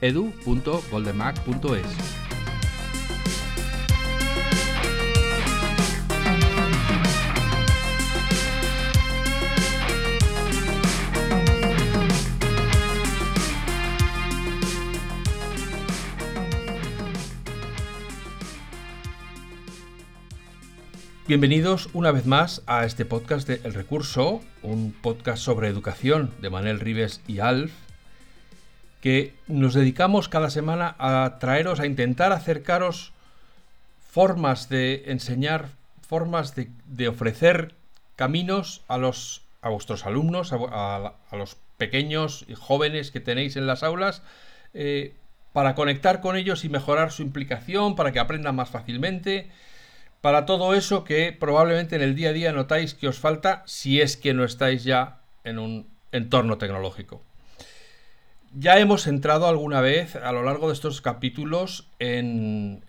edu.goldenmac.es. 0.00 2.18
Bienvenidos 21.28 21.90
una 21.92 22.10
vez 22.10 22.24
más 22.24 22.62
a 22.66 22.86
este 22.86 23.04
podcast 23.04 23.46
de 23.46 23.60
El 23.62 23.74
Recurso, 23.74 24.40
un 24.62 24.92
podcast 24.92 25.42
sobre 25.42 25.68
educación 25.68 26.30
de 26.40 26.48
Manel 26.48 26.80
Rives 26.80 27.20
y 27.26 27.40
Alf, 27.40 27.70
que 29.00 29.34
nos 29.46 29.74
dedicamos 29.74 30.28
cada 30.28 30.50
semana 30.50 30.96
a 30.98 31.38
traeros, 31.38 31.80
a 31.80 31.86
intentar 31.86 32.32
acercaros 32.32 33.12
formas 34.10 34.68
de 34.68 35.04
enseñar, 35.06 35.68
formas 36.02 36.54
de, 36.54 37.08
ofrecer 37.08 37.74
caminos 38.16 38.82
a, 38.88 38.98
los, 38.98 39.42
a 39.62 39.68
vuestros 39.68 40.06
alumnos, 40.06 40.52
a, 40.52 41.14
los 41.32 41.56
pequeños 41.76 42.44
y 42.48 42.54
jóvenes 42.54 43.10
que 43.10 43.20
tenéis 43.20 43.56
en 43.56 43.66
las 43.66 43.82
aulas, 43.82 44.22
eh, 44.74 45.14
para 45.52 45.74
conectar 45.74 46.20
con 46.20 46.36
ellos 46.36 46.64
y 46.64 46.68
mejorar 46.68 47.12
su 47.12 47.22
implicación, 47.22 47.94
para 47.94 48.12
que 48.12 48.18
aprendan 48.18 48.56
más 48.56 48.70
fácilmente 48.70 49.50
para 50.20 50.46
todo 50.46 50.74
eso 50.74 51.04
que 51.04 51.32
probablemente 51.32 51.96
en 51.96 52.02
el 52.02 52.14
día 52.14 52.30
a 52.30 52.32
día 52.32 52.52
notáis 52.52 52.94
que 52.94 53.08
os 53.08 53.18
falta 53.18 53.62
si 53.66 54.00
es 54.00 54.16
que 54.16 54.34
no 54.34 54.44
estáis 54.44 54.84
ya 54.84 55.20
en 55.44 55.58
un 55.58 55.86
entorno 56.12 56.58
tecnológico. 56.58 57.22
Ya 58.54 58.78
hemos 58.78 59.06
entrado 59.06 59.46
alguna 59.46 59.80
vez 59.80 60.16
a 60.16 60.32
lo 60.32 60.42
largo 60.42 60.68
de 60.68 60.74
estos 60.74 61.00
capítulos 61.00 61.88
en, 61.98 62.82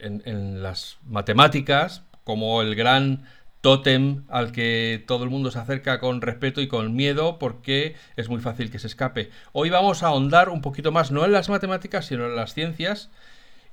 las 0.61 0.97
matemáticas 1.05 2.03
como 2.23 2.61
el 2.61 2.75
gran 2.75 3.25
tótem 3.61 4.23
al 4.29 4.53
que 4.53 5.03
todo 5.05 5.25
el 5.25 5.29
mundo 5.29 5.51
se 5.51 5.59
acerca 5.59 5.99
con 5.99 6.21
respeto 6.21 6.61
y 6.61 6.67
con 6.69 6.95
miedo 6.95 7.39
porque 7.39 7.95
es 8.15 8.29
muy 8.29 8.39
fácil 8.39 8.71
que 8.71 8.79
se 8.79 8.87
escape. 8.87 9.31
Hoy 9.51 9.69
vamos 9.69 10.01
a 10.01 10.07
ahondar 10.07 10.49
un 10.49 10.61
poquito 10.61 10.91
más, 10.91 11.11
no 11.11 11.25
en 11.25 11.33
las 11.33 11.49
matemáticas, 11.49 12.05
sino 12.05 12.25
en 12.25 12.35
las 12.35 12.53
ciencias. 12.53 13.09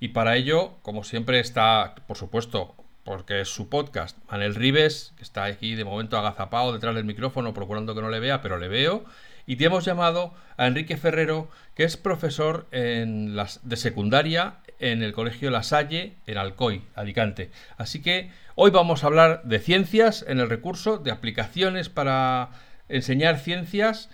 Y 0.01 0.09
para 0.09 0.37
ello, 0.37 0.75
como 0.83 1.05
siempre, 1.05 1.39
está, 1.39 1.95
por 2.07 2.17
supuesto, 2.17 2.75
porque 3.05 3.41
es 3.41 3.49
su 3.49 3.69
podcast. 3.69 4.19
Manel 4.31 4.57
Rives, 4.57 5.15
que 5.17 5.23
está 5.23 5.45
aquí 5.45 5.75
de 5.77 5.85
momento 5.85 6.19
agazapado 6.19 6.73
detrás 6.73 6.95
del 6.95 7.05
micrófono, 7.05 7.55
procurando 7.55 7.95
que 7.95 8.03
no 8.03 8.11
le 8.11 8.21
vea, 8.21 8.43
pero 8.43 8.59
le 8.59 8.69
veo. 8.69 9.05
Y 9.47 9.57
te 9.57 9.65
hemos 9.65 9.85
llamado 9.85 10.35
a 10.57 10.67
Enrique 10.67 10.97
Ferrero, 10.97 11.49
que 11.75 11.85
es 11.85 11.97
profesor 11.97 12.67
de 12.71 13.77
secundaria 13.77 14.57
en 14.79 15.03
el 15.03 15.13
Colegio 15.13 15.51
La 15.51 15.63
Salle, 15.63 16.15
en 16.27 16.37
Alcoy, 16.37 16.83
Alicante. 16.95 17.51
Así 17.79 18.03
que 18.03 18.31
hoy 18.57 18.71
vamos 18.71 19.05
a 19.05 19.07
hablar 19.07 19.43
de 19.45 19.61
ciencias 19.61 20.25
en 20.29 20.41
el 20.41 20.51
recurso, 20.51 20.99
de 20.99 21.13
aplicaciones 21.13 21.89
para 21.89 22.51
enseñar 22.89 23.39
ciencias 23.39 24.11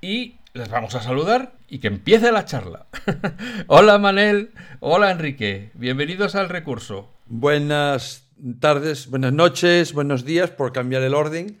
y 0.00 0.36
les 0.54 0.68
vamos 0.68 0.94
a 0.94 1.02
saludar 1.02 1.52
y 1.68 1.80
que 1.80 1.88
empiece 1.88 2.32
la 2.32 2.44
charla. 2.44 2.86
hola 3.66 3.98
Manel, 3.98 4.52
hola 4.80 5.10
Enrique, 5.10 5.70
bienvenidos 5.74 6.34
al 6.34 6.48
recurso. 6.48 7.12
Buenas 7.26 8.28
tardes, 8.60 9.08
buenas 9.10 9.32
noches, 9.32 9.92
buenos 9.92 10.24
días, 10.24 10.50
por 10.50 10.72
cambiar 10.72 11.02
el 11.02 11.14
orden. 11.14 11.58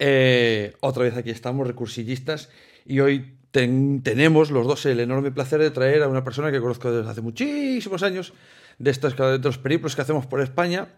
Eh, 0.00 0.74
otra 0.80 1.04
vez 1.04 1.16
aquí 1.16 1.30
estamos, 1.30 1.66
recursillistas, 1.66 2.48
y 2.86 3.00
hoy 3.00 3.36
tenemos 3.52 4.50
los 4.50 4.66
dos 4.66 4.86
el 4.86 4.98
enorme 4.98 5.30
placer 5.30 5.60
de 5.60 5.70
traer 5.70 6.02
a 6.02 6.08
una 6.08 6.24
persona 6.24 6.50
que 6.50 6.60
conozco 6.60 6.90
desde 6.90 7.10
hace 7.10 7.20
muchísimos 7.20 8.02
años, 8.02 8.32
de 8.78 8.90
estos, 8.90 9.16
de 9.16 9.38
los 9.38 9.58
periplos 9.58 9.94
que 9.94 10.02
hacemos 10.02 10.26
por 10.26 10.40
España, 10.40 10.88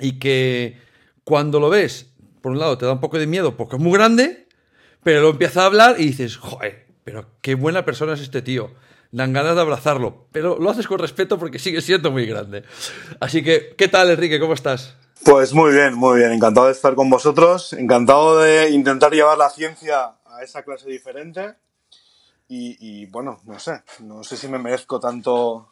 y 0.00 0.18
que 0.18 0.78
cuando 1.22 1.60
lo 1.60 1.68
ves, 1.68 2.12
por 2.40 2.52
un 2.52 2.58
lado 2.58 2.78
te 2.78 2.86
da 2.86 2.92
un 2.92 3.00
poco 3.00 3.18
de 3.18 3.26
miedo 3.26 3.56
porque 3.56 3.76
es 3.76 3.82
muy 3.82 3.92
grande, 3.92 4.48
pero 5.02 5.20
lo 5.20 5.30
empieza 5.30 5.62
a 5.62 5.66
hablar 5.66 5.96
y 6.00 6.06
dices, 6.06 6.36
joder, 6.36 6.86
pero 7.04 7.26
qué 7.42 7.54
buena 7.54 7.84
persona 7.84 8.14
es 8.14 8.20
este 8.20 8.42
tío 8.42 8.72
dan 9.12 9.32
ganas 9.32 9.54
de 9.54 9.60
abrazarlo, 9.60 10.28
pero 10.32 10.58
lo 10.58 10.70
haces 10.70 10.86
con 10.86 10.98
respeto 10.98 11.38
porque 11.38 11.58
sigue 11.58 11.80
siendo 11.80 12.10
muy 12.10 12.26
grande. 12.26 12.62
Así 13.18 13.42
que, 13.42 13.74
¿qué 13.76 13.88
tal, 13.88 14.10
Enrique? 14.10 14.38
¿Cómo 14.38 14.54
estás? 14.54 14.96
Pues 15.24 15.52
muy 15.52 15.72
bien, 15.72 15.94
muy 15.94 16.18
bien. 16.18 16.32
Encantado 16.32 16.66
de 16.66 16.72
estar 16.72 16.94
con 16.94 17.10
vosotros. 17.10 17.72
Encantado 17.72 18.40
de 18.40 18.70
intentar 18.70 19.12
llevar 19.12 19.36
la 19.36 19.50
ciencia 19.50 20.14
a 20.24 20.42
esa 20.42 20.62
clase 20.62 20.88
diferente. 20.88 21.54
Y, 22.52 23.06
bueno, 23.06 23.40
no 23.44 23.60
sé, 23.60 23.82
no 24.00 24.24
sé 24.24 24.36
si 24.36 24.48
me 24.48 24.58
merezco 24.58 24.98
tanto, 24.98 25.68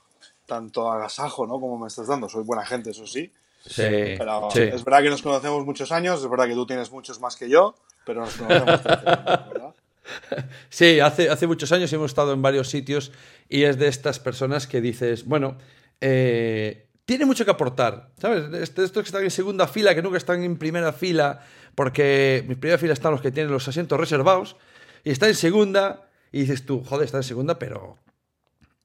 tanto 0.46 0.92
agasajo, 0.92 1.44
¿no? 1.44 1.58
Como 1.58 1.76
me 1.76 1.88
estás 1.88 2.06
dando. 2.06 2.28
Soy 2.28 2.44
buena 2.44 2.64
gente, 2.64 2.90
eso 2.90 3.04
sí. 3.04 3.32
Sí, 3.66 3.82
pero 4.16 4.48
es 4.54 4.84
verdad 4.84 5.02
que 5.02 5.10
nos 5.10 5.20
conocemos 5.20 5.66
muchos 5.66 5.90
años, 5.90 6.22
es 6.22 6.30
verdad 6.30 6.46
que 6.46 6.54
tú 6.54 6.64
tienes 6.64 6.92
muchos 6.92 7.20
más 7.20 7.34
que 7.34 7.48
yo, 7.48 7.74
pero 8.06 8.20
nos 8.20 8.34
conocemos 8.34 8.84
¿verdad? 8.84 9.74
Sí, 10.70 11.00
hace, 11.00 11.28
hace 11.28 11.46
muchos 11.48 11.72
años 11.72 11.92
hemos 11.92 12.12
estado 12.12 12.32
en 12.32 12.40
varios 12.40 12.68
sitios 12.68 13.10
y 13.48 13.64
es 13.64 13.76
de 13.78 13.88
estas 13.88 14.20
personas 14.20 14.68
que 14.68 14.80
dices, 14.80 15.26
bueno, 15.26 15.58
eh, 16.00 16.87
tiene 17.08 17.24
mucho 17.24 17.46
que 17.46 17.50
aportar, 17.50 18.10
¿sabes? 18.20 18.52
Estos 18.52 18.92
que 18.92 19.00
están 19.00 19.24
en 19.24 19.30
segunda 19.30 19.66
fila, 19.66 19.94
que 19.94 20.02
nunca 20.02 20.18
están 20.18 20.42
en 20.42 20.58
primera 20.58 20.92
fila, 20.92 21.40
porque 21.74 22.44
en 22.46 22.60
primera 22.60 22.76
fila 22.76 22.92
están 22.92 23.12
los 23.12 23.22
que 23.22 23.30
tienen 23.30 23.50
los 23.50 23.66
asientos 23.66 23.98
reservados, 23.98 24.56
y 25.04 25.10
está 25.10 25.26
en 25.26 25.34
segunda, 25.34 26.10
y 26.32 26.40
dices 26.40 26.66
tú, 26.66 26.84
joder, 26.84 27.06
está 27.06 27.16
en 27.16 27.22
segunda, 27.22 27.58
pero 27.58 27.96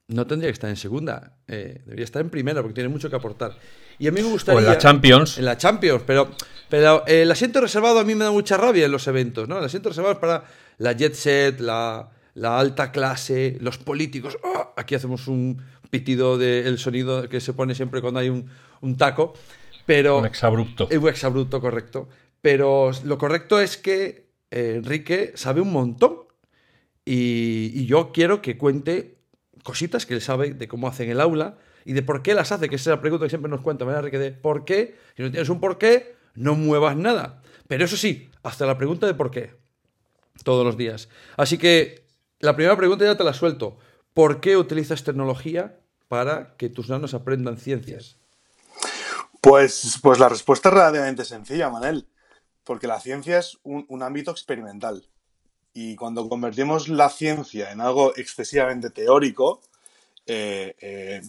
no 0.07 0.25
tendría 0.25 0.47
que 0.47 0.53
estar 0.53 0.69
en 0.69 0.77
segunda, 0.77 1.33
eh, 1.49 1.81
debería 1.83 2.05
estar 2.05 2.21
en 2.21 2.29
primera, 2.29 2.61
porque 2.61 2.75
tiene 2.75 2.87
mucho 2.87 3.09
que 3.09 3.17
aportar. 3.17 3.57
Y 3.99 4.07
a 4.07 4.13
mí 4.13 4.21
me 4.21 4.29
gustaría... 4.29 4.57
O 4.57 4.61
en 4.61 4.67
la 4.67 4.77
Champions. 4.77 5.37
En 5.37 5.43
la 5.43 5.57
Champions, 5.57 6.03
pero, 6.07 6.31
pero 6.69 7.05
el 7.05 7.29
asiento 7.29 7.59
reservado 7.59 7.99
a 7.99 8.05
mí 8.05 8.15
me 8.15 8.23
da 8.23 8.31
mucha 8.31 8.55
rabia 8.55 8.85
en 8.85 8.91
los 8.93 9.05
eventos, 9.05 9.49
¿no? 9.49 9.59
El 9.59 9.65
asiento 9.65 9.89
reservado 9.89 10.13
es 10.13 10.19
para 10.19 10.45
la 10.77 10.93
jet 10.93 11.13
set, 11.13 11.59
la, 11.59 12.09
alta 12.41 12.89
clase, 12.93 13.57
los 13.59 13.79
políticos. 13.79 14.37
¡ah! 14.45 14.69
Aquí 14.77 14.95
hacemos 14.95 15.27
un 15.27 15.61
pitido 15.93 16.39
del 16.39 16.79
sonido 16.79 17.29
que 17.29 17.39
se 17.39 17.53
pone 17.53 17.75
siempre 17.75 18.01
cuando 18.01 18.19
hay 18.19 18.29
un, 18.29 18.97
taco. 18.97 19.35
Pero, 19.85 20.17
un 20.17 20.25
exabrupto. 20.25 20.89
Un 20.91 21.07
exabrupto, 21.07 21.61
correcto. 21.61 22.09
Pero 22.41 22.89
lo 23.03 23.19
correcto 23.19 23.61
es 23.61 23.77
que 23.77 24.25
eh, 24.49 24.73
Enrique 24.77 25.33
sabe 25.35 25.61
un 25.61 25.71
montón. 25.71 26.15
Y, 27.05 27.85
yo 27.85 28.11
quiero 28.11 28.41
que 28.41 28.57
cuente 28.57 29.19
cositas 29.61 30.07
que 30.07 30.15
él 30.15 30.21
sabe 30.21 30.55
de 30.55 30.67
cómo 30.67 30.87
hacen 30.87 31.11
el 31.11 31.21
aula 31.21 31.59
y 31.85 31.93
de 31.93 32.01
por 32.01 32.23
qué 32.23 32.33
las 32.33 32.51
hace, 32.51 32.69
que 32.69 32.77
esa 32.77 32.89
es 32.89 32.95
la 32.95 33.01
pregunta 33.01 33.27
que 33.27 33.29
siempre 33.29 33.51
nos 33.51 33.61
cuenta, 33.61 33.85
¿verdad, 33.85 33.99
Enrique? 33.99 34.17
De 34.17 34.31
por 34.31 34.65
qué. 34.65 34.95
Si 35.15 35.21
no 35.21 35.29
tienes 35.29 35.49
un 35.49 35.59
por 35.59 35.77
qué, 35.77 36.15
no 36.33 36.55
muevas 36.55 36.97
nada. 36.97 37.43
Pero 37.67 37.85
eso 37.85 37.97
sí, 37.97 38.31
hasta 38.41 38.65
la 38.65 38.79
pregunta 38.79 39.05
de 39.05 39.13
por 39.13 39.29
qué 39.29 39.51
todos 40.43 40.65
los 40.65 40.75
días. 40.75 41.07
Así 41.37 41.59
que 41.59 42.07
la 42.39 42.55
primera 42.55 42.75
pregunta 42.75 43.05
ya 43.05 43.15
te 43.15 43.23
la 43.23 43.33
suelto. 43.33 43.77
¿Por 44.13 44.39
qué 44.41 44.57
utilizas 44.57 45.03
tecnología 45.03 45.79
para 46.07 46.55
que 46.57 46.69
tus 46.69 46.89
nanos 46.89 47.13
aprendan 47.13 47.57
ciencias? 47.57 48.17
Pues, 49.41 49.99
pues 50.01 50.19
la 50.19 50.29
respuesta 50.29 50.69
es 50.69 50.75
relativamente 50.75 51.25
sencilla, 51.25 51.69
Manel. 51.69 52.07
Porque 52.63 52.87
la 52.87 52.99
ciencia 52.99 53.39
es 53.39 53.57
un, 53.63 54.03
ámbito 54.03 54.31
experimental. 54.31 55.05
Y 55.73 55.95
cuando 55.95 56.29
convertimos 56.29 56.87
la 56.87 57.09
ciencia 57.09 57.71
en 57.71 57.81
algo 57.81 58.15
excesivamente 58.15 58.89
teórico, 58.89 59.61
eh, 60.25 60.75
eh, 60.79 61.21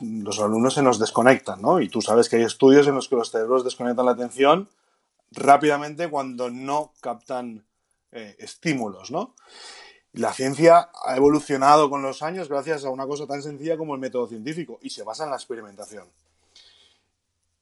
los 0.00 0.38
alumnos 0.38 0.74
se 0.74 0.82
nos 0.82 1.00
desconectan, 1.00 1.60
¿no? 1.60 1.80
Y 1.80 1.88
tú 1.88 2.02
sabes 2.02 2.28
que 2.28 2.36
hay 2.36 2.42
estudios 2.42 2.86
en 2.86 2.94
los 2.94 3.08
que 3.08 3.16
los 3.16 3.30
cerebros 3.30 3.64
desconectan 3.64 4.06
la 4.06 4.12
atención 4.12 4.68
rápidamente 5.32 6.08
cuando 6.08 6.50
no 6.50 6.92
captan 7.00 7.64
eh, 8.12 8.36
estímulos, 8.38 9.10
¿no? 9.10 9.34
La 10.16 10.32
ciencia 10.32 10.88
ha 11.04 11.14
evolucionado 11.14 11.90
con 11.90 12.00
los 12.00 12.22
años 12.22 12.48
gracias 12.48 12.86
a 12.86 12.90
una 12.90 13.06
cosa 13.06 13.26
tan 13.26 13.42
sencilla 13.42 13.76
como 13.76 13.94
el 13.94 14.00
método 14.00 14.26
científico 14.26 14.78
y 14.80 14.88
se 14.88 15.02
basa 15.02 15.24
en 15.24 15.30
la 15.30 15.36
experimentación. 15.36 16.08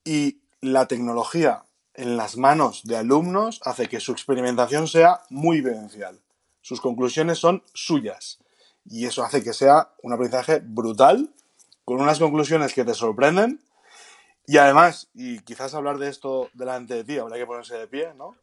Y 0.04 0.38
la 0.60 0.86
tecnología 0.86 1.64
en 1.94 2.16
las 2.16 2.36
manos 2.36 2.84
de 2.84 2.96
alumnos 2.96 3.60
hace 3.64 3.88
que 3.88 3.98
su 3.98 4.12
experimentación 4.12 4.86
sea 4.86 5.22
muy 5.30 5.62
vivencial. 5.62 6.20
Sus 6.60 6.80
conclusiones 6.80 7.38
son 7.38 7.64
suyas 7.72 8.38
y 8.88 9.06
eso 9.06 9.24
hace 9.24 9.42
que 9.42 9.52
sea 9.52 9.90
un 10.04 10.12
aprendizaje 10.12 10.60
brutal 10.62 11.34
con 11.84 12.00
unas 12.00 12.20
conclusiones 12.20 12.72
que 12.72 12.84
te 12.84 12.94
sorprenden. 12.94 13.60
Y 14.46 14.58
además, 14.58 15.08
y 15.12 15.40
quizás 15.40 15.74
hablar 15.74 15.98
de 15.98 16.08
esto 16.08 16.50
delante 16.54 16.94
de 16.94 17.02
ti, 17.02 17.18
habrá 17.18 17.36
que 17.36 17.46
ponerse 17.46 17.76
de 17.76 17.88
pie, 17.88 18.14
¿no? 18.14 18.36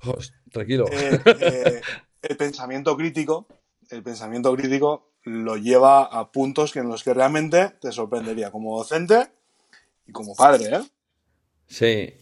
tranquilo. 0.51 0.85
Eh, 0.91 1.21
eh, 1.25 1.81
el 2.23 2.35
pensamiento 2.35 2.97
crítico, 2.97 3.47
el 3.91 4.03
pensamiento 4.03 4.55
crítico 4.55 5.11
lo 5.23 5.57
lleva 5.57 6.03
a 6.03 6.31
puntos 6.31 6.71
que 6.71 6.79
en 6.79 6.87
los 6.87 7.03
que 7.03 7.13
realmente 7.13 7.73
te 7.79 7.91
sorprendería 7.91 8.51
como 8.51 8.77
docente 8.77 9.27
y 10.07 10.11
como 10.11 10.35
padre, 10.35 10.75
¿eh? 10.75 10.81
Sí. 11.67 12.13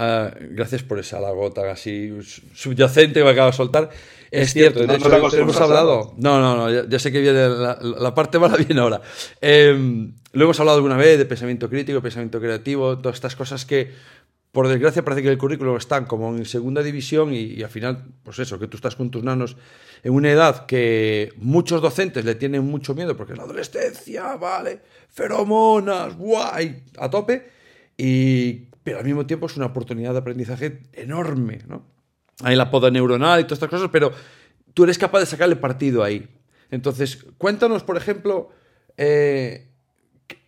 Ah, 0.00 0.30
gracias 0.40 0.84
por 0.84 1.00
esa 1.00 1.18
lagota 1.18 1.68
así 1.72 2.16
subyacente 2.54 3.18
que 3.18 3.24
me 3.24 3.30
acaba 3.30 3.50
de 3.50 3.56
soltar. 3.56 3.90
Es, 4.30 4.52
cierto, 4.52 4.86
de 4.86 4.94
hecho, 4.94 5.08
lo 5.08 5.34
hemos 5.34 5.60
hablado. 5.60 6.14
No, 6.18 6.38
no, 6.40 6.56
no, 6.56 6.84
ya, 6.84 6.98
sé 6.98 7.10
que 7.10 7.20
viene 7.20 7.48
la, 7.48 8.14
parte 8.14 8.38
mala, 8.38 8.56
viene 8.68 8.80
ahora. 8.80 9.00
Em, 9.40 10.14
lo 10.32 10.44
hemos 10.44 10.60
hablado 10.60 10.76
alguna 10.76 10.96
vez 10.96 11.18
de 11.18 11.24
pensamiento 11.24 11.68
crítico, 11.68 12.00
pensamiento 12.00 12.38
creativo, 12.38 12.98
todas 12.98 13.16
estas 13.16 13.34
cosas 13.34 13.64
que, 13.64 13.92
por 14.58 14.66
desgracia, 14.66 15.04
parece 15.04 15.22
que 15.22 15.28
el 15.28 15.38
currículo 15.38 15.76
están 15.76 16.06
como 16.06 16.36
en 16.36 16.44
segunda 16.44 16.82
división 16.82 17.32
y, 17.32 17.62
al 17.62 17.70
final, 17.70 18.06
pues 18.24 18.40
eso, 18.40 18.58
que 18.58 18.66
tú 18.66 18.76
estás 18.76 18.96
con 18.96 19.08
tus 19.08 19.22
nanos 19.22 19.56
en 20.02 20.12
una 20.12 20.32
edad 20.32 20.66
que 20.66 21.32
muchos 21.36 21.80
docentes 21.80 22.24
le 22.24 22.34
tienen 22.34 22.64
mucho 22.64 22.92
miedo 22.92 23.16
porque 23.16 23.34
es 23.34 23.38
la 23.38 23.44
adolescencia, 23.44 24.34
¿vale? 24.34 24.80
Feromonas, 25.10 26.16
guay, 26.16 26.82
a 26.98 27.08
tope. 27.08 27.52
Y 27.96 28.66
pero 28.82 28.98
al 28.98 29.04
mismo 29.04 29.26
tiempo 29.26 29.46
es 29.46 29.56
una 29.56 29.66
oportunidad 29.66 30.10
de 30.10 30.18
aprendizaje 30.18 30.82
enorme, 30.92 31.60
¿no? 31.68 31.84
Hay 32.42 32.56
la 32.56 32.68
poda 32.68 32.90
neuronal 32.90 33.38
y 33.38 33.44
todas 33.44 33.58
estas 33.58 33.70
cosas, 33.70 33.90
pero 33.92 34.10
tú 34.74 34.82
eres 34.82 34.98
capaz 34.98 35.20
de 35.20 35.26
sacarle 35.26 35.54
partido 35.54 36.02
ahí. 36.02 36.28
Entonces, 36.72 37.24
cuéntanos, 37.38 37.84
por 37.84 37.96
ejemplo, 37.96 38.50
eh, 38.96 39.68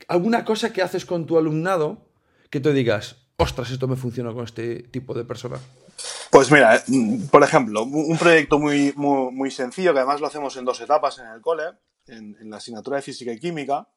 alguna 0.08 0.44
cosa 0.44 0.72
que 0.72 0.82
haces 0.82 1.06
con 1.06 1.26
tu 1.26 1.38
alumnado 1.38 2.08
que 2.50 2.58
te 2.58 2.72
digas, 2.72 3.19
ostras, 3.40 3.70
esto 3.70 3.88
me 3.88 3.96
funciona 3.96 4.32
con 4.32 4.44
este 4.44 4.84
tipo 4.84 5.14
de 5.14 5.24
persona. 5.24 5.58
Pues 6.30 6.50
mira, 6.50 6.76
eh, 6.76 6.82
por 7.30 7.42
ejemplo, 7.42 7.82
un 7.82 8.18
proyecto 8.18 8.58
muy, 8.58 8.92
muy, 8.96 9.50
sencillo, 9.50 9.92
que 9.92 9.98
además 9.98 10.20
lo 10.20 10.26
hacemos 10.26 10.56
en 10.56 10.64
dos 10.64 10.80
etapas 10.80 11.18
en 11.18 11.26
el 11.26 11.40
cole, 11.40 11.64
en 12.06 12.50
la 12.50 12.56
asignatura 12.56 12.96
de 12.96 13.02
física 13.02 13.32
y 13.32 13.38
química, 13.38 13.88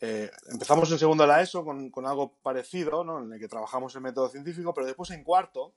eh, 0.00 0.30
empezamos 0.52 0.90
en 0.92 0.98
segundo 0.98 1.24
de 1.24 1.28
la 1.28 1.42
ESO 1.42 1.64
con, 1.64 2.06
algo 2.06 2.38
parecido, 2.40 3.02
¿no? 3.02 3.24
en 3.24 3.32
el 3.32 3.40
que 3.40 3.48
trabajamos 3.48 3.94
el 3.96 4.02
método 4.02 4.28
científico, 4.28 4.72
pero 4.72 4.86
después 4.86 5.10
en 5.10 5.24
cuarto, 5.24 5.74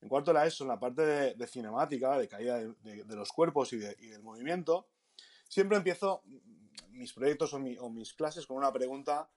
en 0.00 0.08
cuarto 0.08 0.30
de 0.30 0.38
la 0.38 0.46
ESO, 0.46 0.64
en 0.64 0.68
la 0.68 0.78
parte 0.78 1.34
de, 1.34 1.46
cinemática, 1.48 2.16
de 2.16 2.28
caída 2.28 2.58
de, 2.58 3.16
los 3.16 3.32
cuerpos 3.32 3.72
y, 3.72 3.78
del 3.78 4.22
movimiento, 4.22 4.88
siempre 5.48 5.76
empiezo 5.76 6.22
mis 6.90 7.12
proyectos 7.12 7.52
o, 7.52 7.58
mis 7.58 8.14
clases 8.14 8.46
con 8.46 8.56
una 8.56 8.72
pregunta 8.72 9.28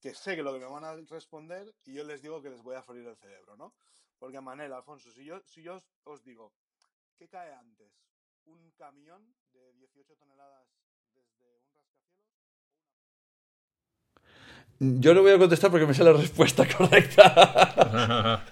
que 0.00 0.14
sé 0.14 0.36
que 0.36 0.42
lo 0.42 0.52
que 0.52 0.60
me 0.60 0.66
van 0.66 0.84
a 0.84 0.96
responder 0.96 1.72
y 1.84 1.94
yo 1.94 2.04
les 2.04 2.22
digo 2.22 2.42
que 2.42 2.50
les 2.50 2.62
voy 2.62 2.76
a 2.76 2.82
freír 2.82 3.06
el 3.06 3.16
cerebro, 3.16 3.56
¿no? 3.56 3.74
Porque 4.18 4.40
Manel, 4.40 4.72
Alfonso, 4.72 5.10
si 5.10 5.24
yo, 5.24 5.40
si 5.46 5.62
yo 5.62 5.82
os 6.04 6.24
digo, 6.24 6.52
¿qué 7.18 7.28
cae 7.28 7.52
antes? 7.52 7.92
¿Un 8.44 8.70
camión 8.72 9.22
de 9.52 9.72
18 9.74 10.14
toneladas 10.16 10.66
Yo 14.80 15.12
no 15.12 15.20
voy 15.20 15.32
a 15.32 15.38
contestar 15.38 15.70
porque 15.70 15.86
me 15.86 15.92
sé 15.92 16.02
la 16.02 16.14
respuesta 16.14 16.66
correcta. 16.76 18.42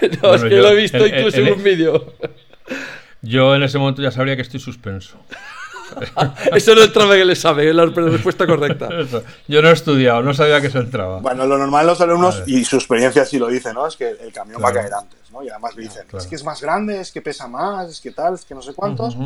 no, 0.22 0.34
es 0.34 0.42
que 0.42 0.48
lo 0.48 0.70
he 0.70 0.74
visto 0.74 1.06
incluso 1.06 1.36
en, 1.38 1.52
un 1.52 1.62
vídeo. 1.62 2.14
Yo 3.20 3.54
en 3.54 3.62
ese 3.62 3.76
momento 3.78 4.00
ya 4.00 4.10
sabría 4.10 4.34
que 4.34 4.42
estoy 4.42 4.60
suspenso. 4.60 5.22
Eso 6.54 6.74
no 6.74 6.82
entraba 6.82 7.14
en 7.14 7.22
el 7.22 7.30
examen, 7.30 7.68
es 7.68 7.74
la 7.74 7.86
respuesta 7.86 8.46
correcta. 8.46 8.88
Yo 9.48 9.62
no 9.62 9.68
he 9.68 9.72
estudiado, 9.72 10.22
no 10.22 10.34
sabía 10.34 10.60
que 10.60 10.66
eso 10.66 10.78
entraba. 10.78 11.20
Bueno, 11.20 11.46
lo 11.46 11.58
normal 11.58 11.86
los 11.86 12.00
alumnos, 12.00 12.42
y 12.46 12.64
su 12.64 12.76
experiencia 12.76 13.24
sí 13.24 13.38
lo 13.38 13.48
dice, 13.48 13.72
¿no? 13.72 13.86
Es 13.86 13.96
que 13.96 14.08
el 14.08 14.32
camión 14.32 14.62
va 14.62 14.70
a 14.70 14.72
caer 14.72 14.92
antes, 14.92 15.30
¿no? 15.30 15.42
Y 15.42 15.48
además 15.48 15.76
le 15.76 15.82
dicen, 15.82 16.06
es 16.12 16.26
que 16.26 16.34
es 16.34 16.44
más 16.44 16.60
grande, 16.60 17.00
es 17.00 17.12
que 17.12 17.22
pesa 17.22 17.48
más, 17.48 17.90
es 17.90 18.00
que 18.00 18.12
tal, 18.12 18.34
es 18.34 18.44
que 18.44 18.54
no 18.54 18.62
sé 18.62 18.74
cuántos. 18.74 19.16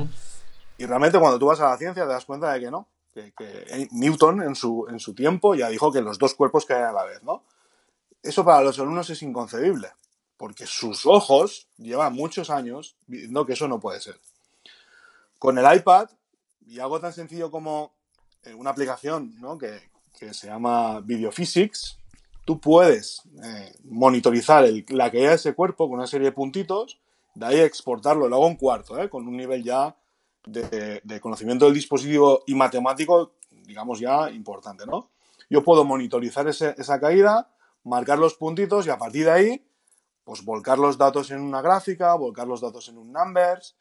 Y 0.79 0.87
realmente 0.87 1.19
cuando 1.19 1.39
tú 1.39 1.47
vas 1.47 1.61
a 1.61 1.71
la 1.71 1.77
ciencia 1.77 2.05
te 2.05 2.09
das 2.09 2.25
cuenta 2.25 2.53
de 2.53 2.61
que 2.61 2.71
no, 2.71 2.87
que, 3.13 3.89
Newton 3.91 4.43
en 4.43 4.55
su, 4.55 4.87
en 4.89 4.99
su 4.99 5.15
tiempo 5.15 5.55
ya 5.55 5.69
dijo 5.69 5.93
que 5.93 6.01
los 6.01 6.19
dos 6.19 6.35
cuerpos 6.35 6.65
caen 6.65 6.85
a 6.85 6.93
la 6.93 7.05
vez, 7.05 7.23
¿no? 7.23 7.43
Eso 8.23 8.45
para 8.45 8.63
los 8.63 8.79
alumnos 8.79 9.09
es 9.11 9.23
inconcebible, 9.23 9.93
porque 10.37 10.67
sus 10.67 11.07
ojos 11.07 11.69
llevan 11.79 12.15
muchos 12.15 12.51
años 12.51 12.97
viendo 13.07 13.47
que 13.47 13.55
eso 13.55 13.67
no 13.67 13.81
puede 13.81 14.01
ser. 14.01 14.19
Con 15.39 15.59
el 15.59 15.77
iPad, 15.77 16.09
y 16.71 16.79
algo 16.79 17.01
tan 17.01 17.13
sencillo 17.13 17.51
como 17.51 17.93
eh, 18.45 18.55
una 18.55 18.71
aplicación 18.71 19.35
¿no? 19.41 19.59
que, 19.59 19.91
se 20.33 20.47
llama 20.47 21.01
Videophysics, 21.01 21.99
tú 22.45 22.61
puedes 22.61 23.23
eh, 23.43 23.75
monitorizar 23.85 24.69
la 24.89 25.11
caída 25.11 25.31
de 25.31 25.37
ese 25.37 25.55
cuerpo 25.55 25.89
con 25.89 25.99
una 25.99 26.07
serie 26.07 26.27
de 26.27 26.33
puntitos, 26.33 27.01
de 27.35 27.47
ahí 27.47 27.61
exportarlo, 27.61 28.29
luego 28.29 28.47
un 28.47 28.57
cuarto, 28.57 29.03
¿eh? 29.03 29.09
con 29.09 29.27
un 29.27 29.37
nivel 29.37 29.65
ya 29.65 29.97
de, 30.47 31.21
conocimiento 31.21 31.65
del 31.65 31.75
dispositivo 31.75 32.45
y 32.47 32.55
matemático, 32.55 33.33
digamos 33.51 33.99
ya 33.99 34.31
importante, 34.31 34.85
¿no? 34.87 35.11
Yo 35.49 35.65
puedo 35.65 35.85
monitorizar 35.85 36.47
esa 36.49 37.01
caída, 37.01 37.51
marcar 37.83 38.19
los 38.19 38.35
puntitos 38.35 38.87
y 38.87 38.91
a 38.91 38.99
partir 38.99 39.25
de 39.25 39.31
ahí, 39.33 39.67
pues 40.23 40.45
volcar 40.45 40.79
los 40.79 40.99
datos 40.99 41.31
en 41.31 41.41
una 41.41 41.63
gráfica, 41.63 42.15
volcar 42.15 42.47
los 42.47 42.61
datos 42.61 42.89
en 42.89 42.99
un 42.99 43.13
numbers 43.13 43.75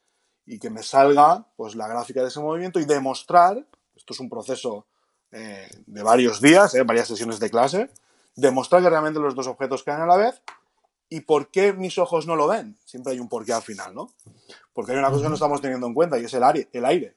y 0.50 0.60
que 0.60 0.70
me 0.70 0.84
salga 0.84 1.46
pues 1.56 1.76
la 1.76 1.88
gráfica 1.88 2.22
de 2.22 2.28
ese 2.28 2.40
movimiento 2.40 2.80
y 2.80 2.86
demostrar, 2.86 3.66
esto 3.96 4.14
es 4.14 4.20
un 4.20 4.30
proceso 4.30 4.86
eh, 5.32 5.70
de 5.86 6.04
varios 6.04 6.42
días, 6.42 6.74
eh, 6.76 6.84
varias 6.84 7.08
sesiones 7.08 7.40
de 7.40 7.50
clase, 7.50 7.90
demostrar 8.36 8.82
que 8.82 8.90
realmente 8.90 9.20
los 9.20 9.36
dos 9.36 9.48
objetos 9.48 9.84
caen 9.84 10.02
a 10.02 10.06
la 10.06 10.18
vez 10.18 10.42
¿Y 11.10 11.22
por 11.22 11.50
qué 11.50 11.74
mis 11.74 11.98
ojos 11.98 12.28
no 12.28 12.36
lo 12.36 12.48
ven? 12.48 12.78
Siempre 12.86 13.14
hay 13.14 13.20
un 13.20 13.28
porqué 13.28 13.52
al 13.52 13.64
final, 13.64 13.96
¿no? 13.96 14.14
Porque 14.74 14.92
hay 14.92 15.00
una 15.00 15.10
cosa 15.10 15.24
que 15.24 15.30
no 15.30 15.34
estamos 15.34 15.60
teniendo 15.60 15.88
en 15.88 15.96
cuenta 15.96 16.20
y 16.20 16.26
es 16.26 16.34
el 16.36 16.44
aire. 16.44 16.70
El 16.72 16.86
aire. 16.86 17.16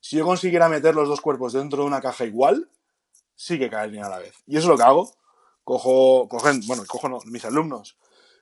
Si 0.00 0.16
yo 0.16 0.24
consiguiera 0.24 0.70
meter 0.70 0.94
los 0.94 1.08
dos 1.08 1.20
cuerpos 1.20 1.52
dentro 1.52 1.82
de 1.82 1.86
una 1.86 2.00
caja 2.00 2.24
igual, 2.24 2.70
sí 3.36 3.58
que 3.58 3.68
caerían 3.68 4.06
a 4.06 4.08
la 4.08 4.18
vez. 4.18 4.34
Y 4.46 4.56
eso 4.56 4.64
es 4.64 4.70
lo 4.70 4.76
que 4.78 4.82
hago. 4.82 5.12
Cojo, 5.62 6.26
cogen, 6.28 6.62
bueno, 6.66 6.84
cojo 6.88 7.20
mis 7.26 7.44
alumnos, 7.44 7.98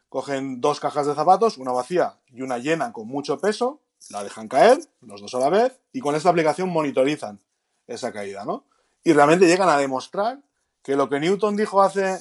cogen 0.08 0.60
dos 0.60 0.78
cajas 0.78 1.08
de 1.08 1.14
zapatos, 1.16 1.58
una 1.58 1.72
vacía 1.72 2.20
y 2.28 2.42
una 2.42 2.58
llena 2.58 2.92
con 2.92 3.08
mucho 3.08 3.40
peso, 3.40 3.80
la 4.10 4.22
dejan 4.24 4.48
caer, 4.48 4.78
los 5.00 5.20
dos 5.20 5.34
a 5.34 5.38
la 5.38 5.50
vez, 5.50 5.80
y 5.92 6.00
con 6.00 6.14
esta 6.14 6.30
aplicación 6.30 6.68
monitorizan 6.68 7.40
esa 7.86 8.12
caída, 8.12 8.44
¿no? 8.44 8.66
Y 9.04 9.12
realmente 9.12 9.46
llegan 9.46 9.68
a 9.68 9.78
demostrar 9.78 10.40
que 10.82 10.96
lo 10.96 11.08
que 11.08 11.20
Newton 11.20 11.56
dijo 11.56 11.82
hace 11.82 12.20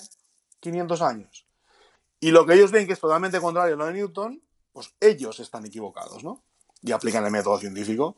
500 0.59 1.01
años 1.01 1.45
y 2.19 2.31
lo 2.31 2.45
que 2.45 2.53
ellos 2.53 2.71
ven 2.71 2.87
que 2.87 2.93
es 2.93 2.99
totalmente 2.99 3.39
contrario 3.39 3.75
a 3.75 3.77
lo 3.77 3.85
de 3.85 3.93
Newton, 3.93 4.41
pues 4.71 4.93
ellos 4.99 5.39
están 5.39 5.65
equivocados, 5.65 6.23
¿no? 6.23 6.43
Y 6.81 6.91
aplican 6.91 7.25
el 7.25 7.31
método 7.31 7.59
científico. 7.59 8.17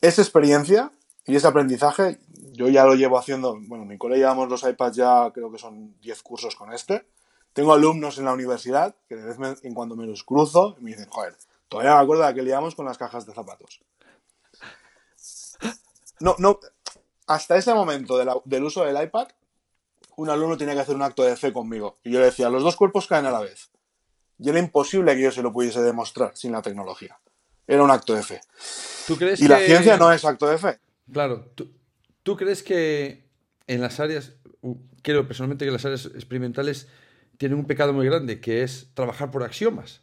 Esa 0.00 0.22
experiencia 0.22 0.92
y 1.24 1.36
ese 1.36 1.46
aprendizaje, 1.46 2.18
yo 2.52 2.68
ya 2.68 2.84
lo 2.84 2.94
llevo 2.94 3.18
haciendo, 3.18 3.56
bueno, 3.60 3.84
en 3.84 3.90
mi 3.90 3.98
colegio 3.98 4.24
llevamos 4.24 4.48
los 4.48 4.62
iPads 4.64 4.96
ya, 4.96 5.30
creo 5.32 5.50
que 5.52 5.58
son 5.58 5.98
10 6.00 6.22
cursos 6.22 6.56
con 6.56 6.72
este. 6.72 7.06
Tengo 7.52 7.72
alumnos 7.72 8.18
en 8.18 8.24
la 8.24 8.32
universidad 8.32 8.96
que 9.08 9.16
de 9.16 9.24
vez 9.24 9.62
en 9.62 9.74
cuando 9.74 9.94
me 9.96 10.06
los 10.06 10.24
cruzo 10.24 10.76
y 10.80 10.84
me 10.84 10.90
dicen, 10.90 11.08
joder, 11.08 11.36
todavía 11.68 11.94
me 11.96 12.02
acuerdo 12.02 12.26
de 12.26 12.34
que 12.34 12.42
liamos 12.42 12.74
con 12.74 12.86
las 12.86 12.98
cajas 12.98 13.26
de 13.26 13.34
zapatos. 13.34 13.80
No, 16.20 16.34
no, 16.38 16.58
hasta 17.26 17.56
ese 17.56 17.72
momento 17.74 18.18
del 18.44 18.64
uso 18.64 18.84
del 18.84 19.00
iPad, 19.02 19.28
un 20.16 20.30
alumno 20.30 20.56
tenía 20.56 20.74
que 20.74 20.80
hacer 20.80 20.96
un 20.96 21.02
acto 21.02 21.22
de 21.22 21.36
fe 21.36 21.52
conmigo. 21.52 21.98
Y 22.02 22.10
yo 22.10 22.18
le 22.18 22.26
decía, 22.26 22.50
los 22.50 22.64
dos 22.64 22.74
cuerpos 22.74 23.06
caen 23.06 23.26
a 23.26 23.30
la 23.30 23.40
vez. 23.40 23.70
Y 24.38 24.48
era 24.48 24.58
imposible 24.58 25.14
que 25.14 25.22
yo 25.22 25.30
se 25.30 25.42
lo 25.42 25.52
pudiese 25.52 25.80
demostrar 25.80 26.36
sin 26.36 26.52
la 26.52 26.62
tecnología. 26.62 27.18
Era 27.66 27.82
un 27.82 27.90
acto 27.90 28.14
de 28.14 28.22
fe. 28.22 28.40
¿Tú 29.06 29.16
crees 29.16 29.40
y 29.40 29.48
la 29.48 29.58
ciencia 29.58 29.96
no 29.96 30.10
es 30.10 30.24
acto 30.24 30.48
de 30.48 30.58
fe. 30.58 30.80
Claro. 31.12 31.52
¿Tú, 32.22 32.36
crees 32.36 32.62
que 32.62 33.28
en 33.66 33.80
las 33.80 34.00
áreas, 34.00 34.32
creo 35.02 35.26
personalmente 35.26 35.64
que 35.64 35.70
las 35.70 35.84
áreas 35.84 36.06
experimentales 36.06 36.88
tienen 37.36 37.58
un 37.58 37.66
pecado 37.66 37.92
muy 37.92 38.06
grande, 38.06 38.40
que 38.40 38.62
es 38.62 38.88
trabajar 38.94 39.30
por 39.30 39.42
axiomas? 39.42 40.02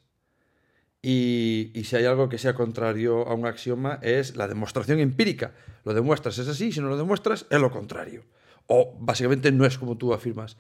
Y, 1.08 1.72
y, 1.76 1.84
si 1.84 1.98
hay 1.98 2.06
algo 2.06 2.30
que 2.30 2.40
sea 2.40 2.56
contrario 2.56 3.28
a 3.28 3.36
un 3.36 3.46
axioma 3.46 4.00
es 4.02 4.36
la 4.36 4.48
demostración 4.48 5.00
empírica. 5.00 5.54
Lo 5.84 5.94
demuestras, 5.94 6.40
es 6.40 6.48
así, 6.48 6.72
si 6.72 6.82
no 6.82 6.90
lo 6.90 6.98
demuestras, 6.98 7.46
es 7.52 7.60
lo 7.60 7.70
contrario 7.70 8.24
o 8.68 8.96
básicamente 9.00 9.52
no 9.52 9.66
es 9.66 9.78
como 9.78 9.98
tú 9.98 10.14
afirmas. 10.14 10.58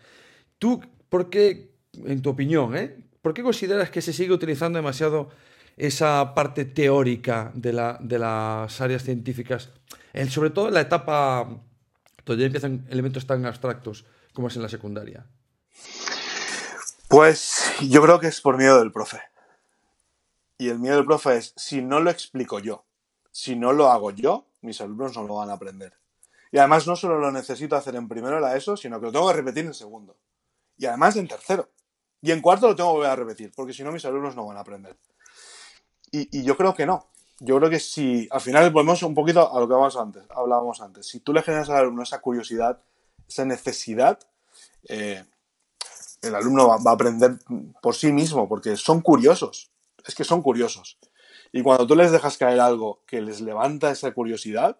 ¿Tú 0.59 0.81
por 1.09 1.29
qué, 1.29 1.75
en 1.93 2.21
tu 2.21 2.29
opinión, 2.29 2.75
¿eh? 2.75 2.95
por 3.21 3.33
qué 3.33 3.43
consideras 3.43 3.89
que 3.89 4.01
se 4.01 4.13
sigue 4.13 4.33
utilizando 4.33 4.77
demasiado 4.77 5.29
esa 5.77 6.33
parte 6.33 6.65
teórica 6.65 7.51
de, 7.53 7.73
la, 7.73 7.97
de 8.01 8.19
las 8.19 8.79
áreas 8.79 9.03
científicas, 9.03 9.71
sobre 10.29 10.49
todo 10.51 10.69
en 10.69 10.75
la 10.75 10.81
etapa 10.81 11.61
donde 12.25 12.45
empiezan 12.45 12.85
elementos 12.89 13.25
tan 13.27 13.45
abstractos 13.45 14.05
como 14.33 14.47
es 14.47 14.55
en 14.55 14.61
la 14.61 14.69
secundaria? 14.69 15.25
Pues 17.07 17.71
yo 17.87 18.01
creo 18.01 18.19
que 18.19 18.27
es 18.27 18.41
por 18.41 18.57
miedo 18.57 18.79
del 18.79 18.91
profe. 18.91 19.19
Y 20.57 20.69
el 20.69 20.79
miedo 20.79 20.95
del 20.95 21.05
profe 21.05 21.37
es, 21.37 21.53
si 21.55 21.81
no 21.81 21.99
lo 21.99 22.09
explico 22.09 22.59
yo, 22.59 22.85
si 23.31 23.55
no 23.55 23.73
lo 23.73 23.89
hago 23.91 24.11
yo, 24.11 24.47
mis 24.61 24.79
alumnos 24.81 25.15
no 25.15 25.23
lo 25.23 25.35
van 25.35 25.49
a 25.49 25.53
aprender. 25.53 25.93
Y 26.51 26.57
además 26.57 26.87
no 26.87 26.95
solo 26.95 27.19
lo 27.19 27.31
necesito 27.31 27.75
hacer 27.75 27.95
en 27.95 28.07
primero 28.07 28.39
la 28.39 28.55
ESO, 28.55 28.77
sino 28.77 28.99
que 28.99 29.07
lo 29.07 29.11
tengo 29.11 29.27
que 29.27 29.33
repetir 29.33 29.65
en 29.65 29.73
segundo. 29.73 30.15
Y 30.77 30.85
además 30.85 31.15
en 31.17 31.27
tercero. 31.27 31.69
Y 32.21 32.31
en 32.31 32.41
cuarto 32.41 32.67
lo 32.67 32.75
tengo 32.75 32.91
que 32.91 32.95
volver 32.95 33.11
a 33.11 33.15
repetir, 33.15 33.51
porque 33.55 33.73
si 33.73 33.83
no 33.83 33.91
mis 33.91 34.05
alumnos 34.05 34.35
no 34.35 34.45
van 34.45 34.57
a 34.57 34.61
aprender. 34.61 34.97
Y, 36.11 36.43
yo 36.43 36.55
creo 36.55 36.73
que 36.73 36.85
no. 36.85 37.09
Yo 37.39 37.57
creo 37.57 37.69
que 37.69 37.79
si 37.79 38.27
al 38.31 38.39
final 38.39 38.71
volvemos 38.71 39.03
un 39.03 39.13
poquito 39.13 39.41
a 39.41 39.59
lo 39.59 39.67
que 39.67 39.73
hablábamos 39.73 39.97
antes, 39.97 40.23
hablábamos 40.33 40.81
antes. 40.81 41.05
Si 41.07 41.19
tú 41.19 41.33
le 41.33 41.41
generas 41.41 41.69
al 41.69 41.77
alumno 41.77 42.03
esa 42.03 42.21
curiosidad, 42.21 42.81
esa 43.27 43.43
necesidad, 43.43 44.17
eh, 44.87 45.25
el 46.21 46.35
alumno 46.35 46.69
va, 46.69 46.77
a 46.89 46.93
aprender 46.93 47.37
por 47.81 47.95
sí 47.95 48.13
mismo, 48.13 48.47
porque 48.47 48.77
son 48.77 49.01
curiosos. 49.01 49.71
Es 50.05 50.15
que 50.15 50.23
son 50.23 50.41
curiosos. 50.41 50.97
Y 51.51 51.61
cuando 51.61 51.87
tú 51.87 51.95
les 51.95 52.11
dejas 52.11 52.37
caer 52.37 52.59
algo 52.59 53.01
que 53.07 53.21
les 53.21 53.41
levanta 53.41 53.91
esa 53.91 54.11
curiosidad, 54.11 54.77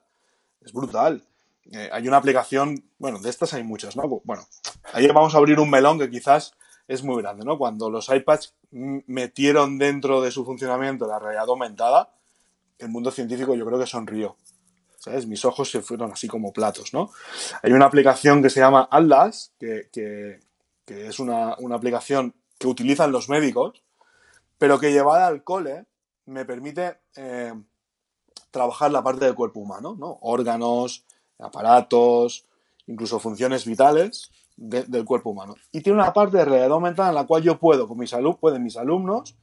es 0.61 0.73
brutal. 0.73 1.23
Eh, 1.71 1.89
hay 1.91 2.07
una 2.07 2.17
aplicación, 2.17 2.83
bueno, 2.99 3.19
de 3.19 3.29
estas 3.29 3.53
hay 3.53 3.63
muchas, 3.63 3.95
¿no? 3.95 4.07
Bueno, 4.23 4.47
ahí 4.93 5.07
vamos 5.07 5.33
a 5.33 5.37
abrir 5.37 5.59
un 5.59 5.69
melón 5.69 5.97
que 5.97 6.09
quizás 6.09 6.53
es 6.87 7.03
muy 7.03 7.21
grande, 7.21 7.43
¿no? 7.43 7.57
Cuando 7.57 7.89
los 7.89 8.09
iPads 8.09 8.55
metieron 8.71 9.77
dentro 9.77 10.21
de 10.21 10.31
su 10.31 10.45
funcionamiento 10.45 11.07
la 11.07 11.19
realidad 11.19 11.47
aumentada, 11.47 12.11
el 12.77 12.89
mundo 12.89 13.11
científico 13.11 13.55
yo 13.55 13.65
creo 13.65 13.79
que 13.79 13.87
sonrió. 13.87 14.35
¿Sabes? 14.97 15.27
Mis 15.27 15.45
ojos 15.45 15.69
se 15.69 15.81
fueron 15.81 16.11
así 16.11 16.27
como 16.27 16.51
platos, 16.51 16.93
¿no? 16.93 17.11
Hay 17.61 17.71
una 17.73 17.85
aplicación 17.85 18.41
que 18.41 18.49
se 18.49 18.59
llama 18.59 18.87
Atlas, 18.91 19.53
que, 19.59 20.39
es 20.87 21.19
una, 21.19 21.55
aplicación 21.73 22.33
que 22.57 22.67
utilizan 22.67 23.11
los 23.11 23.29
médicos, 23.29 23.83
pero 24.57 24.79
que 24.79 24.91
llevada 24.91 25.27
al 25.27 25.43
cole 25.43 25.85
me 26.25 26.45
permite 26.45 26.97
eh, 27.15 27.53
trabajar 28.51 28.91
la 28.91 29.03
parte 29.03 29.25
del 29.25 29.35
cuerpo 29.35 29.59
humano, 29.59 29.95
¿no? 29.97 30.17
Órganos, 30.21 31.05
aparatos, 31.39 32.45
incluso 32.87 33.19
funciones 33.19 33.65
vitales 33.65 34.31
del 34.57 35.03
cuerpo 35.03 35.31
humano. 35.31 35.55
Y 35.71 35.81
tiene 35.81 35.99
una 35.99 36.13
parte 36.13 36.37
de 36.37 36.45
realidad 36.45 36.71
aumentada 36.71 37.09
en 37.09 37.15
la 37.15 37.27
cual 37.27 37.43
yo 37.43 37.59
puedo, 37.59 37.87
con 37.87 37.97
mis 37.97 38.13
alumnos, 38.13 38.39
pueden 38.39 38.63
mis 38.63 38.77
alumnos, 38.77 39.35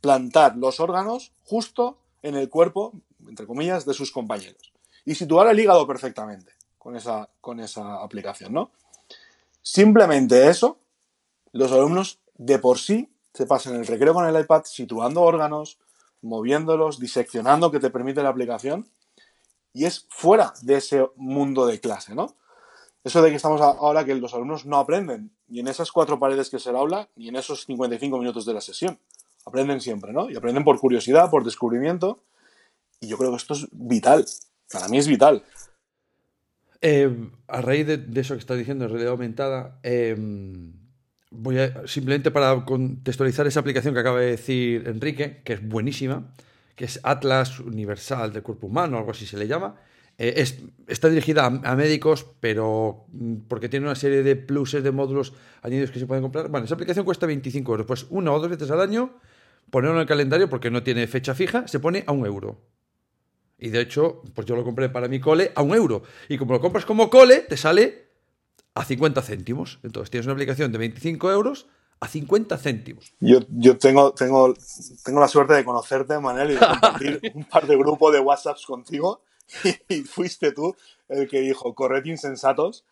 plantar 0.00 0.56
los 0.56 0.80
órganos 0.80 1.32
justo 1.44 1.98
en 2.22 2.36
el 2.36 2.48
cuerpo, 2.50 2.92
entre 3.26 3.46
comillas, 3.46 3.86
de 3.86 3.94
sus 3.94 4.10
compañeros. 4.10 4.72
Y 5.04 5.14
situar 5.14 5.48
el 5.48 5.58
hígado 5.58 5.86
perfectamente 5.86 6.52
con 6.78 6.96
esa, 6.96 7.30
con 7.40 7.60
esa 7.60 8.02
aplicación, 8.02 8.52
¿no? 8.52 8.70
Simplemente 9.62 10.48
eso, 10.48 10.78
los 11.52 11.72
alumnos 11.72 12.18
de 12.36 12.58
por 12.58 12.78
sí 12.78 13.11
se 13.32 13.46
pasan 13.46 13.76
el 13.76 13.86
recreo 13.86 14.14
con 14.14 14.26
el 14.26 14.40
iPad 14.40 14.62
situando 14.64 15.22
órganos, 15.22 15.78
moviéndolos, 16.20 16.98
diseccionando 16.98 17.70
que 17.70 17.80
te 17.80 17.90
permite 17.90 18.22
la 18.22 18.28
aplicación 18.28 18.88
y 19.72 19.86
es 19.86 20.06
fuera 20.10 20.52
de 20.62 20.76
ese 20.76 21.06
mundo 21.16 21.66
de 21.66 21.80
clase, 21.80 22.14
¿no? 22.14 22.36
Eso 23.04 23.20
de 23.20 23.30
que 23.30 23.36
estamos 23.36 23.60
ahora 23.60 24.04
que 24.04 24.14
los 24.14 24.32
alumnos 24.32 24.64
no 24.64 24.76
aprenden 24.76 25.32
ni 25.48 25.60
en 25.60 25.68
esas 25.68 25.90
cuatro 25.90 26.18
paredes 26.18 26.50
que 26.50 26.58
es 26.58 26.66
el 26.66 26.76
aula, 26.76 27.08
ni 27.16 27.28
en 27.28 27.36
esos 27.36 27.64
55 27.66 28.18
minutos 28.18 28.46
de 28.46 28.54
la 28.54 28.60
sesión. 28.60 28.98
Aprenden 29.44 29.80
siempre, 29.80 30.12
¿no? 30.12 30.30
Y 30.30 30.36
aprenden 30.36 30.62
por 30.62 30.78
curiosidad, 30.78 31.30
por 31.30 31.44
descubrimiento. 31.44 32.22
Y 33.00 33.08
yo 33.08 33.18
creo 33.18 33.30
que 33.30 33.36
esto 33.36 33.54
es 33.54 33.66
vital. 33.72 34.24
Para 34.72 34.88
mí 34.88 34.98
es 34.98 35.08
vital. 35.08 35.42
Eh, 36.80 37.30
a 37.48 37.60
raíz 37.60 37.86
de, 37.86 38.20
eso 38.20 38.34
que 38.34 38.40
estás 38.40 38.56
diciendo, 38.56 38.84
en 38.84 38.90
realidad 38.92 39.12
aumentada, 39.12 39.80
eh, 39.82 40.16
voy 41.32 41.58
a, 41.58 41.86
simplemente 41.86 42.30
para 42.30 42.64
contextualizar 42.64 43.46
esa 43.46 43.60
aplicación 43.60 43.94
que 43.94 44.00
acaba 44.00 44.20
de 44.20 44.32
decir 44.32 44.84
Enrique, 44.86 45.40
que 45.44 45.54
es 45.54 45.66
buenísima, 45.66 46.32
que 46.76 46.84
es 46.84 47.00
Atlas 47.02 47.60
Universal 47.60 48.32
del 48.32 48.42
Cuerpo 48.42 48.66
Humano, 48.66 48.98
algo 48.98 49.10
así 49.10 49.26
se 49.26 49.36
le 49.36 49.46
llama. 49.46 49.76
Eh, 50.18 50.44
está 50.86 51.08
dirigida 51.08 51.46
a, 51.46 51.76
médicos, 51.76 52.26
pero 52.40 53.06
mm, 53.12 53.34
porque 53.48 53.68
tiene 53.68 53.86
una 53.86 53.94
serie 53.94 54.22
de 54.22 54.36
pluses, 54.36 54.84
de 54.84 54.92
módulos 54.92 55.32
añadidos 55.62 55.90
que 55.90 55.98
se 55.98 56.06
pueden 56.06 56.22
comprar. 56.22 56.48
Bueno, 56.48 56.66
esa 56.66 56.74
aplicación 56.74 57.04
cuesta 57.04 57.26
25 57.26 57.72
euros. 57.72 57.86
Pues 57.86 58.06
una 58.10 58.32
o 58.32 58.38
dos 58.38 58.50
veces 58.50 58.70
al 58.70 58.80
año, 58.80 59.18
ponerlo 59.70 59.96
en 59.96 60.02
el 60.02 60.06
calendario 60.06 60.48
porque 60.48 60.70
no 60.70 60.82
tiene 60.82 61.06
fecha 61.06 61.34
fija, 61.34 61.66
se 61.66 61.80
pone 61.80 62.04
a 62.06 62.12
un 62.12 62.26
euro. 62.26 62.60
Y 63.58 63.70
de 63.70 63.80
hecho, 63.80 64.22
pues 64.34 64.46
yo 64.46 64.56
lo 64.56 64.64
compré 64.64 64.88
para 64.88 65.08
mi 65.08 65.18
cole 65.18 65.52
a 65.54 65.62
un 65.62 65.74
euro. 65.74 66.02
Y 66.28 66.36
como 66.36 66.52
lo 66.52 66.60
compras 66.60 66.84
como 66.84 67.08
cole, 67.08 67.40
te 67.40 67.56
sale 67.56 68.11
a 68.74 68.84
50 68.84 69.22
céntimos. 69.22 69.78
Entonces 69.82 70.10
tienes 70.10 70.26
una 70.26 70.34
aplicación 70.34 70.72
de 70.72 70.78
25 70.78 71.30
euros 71.30 71.66
a 72.00 72.08
50 72.08 72.58
céntimos. 72.58 73.14
Yo, 73.20 73.40
yo 73.48 73.78
tengo, 73.78 74.12
tengo, 74.12 74.54
tengo 75.04 75.20
la 75.20 75.28
suerte 75.28 75.54
de 75.54 75.64
conocerte, 75.64 76.18
Manel, 76.18 76.50
y 76.50 76.54
de 76.54 76.60
compartir 76.60 77.20
un 77.34 77.44
par 77.44 77.66
de 77.66 77.76
grupos 77.76 78.12
de 78.12 78.20
WhatsApps 78.20 78.66
contigo. 78.66 79.22
Y, 79.88 80.02
fuiste 80.02 80.52
tú 80.52 80.74
el 81.08 81.28
que 81.28 81.40
dijo, 81.42 81.74
corred 81.74 82.04
insensatos. 82.06 82.84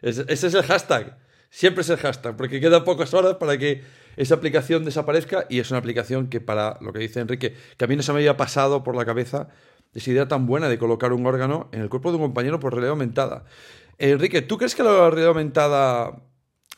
Ese, 0.00 0.24
es 0.28 0.42
el 0.42 0.62
hashtag. 0.62 1.18
Siempre 1.50 1.82
es 1.82 1.90
el 1.90 1.98
hashtag, 1.98 2.36
porque 2.36 2.60
quedan 2.60 2.84
pocas 2.84 3.12
horas 3.14 3.34
para 3.34 3.58
que 3.58 3.82
esa 4.16 4.34
aplicación 4.34 4.84
desaparezca 4.84 5.46
y 5.48 5.60
es 5.60 5.70
una 5.70 5.78
aplicación 5.78 6.28
que 6.28 6.40
para 6.40 6.78
lo 6.80 6.92
que 6.92 7.00
dice 7.00 7.20
Enrique, 7.20 7.54
que 7.76 7.84
a 7.84 7.88
mí 7.88 7.96
no 7.96 8.02
se 8.02 8.12
me 8.12 8.18
había 8.18 8.36
pasado 8.36 8.82
por 8.82 8.96
la 8.96 9.04
cabeza 9.04 9.48
esa 9.94 10.10
idea 10.10 10.28
tan 10.28 10.46
buena 10.46 10.68
de 10.68 10.78
colocar 10.78 11.12
un 11.12 11.24
órgano 11.26 11.68
en 11.72 11.80
el 11.80 11.88
cuerpo 11.88 12.10
de 12.10 12.16
un 12.16 12.22
compañero 12.22 12.60
por 12.60 12.72
realidad 12.72 12.90
aumentada. 12.90 13.44
Enrique, 13.98 14.42
¿tú 14.42 14.58
crees 14.58 14.74
que 14.74 14.82
la 14.82 15.10
realidad 15.10 15.28
aumentada 15.28 16.22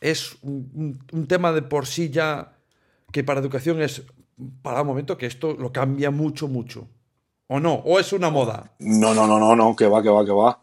es 0.01 0.37
un, 0.41 0.99
tema 1.27 1.51
de 1.51 1.61
por 1.61 1.85
sí 1.85 2.09
ya 2.09 2.53
que 3.11 3.23
para 3.23 3.39
educación 3.39 3.81
es 3.81 4.03
para 4.61 4.81
un 4.81 4.87
momento 4.87 5.17
que 5.17 5.25
esto 5.25 5.53
lo 5.53 5.71
cambia 5.71 6.11
mucho, 6.11 6.47
mucho. 6.47 6.87
¿O 7.47 7.59
no? 7.59 7.73
¿O 7.73 7.99
es 7.99 8.13
una 8.13 8.29
moda? 8.29 8.73
No, 8.79 9.13
no, 9.13 9.27
no, 9.27 9.39
no, 9.39 9.55
no, 9.55 9.75
que 9.75 9.87
va, 9.87 10.01
que 10.01 10.09
va, 10.09 10.23
que 10.23 10.31
va. 10.31 10.61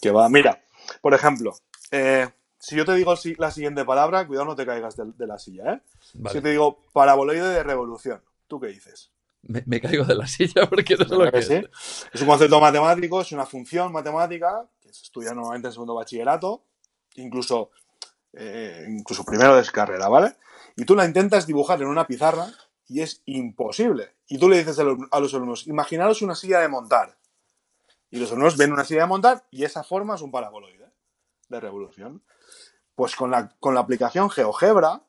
Que 0.00 0.10
va. 0.10 0.28
Mira, 0.28 0.62
por 1.00 1.14
ejemplo, 1.14 1.54
eh, 1.90 2.28
si 2.58 2.76
yo 2.76 2.84
te 2.84 2.94
digo 2.94 3.14
la 3.38 3.50
siguiente 3.50 3.84
palabra, 3.84 4.26
cuidado 4.26 4.46
no 4.46 4.54
te 4.54 4.66
caigas 4.66 4.96
de, 4.96 5.26
la 5.26 5.38
silla, 5.38 5.72
¿eh? 5.72 5.80
Si 6.00 6.34
yo 6.34 6.42
te 6.42 6.50
digo 6.50 6.84
paraboloide 6.92 7.48
de 7.48 7.62
revolución, 7.62 8.22
¿tú 8.46 8.60
qué 8.60 8.68
dices? 8.68 9.10
Me, 9.42 9.80
caigo 9.80 10.04
de 10.04 10.14
la 10.14 10.26
silla 10.26 10.66
porque 10.70 10.96
no 10.96 11.08
sé 11.08 11.14
lo 11.14 11.32
que 11.32 11.38
es. 11.38 11.50
Es 11.50 12.20
un 12.20 12.26
concepto 12.26 12.60
matemático, 12.60 13.22
es 13.22 13.32
una 13.32 13.46
función 13.46 13.90
matemática 13.90 14.66
estudia 14.90 15.34
normalmente 15.34 15.68
en 15.68 15.72
segundo 15.72 15.94
bachillerato, 15.94 16.64
incluso 17.14 17.70
eh, 18.32 18.86
incluso 18.88 19.24
primero 19.24 19.56
de 19.56 19.64
carrera, 19.66 20.08
¿vale? 20.08 20.36
Y 20.76 20.84
tú 20.84 20.94
la 20.94 21.04
intentas 21.04 21.46
dibujar 21.46 21.80
en 21.82 21.88
una 21.88 22.06
pizarra 22.06 22.46
y 22.86 23.00
es 23.00 23.22
imposible. 23.26 24.14
Y 24.28 24.38
tú 24.38 24.48
le 24.48 24.58
dices 24.58 24.78
a 24.78 25.20
los 25.20 25.34
alumnos, 25.34 25.66
imaginaros 25.66 26.22
una 26.22 26.34
silla 26.34 26.60
de 26.60 26.68
montar. 26.68 27.16
Y 28.10 28.18
los 28.18 28.30
alumnos 28.30 28.56
ven 28.56 28.72
una 28.72 28.84
silla 28.84 29.02
de 29.02 29.06
montar 29.08 29.44
y 29.50 29.64
esa 29.64 29.82
forma 29.82 30.14
es 30.14 30.22
un 30.22 30.30
paraboloide 30.30 30.90
de 31.48 31.60
revolución. 31.60 32.22
Pues 32.94 33.16
con 33.16 33.30
la, 33.30 33.54
con 33.60 33.74
la 33.74 33.80
aplicación 33.80 34.30
GeoGebra 34.30 35.02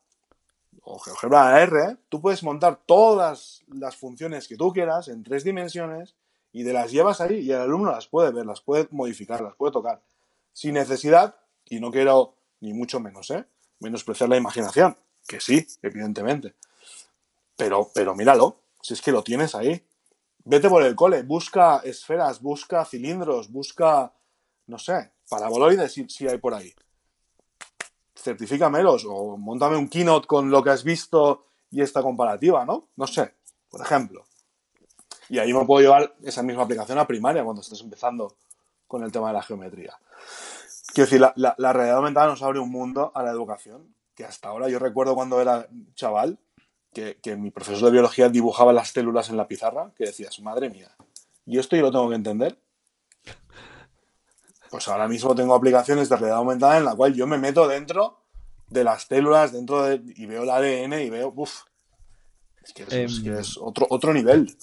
o 0.84 1.00
GeoGebra 1.00 1.62
R, 1.62 1.98
tú 2.10 2.22
puedes 2.22 2.44
montar 2.44 2.80
todas 2.86 3.64
las 3.68 3.96
funciones 3.96 4.48
que 4.48 4.58
tú 4.58 4.72
quieras 4.74 5.08
en 5.08 5.24
tres 5.24 5.44
dimensiones 5.44 6.16
y 6.54 6.64
te 6.64 6.74
las 6.74 6.92
llevas 6.92 7.22
ahí 7.22 7.40
y 7.40 7.52
el 7.52 7.62
alumno 7.62 7.92
las 7.92 8.08
puede 8.08 8.32
ver, 8.32 8.46
las 8.46 8.62
puede 8.62 8.88
modificar, 8.92 9.42
las 9.42 9.56
puede 9.56 9.72
tocar. 9.72 10.02
Sin 10.54 10.74
necesidad, 10.74 11.36
y 11.66 11.80
no 11.80 11.92
quiero 11.92 12.36
ni 12.60 12.74
mucho 12.74 13.00
menos, 13.00 13.30
¿eh? 13.32 13.46
Menospreciar 13.80 14.30
la 14.30 14.38
imaginación, 14.38 14.98
que 15.28 15.40
sí, 15.40 15.66
evidentemente. 15.82 16.56
Pero, 17.56 17.90
pero 17.94 18.16
míralo, 18.16 18.58
si 18.82 18.94
es 18.94 19.02
que 19.02 19.12
lo 19.12 19.24
tienes 19.24 19.56
ahí. 19.56 19.86
Vete 20.44 20.70
por 20.70 20.84
el 20.84 20.96
cole, 20.96 21.24
busca 21.24 21.78
esferas, 21.84 22.42
busca 22.42 22.84
cilindros, 22.84 23.52
busca, 23.52 24.14
no 24.68 24.78
sé, 24.78 25.12
paraboloides 25.30 25.94
si, 25.94 26.10
si 26.10 26.28
hay 26.28 26.38
por 26.38 26.54
ahí. 26.54 26.74
Certifícamelos 28.16 29.06
o 29.08 29.38
montame 29.38 29.78
un 29.78 29.88
keynote 29.88 30.28
con 30.28 30.52
lo 30.52 30.64
que 30.64 30.72
has 30.72 30.84
visto 30.84 31.46
y 31.70 31.82
esta 31.82 32.02
comparativa, 32.02 32.66
¿no? 32.66 32.90
No 32.96 33.08
sé, 33.08 33.36
por 33.70 33.82
ejemplo. 33.82 34.26
Y 35.32 35.40
ahí 35.40 35.54
me 35.54 35.64
puedo 35.64 35.82
llevar 35.82 36.14
esa 36.24 36.44
misma 36.44 36.64
aplicación 36.64 37.00
a 37.00 37.08
primaria 37.08 37.42
cuando 37.42 37.62
estés 37.62 37.80
empezando 37.80 38.36
con 38.86 39.02
el 39.02 39.14
tema 39.14 39.30
de 39.30 39.34
la 39.36 39.42
geometría. 39.42 39.98
Quiero 40.94 41.06
decir, 41.06 41.22
la, 41.22 41.34
la, 41.58 41.72
realidad 41.72 42.00
aumentada 42.00 42.28
nos 42.28 42.44
abre 42.44 42.60
un 42.60 42.70
mundo 42.70 43.14
a 43.16 43.24
la 43.24 43.32
educación 43.32 43.96
que 44.14 44.26
hasta 44.26 44.50
ahora 44.50 44.68
yo 44.68 44.78
recuerdo 44.78 45.16
cuando 45.16 45.40
era 45.40 45.70
chaval 45.96 46.38
que, 46.92 47.18
que, 47.24 47.38
mi 47.38 47.50
profesor 47.50 47.86
de 47.86 47.92
biología 47.92 48.28
dibujaba 48.28 48.74
las 48.74 48.90
células 48.90 49.30
en 49.30 49.38
la 49.38 49.48
pizarra, 49.48 49.94
que 49.96 50.04
decías, 50.04 50.38
madre 50.42 50.70
mía, 50.70 50.92
¿y 51.46 51.60
esto 51.60 51.78
yo 51.78 51.84
lo 51.84 51.92
tengo 51.92 52.10
que 52.10 52.16
entender? 52.16 52.58
Pues 54.70 54.90
ahora 54.90 55.08
mismo 55.08 55.34
tengo 55.34 55.56
aplicaciones 55.56 56.10
de 56.10 56.18
realidad 56.18 56.40
aumentada 56.40 56.78
en 56.78 56.84
la 56.84 56.94
cual 56.94 57.14
yo 57.14 57.26
me 57.26 57.38
meto 57.38 57.70
dentro 57.70 58.20
de 58.68 58.84
las 58.84 59.04
células, 59.04 59.54
dentro 59.54 59.84
de, 59.84 60.02
y 60.14 60.26
veo 60.26 60.44
el 60.44 60.50
ADN 60.50 61.00
y 61.02 61.10
veo, 61.10 61.32
uff, 61.34 61.62
es 62.62 62.74
que 62.74 62.84
es, 62.84 63.22
que 63.22 63.40
es 63.40 63.56
em, 63.56 63.64
otro, 63.64 63.88
otro 63.90 64.14
nivel. 64.14 64.54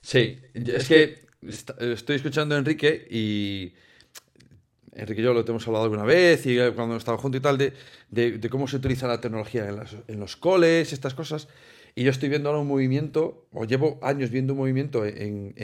Sí, 0.00 0.38
es 0.54 0.88
que 0.88 1.26
estoy 1.78 2.16
escuchando 2.16 2.54
a 2.54 2.58
Enrique 2.58 3.06
y 3.10 3.72
Enrique 4.98 5.20
y 5.20 5.24
yo 5.24 5.32
lo 5.32 5.46
hemos 5.46 5.66
hablado 5.66 5.84
alguna 5.84 6.04
vez 6.04 6.44
y 6.46 6.56
cuando 6.72 6.96
estaba 6.96 7.18
juntos 7.18 7.38
y 7.38 7.42
tal, 7.42 7.58
de, 7.58 8.48
cómo 8.50 8.66
se 8.66 8.76
utiliza 8.76 9.06
la 9.06 9.20
tecnología 9.20 9.68
en, 10.08 10.20
los 10.20 10.36
coles, 10.36 10.92
estas 10.92 11.14
cosas. 11.14 11.48
Y 11.94 12.04
yo 12.04 12.10
estoy 12.10 12.28
viendo 12.28 12.48
ahora 12.48 12.60
un 12.60 12.68
movimiento, 12.68 13.48
o 13.52 13.64
llevo 13.64 13.98
años 14.02 14.30
viendo 14.30 14.52
un 14.52 14.58
movimiento 14.60 15.04
en, 15.04 15.54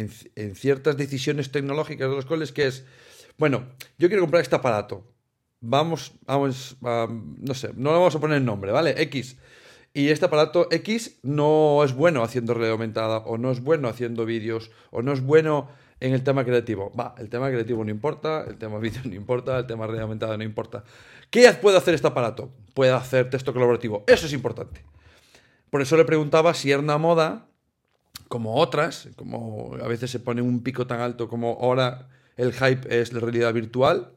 ciertas 0.55 0.97
decisiones 0.97 1.51
tecnológicas 1.51 2.09
de 2.09 2.15
los 2.15 2.27
coles, 2.27 2.53
que 2.53 2.67
es, 2.67 2.85
bueno, 3.37 3.67
yo 3.99 4.09
quiero 4.09 4.23
comprar 4.23 4.43
este 4.43 4.57
aparato. 4.57 5.05
Vamos, 5.61 6.13
vamos, 6.27 6.77
no 6.83 7.55
sé, 7.55 7.71
no 7.75 7.91
le 7.91 7.99
vamos 7.99 8.15
a 8.15 8.21
poner 8.21 8.41
nombre, 8.43 8.71
¿vale? 8.71 8.95
X. 9.03 9.37
Y 9.97 10.09
este 10.09 10.27
aparato 10.27 10.67
X 10.73 11.19
no 11.23 11.85
es 11.85 11.95
bueno 11.95 12.25
haciendo 12.25 12.53
realidad 12.53 12.73
aumentada, 12.73 13.19
o 13.19 13.39
no 13.39 13.53
es 13.53 13.63
bueno 13.63 13.89
haciendo 13.89 14.27
vídeos, 14.27 14.73
o 14.91 15.03
no 15.03 15.13
es 15.13 15.21
bueno 15.21 15.69
en 16.01 16.13
el 16.13 16.25
tema 16.25 16.45
creativo. 16.45 16.93
Va, 16.99 17.15
el 17.17 17.29
tema 17.29 17.49
creativo 17.49 17.85
no 17.85 17.93
importa, 17.93 18.45
el 18.49 18.59
tema 18.59 18.79
vídeo 18.81 19.01
no 19.05 19.15
importa, 19.15 19.57
el 19.57 19.67
tema 19.67 19.87
realidad 19.87 20.03
aumentada 20.03 20.37
no 20.37 20.43
importa. 20.43 20.83
¿Qué 21.31 21.49
puede 21.63 21.79
hacer 21.79 21.95
este 21.95 22.09
aparato? 22.09 22.51
Puede 22.75 22.91
hacer 22.91 23.31
texto 23.31 23.53
colaborativo. 23.53 24.03
Eso 24.09 24.27
es 24.27 24.33
importante. 24.33 24.85
Por 25.71 25.81
eso 25.81 25.97
le 25.97 26.05
preguntaba 26.05 26.55
si 26.55 26.73
era 26.73 26.81
una 26.81 26.99
moda, 26.99 27.47
como 28.27 28.57
otras, 28.57 29.09
como 29.15 29.77
a 29.81 29.87
veces 29.87 30.11
se 30.11 30.19
pone 30.19 30.43
un 30.43 30.65
pico 30.65 30.89
tan 30.89 31.01
alto 31.01 31.29
como 31.29 31.59
ahora 31.61 32.09
el 32.37 32.53
hype 32.53 33.01
es 33.01 33.13
la 33.13 33.21
realidad 33.21 33.53
virtual. 33.53 34.11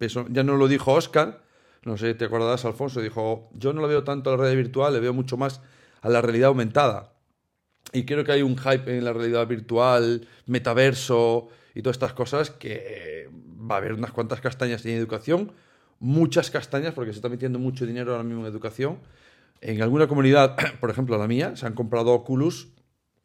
Eso 0.00 0.26
ya 0.28 0.42
no 0.42 0.56
lo 0.56 0.66
dijo 0.66 0.92
Oscar, 0.92 1.42
no 1.84 1.96
sé, 1.96 2.14
¿te 2.14 2.26
acordarás, 2.26 2.64
Alfonso? 2.64 3.00
Dijo, 3.00 3.48
yo 3.54 3.72
no 3.72 3.80
lo 3.80 3.88
veo 3.88 4.04
tanto 4.04 4.30
a 4.30 4.32
la 4.34 4.42
realidad 4.42 4.62
virtual, 4.62 4.92
le 4.92 5.00
veo 5.00 5.14
mucho 5.14 5.36
más 5.36 5.60
a 6.02 6.08
la 6.08 6.20
realidad 6.20 6.48
aumentada. 6.48 7.14
Y 7.92 8.04
creo 8.04 8.24
que 8.24 8.32
hay 8.32 8.42
un 8.42 8.56
hype 8.56 8.96
en 8.96 9.04
la 9.04 9.12
realidad 9.12 9.46
virtual, 9.46 10.26
metaverso 10.46 11.48
y 11.74 11.82
todas 11.82 11.96
estas 11.96 12.12
cosas 12.12 12.50
que 12.50 13.28
va 13.70 13.76
a 13.76 13.78
haber 13.78 13.94
unas 13.94 14.12
cuantas 14.12 14.40
castañas 14.40 14.84
en 14.84 14.96
educación, 14.96 15.52
muchas 15.98 16.50
castañas, 16.50 16.94
porque 16.94 17.12
se 17.12 17.18
está 17.18 17.28
metiendo 17.28 17.58
mucho 17.58 17.86
dinero 17.86 18.12
ahora 18.12 18.24
mismo 18.24 18.42
en 18.42 18.52
educación. 18.52 18.98
En 19.60 19.82
alguna 19.82 20.06
comunidad, 20.06 20.56
por 20.80 20.90
ejemplo 20.90 21.18
la 21.18 21.26
mía, 21.26 21.56
se 21.56 21.66
han 21.66 21.74
comprado 21.74 22.12
Oculus 22.12 22.68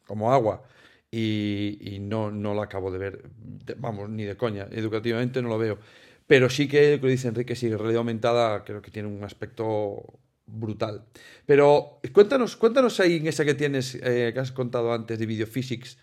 como 0.06 0.34
agua 0.34 0.64
y, 1.12 2.00
no, 2.02 2.30
no 2.32 2.54
la 2.54 2.64
acabo 2.64 2.92
de 2.92 2.98
ver, 2.98 3.30
vamos, 3.78 4.10
ni 4.10 4.24
de 4.24 4.36
coña, 4.36 4.68
educativamente 4.72 5.42
no 5.42 5.50
lo 5.50 5.58
veo. 5.58 5.78
Pero 6.28 6.50
sí 6.50 6.68
que, 6.68 6.96
lo 6.96 7.02
que 7.02 7.08
dice 7.08 7.28
Enrique, 7.28 7.56
sí, 7.56 7.70
realidad 7.70 7.98
aumentada 7.98 8.64
creo 8.64 8.82
que 8.82 8.92
tiene 8.92 9.08
un 9.08 9.24
aspecto 9.24 10.20
brutal. 10.48 11.06
Pero 11.46 12.00
cuéntanos, 12.14 12.56
cuéntanos 12.56 13.00
ahí 13.00 13.18
en 13.18 13.28
esa 13.28 13.46
que 13.46 13.54
tienes, 13.54 13.96
eh, 13.96 14.32
que 14.34 14.40
has 14.40 14.52
contado 14.52 14.94
antes 14.94 15.20
de 15.20 15.26
Videophysics, 15.26 15.98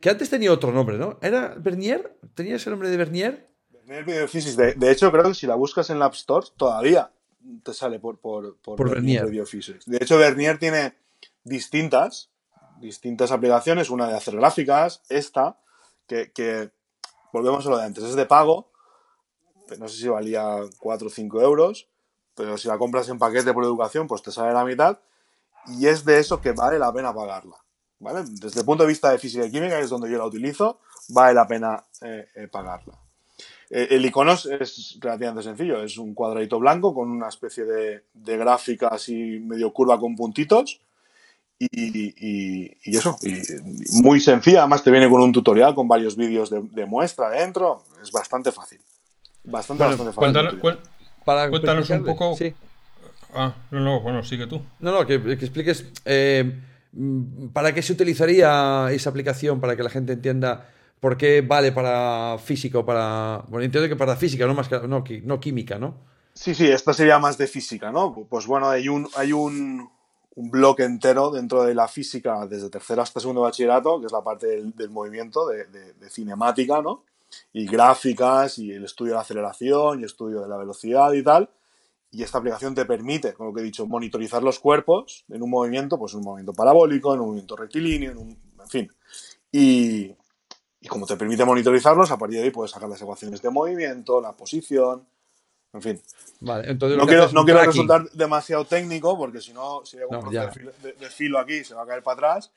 que 0.00 0.10
antes 0.10 0.30
tenía 0.30 0.52
otro 0.52 0.72
nombre, 0.72 0.98
¿no? 0.98 1.18
¿Era 1.22 1.54
Bernier? 1.58 2.18
¿Tenía 2.34 2.56
ese 2.56 2.70
nombre 2.70 2.88
de 2.88 2.96
Bernier? 2.96 3.48
Bernier 3.70 4.04
Videophysics. 4.04 4.56
De, 4.56 4.90
hecho, 4.90 5.10
creo 5.10 5.24
que 5.24 5.34
si 5.34 5.46
la 5.46 5.54
buscas 5.54 5.90
en 5.90 5.98
la 5.98 6.06
App 6.06 6.14
Store, 6.14 6.46
todavía 6.56 7.10
te 7.62 7.72
sale 7.72 7.98
por, 7.98 8.18
por, 8.18 8.56
por, 8.58 8.90
Bernier. 8.90 9.28
De 9.28 9.98
hecho, 10.00 10.18
Bernier 10.18 10.58
tiene 10.58 10.94
distintas, 11.44 12.30
distintas 12.80 13.30
aplicaciones, 13.30 13.90
una 13.90 14.08
de 14.08 14.14
hacer 14.14 14.36
gráficas, 14.36 15.02
esta, 15.08 15.58
que, 16.06 16.32
que 16.32 16.70
volvemos 17.32 17.66
a 17.66 17.70
lo 17.70 17.78
de 17.78 17.84
antes, 17.84 18.04
es 18.04 18.16
de 18.16 18.26
pago, 18.26 18.72
no 19.78 19.88
sé 19.88 19.98
si 19.98 20.08
valía 20.08 20.60
4 20.78 21.06
o 21.06 21.10
5 21.10 21.40
euros, 21.40 21.88
pero 22.34 22.58
si 22.58 22.68
la 22.68 22.78
compras 22.78 23.08
en 23.08 23.18
paquete 23.18 23.52
por 23.52 23.64
educación, 23.64 24.06
pues 24.06 24.22
te 24.22 24.30
sale 24.30 24.52
la 24.52 24.64
mitad. 24.64 24.98
Y 25.66 25.86
es 25.86 26.04
de 26.04 26.18
eso 26.18 26.40
que 26.40 26.52
vale 26.52 26.78
la 26.78 26.92
pena 26.92 27.14
pagarla. 27.14 27.56
¿vale? 27.98 28.24
Desde 28.28 28.60
el 28.60 28.66
punto 28.66 28.84
de 28.84 28.88
vista 28.88 29.10
de 29.10 29.18
física 29.18 29.46
y 29.46 29.50
química, 29.50 29.78
que 29.78 29.84
es 29.84 29.90
donde 29.90 30.10
yo 30.10 30.18
la 30.18 30.26
utilizo, 30.26 30.80
vale 31.08 31.34
la 31.34 31.46
pena 31.46 31.82
eh, 32.02 32.26
eh, 32.34 32.48
pagarla. 32.48 32.98
Eh, 33.68 33.88
el 33.90 34.04
icono 34.04 34.32
es 34.32 34.98
relativamente 35.00 35.42
sencillo, 35.42 35.82
es 35.82 35.98
un 35.98 36.14
cuadradito 36.14 36.58
blanco 36.58 36.94
con 36.94 37.10
una 37.10 37.28
especie 37.28 37.64
de, 37.64 38.02
gráfica 38.14 38.88
así 38.88 39.40
medio 39.40 39.72
curva 39.72 39.98
con 39.98 40.14
puntitos. 40.14 40.80
Y, 41.58 42.94
eso, 42.94 43.16
muy 44.02 44.20
sencilla, 44.20 44.60
además 44.60 44.84
te 44.84 44.90
viene 44.90 45.08
con 45.08 45.22
un 45.22 45.32
tutorial 45.32 45.74
con 45.74 45.88
varios 45.88 46.14
vídeos 46.14 46.50
de, 46.50 46.86
muestra 46.86 47.30
dentro, 47.30 47.82
es 48.02 48.12
bastante 48.12 48.52
fácil. 48.52 48.78
Bastante, 49.46 49.84
bastante 49.84 50.12
fácil. 50.12 50.70
Cuéntanos, 51.50 51.90
un 51.90 52.04
poco. 52.04 52.36
Ah, 53.34 53.54
no, 53.70 53.80
no, 53.80 54.00
bueno, 54.00 54.22
sigue 54.22 54.46
tú. 54.46 54.62
No, 54.80 54.92
no, 54.92 55.06
que, 55.06 55.14
expliques 55.14 55.86
eh, 56.04 56.60
para 57.52 57.74
qué 57.74 57.82
se 57.82 57.92
utilizaría 57.92 58.88
esa 58.90 59.10
aplicación, 59.10 59.60
para 59.60 59.76
que 59.76 59.82
la 59.82 59.90
gente 59.90 60.12
entienda 60.12 60.68
por 61.00 61.16
qué 61.16 61.42
vale 61.42 61.72
para 61.72 62.38
física 62.38 62.78
o 62.78 62.86
para. 62.86 63.44
Bueno, 63.48 63.64
entiendo 63.64 63.88
que 63.88 63.96
para 63.96 64.16
física, 64.16 64.46
no 64.46 64.54
más 64.54 64.68
que 64.68 64.78
no, 64.86 65.04
no 65.24 65.40
química, 65.40 65.78
¿no? 65.78 65.94
Sí, 66.32 66.54
sí, 66.54 66.66
esta 66.66 66.92
sería 66.92 67.18
más 67.18 67.38
de 67.38 67.46
física, 67.46 67.90
¿no? 67.90 68.14
Pues 68.28 68.46
bueno, 68.46 68.68
hay 68.68 68.88
un, 68.88 69.08
hay 69.16 69.32
un, 69.32 69.88
un 70.34 70.50
bloque 70.50 70.84
entero 70.84 71.30
dentro 71.30 71.64
de 71.64 71.74
la 71.74 71.88
física, 71.88 72.46
desde 72.46 72.68
tercero 72.68 73.00
hasta 73.00 73.20
segundo 73.20 73.40
bachillerato, 73.40 74.00
que 74.00 74.06
es 74.06 74.12
la 74.12 74.22
parte 74.22 74.46
del, 74.46 74.90
movimiento, 74.90 75.48
de, 75.48 75.64
de, 75.66 76.10
cinemática, 76.10 76.82
¿no? 76.82 77.04
Y 77.52 77.66
gráficas 77.66 78.58
y 78.58 78.72
el 78.72 78.84
estudio 78.84 79.12
de 79.12 79.16
la 79.16 79.22
aceleración 79.22 80.00
y 80.00 80.04
estudio 80.04 80.40
de 80.40 80.48
la 80.48 80.56
velocidad 80.56 81.12
y 81.12 81.22
tal. 81.22 81.50
Y 82.10 82.22
esta 82.22 82.38
aplicación 82.38 82.74
te 82.74 82.84
permite, 82.84 83.34
como 83.34 83.52
que 83.52 83.60
he 83.60 83.64
dicho, 83.64 83.86
monitorizar 83.86 84.42
los 84.42 84.58
cuerpos 84.58 85.24
en 85.28 85.42
un 85.42 85.50
movimiento, 85.50 85.98
pues 85.98 86.12
en 86.14 86.20
un 86.20 86.24
movimiento 86.24 86.52
parabólico, 86.52 87.12
en 87.12 87.20
un 87.20 87.26
movimiento 87.26 87.56
rectilíneo, 87.56 88.12
en, 88.12 88.18
un, 88.18 88.38
en 88.60 88.68
fin. 88.68 88.92
Y, 89.52 90.14
y 90.80 90.88
como 90.88 91.06
te 91.06 91.16
permite 91.16 91.44
monitorizarlos, 91.44 92.10
a 92.10 92.16
partir 92.16 92.38
de 92.38 92.44
ahí 92.44 92.50
puedes 92.50 92.70
sacar 92.70 92.88
las 92.88 93.02
ecuaciones 93.02 93.42
de 93.42 93.50
movimiento, 93.50 94.20
la 94.20 94.32
posición, 94.32 95.06
en 95.76 95.82
fin. 95.82 96.02
Vale, 96.40 96.70
entonces 96.70 96.98
no 96.98 97.06
quiero, 97.06 97.30
no 97.32 97.44
quiero 97.44 97.62
resultar 97.62 98.10
demasiado 98.12 98.64
técnico 98.64 99.16
porque 99.16 99.40
si 99.40 99.52
no, 99.52 99.84
si 99.84 99.98
hay 99.98 100.04
algún 100.10 100.32
de, 100.32 101.10
filo 101.10 101.38
aquí 101.38 101.64
se 101.64 101.74
va 101.74 101.82
a 101.82 101.86
caer 101.86 102.02
para 102.02 102.14
atrás. 102.14 102.52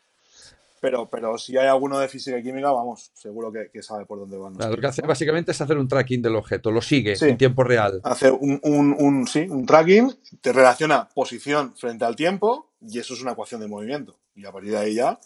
Pero, 0.82 1.10
pero 1.10 1.38
si 1.38 1.58
hay 1.58 1.68
alguno 1.68 2.00
de 2.00 2.08
física 2.08 2.38
y 2.38 2.44
química, 2.44 2.72
vamos, 2.72 3.12
seguro 3.14 3.52
que, 3.52 3.84
sabe 3.84 4.06
por 4.06 4.20
dónde 4.20 4.38
van. 4.38 4.54
lo 4.58 4.78
que 4.78 4.88
hace 4.88 5.02
básicamente 5.02 5.52
es 5.52 5.62
hacer 5.62 5.78
un 5.78 5.88
tracking 5.88 6.22
del 6.22 6.36
objeto, 6.36 6.72
lo 6.72 6.82
sigue 6.82 7.16
en 7.20 7.38
tiempo 7.38 7.64
real. 7.64 8.00
Hace 8.04 8.32
un, 8.32 8.60
un, 8.64 9.28
sí, 9.28 9.46
un 9.50 9.66
tracking, 9.66 10.16
te 10.42 10.54
relaciona 10.54 11.10
posición 11.10 11.76
frente 11.76 12.06
al 12.06 12.16
tiempo 12.16 12.70
y 12.82 13.00
eso 13.00 13.14
es 13.14 13.22
una 13.22 13.32
ecuación 13.32 13.62
de 13.62 13.68
movimiento. 13.68 14.16
Y 14.36 14.46
a 14.46 14.52
partir 14.52 14.72
de 14.72 14.78
ahí 14.78 14.94
ya. 14.96 15.20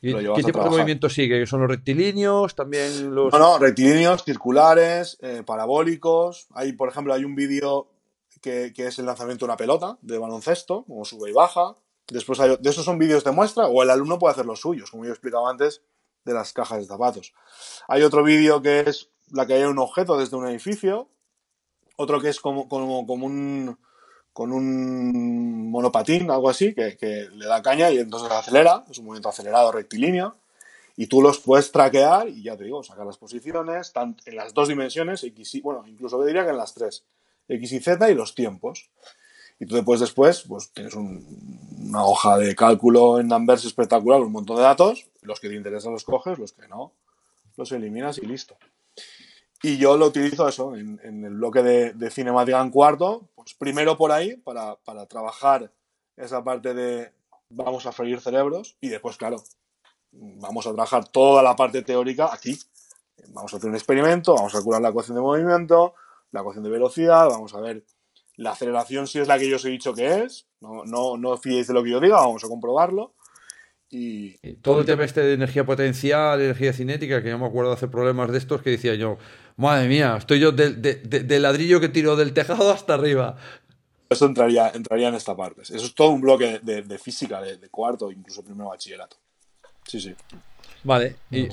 ¿Qué 0.00 0.42
tipo 0.44 0.62
de 0.62 0.70
movimiento 0.70 1.08
sigue? 1.08 1.46
¿Son 1.46 1.60
los 1.60 1.70
rectilíneos? 1.70 2.54
¿También 2.54 3.14
los.? 3.14 3.32
No, 3.32 3.38
no, 3.38 3.58
rectilíneos, 3.58 4.22
circulares, 4.24 5.18
eh, 5.20 5.42
parabólicos. 5.44 6.46
Hay, 6.54 6.72
por 6.74 6.88
ejemplo, 6.88 7.12
hay 7.12 7.24
un 7.24 7.34
vídeo 7.34 7.88
que, 8.40 8.72
que, 8.74 8.86
es 8.86 8.98
el 8.98 9.06
lanzamiento 9.06 9.46
de 9.46 9.50
una 9.50 9.56
pelota 9.56 9.98
de 10.02 10.18
baloncesto, 10.18 10.84
como 10.84 11.04
sube 11.04 11.30
y 11.30 11.32
baja. 11.32 11.74
Después 12.08 12.38
hay, 12.40 12.56
de 12.60 12.70
esos 12.70 12.84
son 12.84 12.98
vídeos 12.98 13.24
de 13.24 13.32
muestra 13.32 13.66
o 13.66 13.82
el 13.82 13.90
alumno 13.90 14.18
puede 14.18 14.32
hacer 14.32 14.46
los 14.46 14.60
suyos, 14.60 14.90
como 14.90 15.04
yo 15.04 15.10
explicaba 15.10 15.50
antes, 15.50 15.82
de 16.24 16.34
las 16.34 16.52
cajas 16.52 16.78
de 16.78 16.86
zapatos. 16.86 17.32
Hay 17.88 18.02
otro 18.02 18.22
vídeo 18.22 18.62
que 18.62 18.80
es 18.80 19.10
la 19.30 19.46
que 19.46 19.54
hay 19.54 19.62
un 19.62 19.78
objeto 19.78 20.16
desde 20.16 20.36
un 20.36 20.46
edificio, 20.46 21.08
otro 21.96 22.20
que 22.20 22.28
es 22.28 22.40
como, 22.40 22.68
como, 22.68 23.06
como 23.06 23.26
un 23.26 23.78
con 24.36 24.52
un 24.52 25.70
monopatín, 25.70 26.30
algo 26.30 26.50
así, 26.50 26.74
que, 26.74 27.28
le 27.32 27.46
da 27.46 27.62
caña 27.62 27.90
y 27.90 27.96
entonces 27.96 28.30
acelera, 28.30 28.84
es 28.90 28.98
un 28.98 29.06
movimiento 29.06 29.30
acelerado 29.30 29.72
rectilíneo, 29.72 30.36
y 30.94 31.06
tú 31.06 31.22
los 31.22 31.38
puedes 31.38 31.72
traquear 31.72 32.28
y 32.28 32.42
ya 32.42 32.54
te 32.54 32.64
digo, 32.64 32.82
sacar 32.82 33.06
las 33.06 33.16
posiciones 33.16 33.94
en 34.26 34.36
las 34.36 34.52
dos 34.52 34.68
dimensiones, 34.68 35.24
X 35.24 35.54
y, 35.54 35.62
bueno, 35.62 35.84
incluso 35.86 36.22
diría 36.22 36.44
que 36.44 36.50
en 36.50 36.58
las 36.58 36.74
tres, 36.74 37.06
X 37.48 37.72
y 37.72 37.80
Z 37.80 38.10
y 38.10 38.14
los 38.14 38.34
tiempos. 38.34 38.90
Y 39.58 39.66
tú 39.66 39.74
después, 39.74 40.00
después, 40.00 40.44
pues 40.46 40.70
tienes 40.72 40.94
una 40.94 42.04
hoja 42.04 42.36
de 42.36 42.54
cálculo 42.54 43.18
en 43.20 43.28
Numbers 43.28 43.64
espectacular, 43.64 44.20
un 44.20 44.32
montón 44.32 44.56
de 44.56 44.62
datos. 44.62 45.08
Los 45.22 45.40
que 45.40 45.48
te 45.48 45.54
interesan 45.54 45.92
los 45.92 46.04
coges, 46.04 46.38
los 46.38 46.52
que 46.52 46.68
no, 46.68 46.92
los 47.56 47.72
eliminas 47.72 48.18
y 48.18 48.26
listo. 48.26 48.56
Y 49.62 49.78
yo 49.78 49.96
lo 49.96 50.06
utilizo 50.06 50.46
eso, 50.46 50.76
en, 50.76 51.00
el 51.02 51.34
bloque 51.34 51.62
de, 51.62 52.10
cinemática 52.10 52.60
en 52.60 52.70
cuarto, 52.70 53.28
pues 53.34 53.54
primero 53.54 53.96
por 53.96 54.12
ahí, 54.12 54.36
para, 54.36 54.76
para 54.76 55.06
trabajar 55.06 55.72
esa 56.16 56.44
parte 56.44 56.74
de 56.74 57.12
vamos 57.48 57.86
a 57.86 57.92
freír 57.92 58.20
cerebros 58.20 58.76
y 58.80 58.88
después, 58.88 59.16
claro, 59.16 59.42
vamos 60.12 60.66
a 60.66 60.72
trabajar 60.72 61.08
toda 61.08 61.42
la 61.42 61.56
parte 61.56 61.82
teórica 61.82 62.32
aquí. 62.32 62.58
Vamos 63.28 63.52
a 63.54 63.56
hacer 63.56 63.70
un 63.70 63.76
experimento, 63.76 64.34
vamos 64.34 64.54
a 64.54 64.58
calcular 64.58 64.82
la 64.82 64.90
ecuación 64.90 65.16
de 65.16 65.22
movimiento, 65.22 65.94
la 66.32 66.40
ecuación 66.40 66.64
de 66.64 66.70
velocidad, 66.70 67.28
vamos 67.28 67.54
a 67.54 67.60
ver 67.60 67.84
la 68.36 68.52
aceleración 68.52 69.06
si 69.06 69.18
es 69.18 69.28
la 69.28 69.38
que 69.38 69.48
yo 69.48 69.56
os 69.56 69.64
he 69.64 69.70
dicho 69.70 69.94
que 69.94 70.22
es. 70.22 70.46
No, 70.60 70.84
no, 70.84 71.16
no 71.16 71.36
fiéis 71.36 71.66
de 71.66 71.74
lo 71.74 71.82
que 71.82 71.90
yo 71.90 72.00
diga, 72.00 72.16
vamos 72.16 72.44
a 72.44 72.48
comprobarlo. 72.48 73.14
Y, 73.88 74.36
todo 74.62 74.80
el 74.80 74.86
tema 74.86 75.04
este 75.04 75.20
de 75.20 75.34
energía 75.34 75.64
potencial, 75.64 76.40
energía 76.40 76.72
cinética, 76.72 77.22
que 77.22 77.30
yo 77.30 77.38
me 77.38 77.46
acuerdo 77.46 77.70
de 77.70 77.76
hacer 77.76 77.90
problemas 77.90 78.32
de 78.32 78.38
estos 78.38 78.60
que 78.60 78.70
decía 78.70 78.94
yo, 78.94 79.16
madre 79.56 79.88
mía, 79.88 80.16
estoy 80.18 80.40
yo 80.40 80.52
del 80.52 81.42
ladrillo 81.42 81.80
que 81.80 81.88
tiro 81.88 82.16
del 82.16 82.32
tejado 82.32 82.72
hasta 82.72 82.94
arriba. 82.94 83.36
Eso 84.08 84.26
entraría, 84.26 84.70
entraría 84.70 85.08
en 85.08 85.14
esta 85.14 85.36
parte. 85.36 85.62
Eso 85.62 85.74
es 85.74 85.94
todo 85.94 86.10
un 86.10 86.20
bloque 86.20 86.60
de, 86.62 86.98
física, 86.98 87.40
de, 87.40 87.68
cuarto, 87.70 88.10
incluso 88.10 88.42
primero 88.42 88.68
bachillerato. 88.68 89.16
Sí, 89.86 90.00
sí. 90.00 90.14
Vale. 90.84 91.16
Y, 91.30 91.48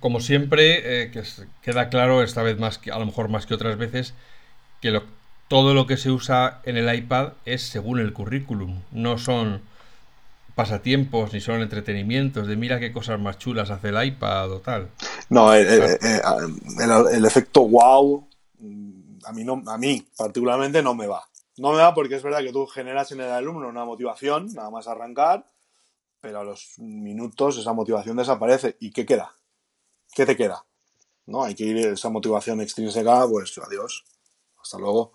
como, 0.00 0.20
siempre, 0.20 1.02
eh, 1.02 1.10
que 1.10 1.22
queda 1.62 1.88
claro, 1.88 2.22
esta 2.22 2.42
vez 2.42 2.58
más 2.58 2.78
que, 2.78 2.90
a 2.90 2.98
lo 2.98 3.06
mejor 3.06 3.28
más 3.28 3.46
que 3.46 3.54
otras 3.54 3.78
veces, 3.78 4.14
que 4.80 4.90
lo, 4.90 5.04
todo 5.48 5.74
lo 5.74 5.86
que 5.86 5.96
se 5.96 6.10
usa 6.10 6.60
en 6.64 6.76
el 6.76 6.94
iPad 6.94 7.34
es 7.44 7.62
según 7.62 8.00
el 8.00 8.12
currículum, 8.12 8.80
no 8.92 9.18
son 9.18 9.62
pasatiempos 10.54 11.32
ni 11.32 11.40
son 11.40 11.62
entretenimientos 11.62 12.46
de 12.46 12.56
mira 12.56 12.78
qué 12.78 12.92
cosas 12.92 13.18
más 13.18 13.38
chulas 13.38 13.70
hace 13.70 13.88
el 13.88 14.04
iPad 14.04 14.52
o 14.52 14.60
tal. 14.60 14.88
No, 15.28 15.52
el, 15.52 17.24
efecto 17.24 17.66
wow 17.66 18.28
a 19.24 19.32
mí, 19.32 19.44
no, 19.44 19.62
a 19.66 19.78
mí 19.78 20.06
particularmente 20.16 20.82
no 20.82 20.94
me 20.94 21.06
va. 21.06 21.24
No 21.56 21.72
me 21.72 21.78
va 21.78 21.94
porque 21.94 22.16
es 22.16 22.22
verdad 22.22 22.40
que 22.40 22.52
tú 22.52 22.66
generas 22.66 23.12
en 23.12 23.20
el 23.20 23.30
alumno 23.30 23.68
una 23.68 23.84
motivación, 23.84 24.52
nada 24.54 24.70
más 24.70 24.88
arrancar, 24.88 25.46
pero 26.20 26.40
a 26.40 26.44
los 26.44 26.78
minutos 26.78 27.58
esa 27.58 27.72
motivación 27.72 28.16
desaparece. 28.16 28.76
¿Y 28.80 28.90
qué 28.90 29.06
queda? 29.06 29.34
¿Qué 30.12 30.26
te 30.26 30.36
queda? 30.36 30.64
¿No? 31.26 31.44
Hay 31.44 31.54
que 31.54 31.64
ir 31.64 31.78
esa 31.78 32.10
motivación 32.10 32.60
extrínseca, 32.60 33.26
pues 33.28 33.58
adiós. 33.58 34.04
Hasta 34.60 34.78
luego. 34.78 35.12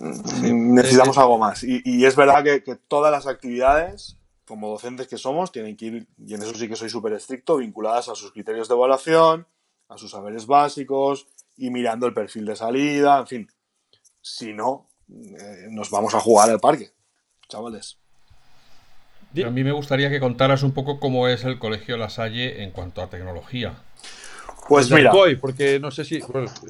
Necesitamos 0.00 1.18
algo 1.18 1.38
más. 1.38 1.62
Y, 1.62 2.04
es 2.04 2.16
verdad 2.16 2.42
que, 2.42 2.62
que, 2.62 2.76
todas 2.76 3.12
las 3.12 3.26
actividades, 3.26 4.16
como 4.46 4.68
docentes 4.68 5.06
que 5.06 5.18
somos, 5.18 5.52
tienen 5.52 5.76
que 5.76 5.86
ir, 5.86 6.08
y 6.18 6.34
en 6.34 6.42
eso 6.42 6.54
sí 6.54 6.68
que 6.68 6.76
soy 6.76 6.90
súper 6.90 7.12
estricto, 7.12 7.58
vinculadas 7.58 8.08
a 8.08 8.14
sus 8.14 8.32
criterios 8.32 8.68
de 8.68 8.74
evaluación, 8.74 9.46
a 9.88 9.98
sus 9.98 10.10
saberes 10.10 10.46
básicos 10.46 11.26
y 11.56 11.70
mirando 11.70 12.06
el 12.06 12.14
perfil 12.14 12.46
de 12.46 12.56
salida, 12.56 13.18
en 13.18 13.26
fin. 13.26 13.48
Si 14.20 14.52
no, 14.52 14.88
eh, 15.08 15.66
nos 15.70 15.90
vamos 15.90 16.14
a 16.14 16.20
jugar 16.20 16.50
al 16.50 16.60
parque, 16.60 16.90
chavales. 17.48 17.98
A 19.44 19.50
mí 19.50 19.64
me 19.64 19.72
gustaría 19.72 20.10
que 20.10 20.20
contaras 20.20 20.62
un 20.62 20.72
poco 20.72 21.00
cómo 21.00 21.26
es 21.26 21.44
el 21.44 21.58
Colegio 21.58 21.96
La 21.96 22.08
Salle 22.08 22.62
en 22.62 22.70
cuanto 22.70 23.02
a 23.02 23.10
tecnología. 23.10 23.82
Pues 24.68 24.90
mira. 24.90 25.12
porque 25.40 25.80
no 25.80 25.90
sé 25.90 26.04
si. 26.04 26.20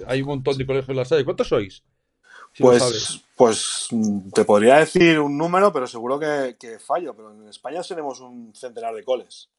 hay 0.06 0.22
un 0.22 0.28
montón 0.28 0.56
de 0.56 0.66
colegios 0.66 0.96
La 0.96 1.04
Salle. 1.04 1.24
¿Cuántos 1.24 1.48
sois? 1.48 1.82
Pues, 2.58 3.24
pues 3.36 3.88
te 4.34 4.44
podría 4.44 4.76
decir 4.76 5.20
un 5.20 5.36
número, 5.36 5.72
pero 5.72 5.86
seguro 5.86 6.18
que, 6.18 6.56
que, 6.58 6.78
fallo. 6.78 7.14
Pero 7.14 7.32
en 7.32 7.48
España 7.48 7.82
tenemos 7.82 8.20
un 8.20 8.54
centenar 8.54 8.94
de 8.94 9.04
coles. 9.04 9.50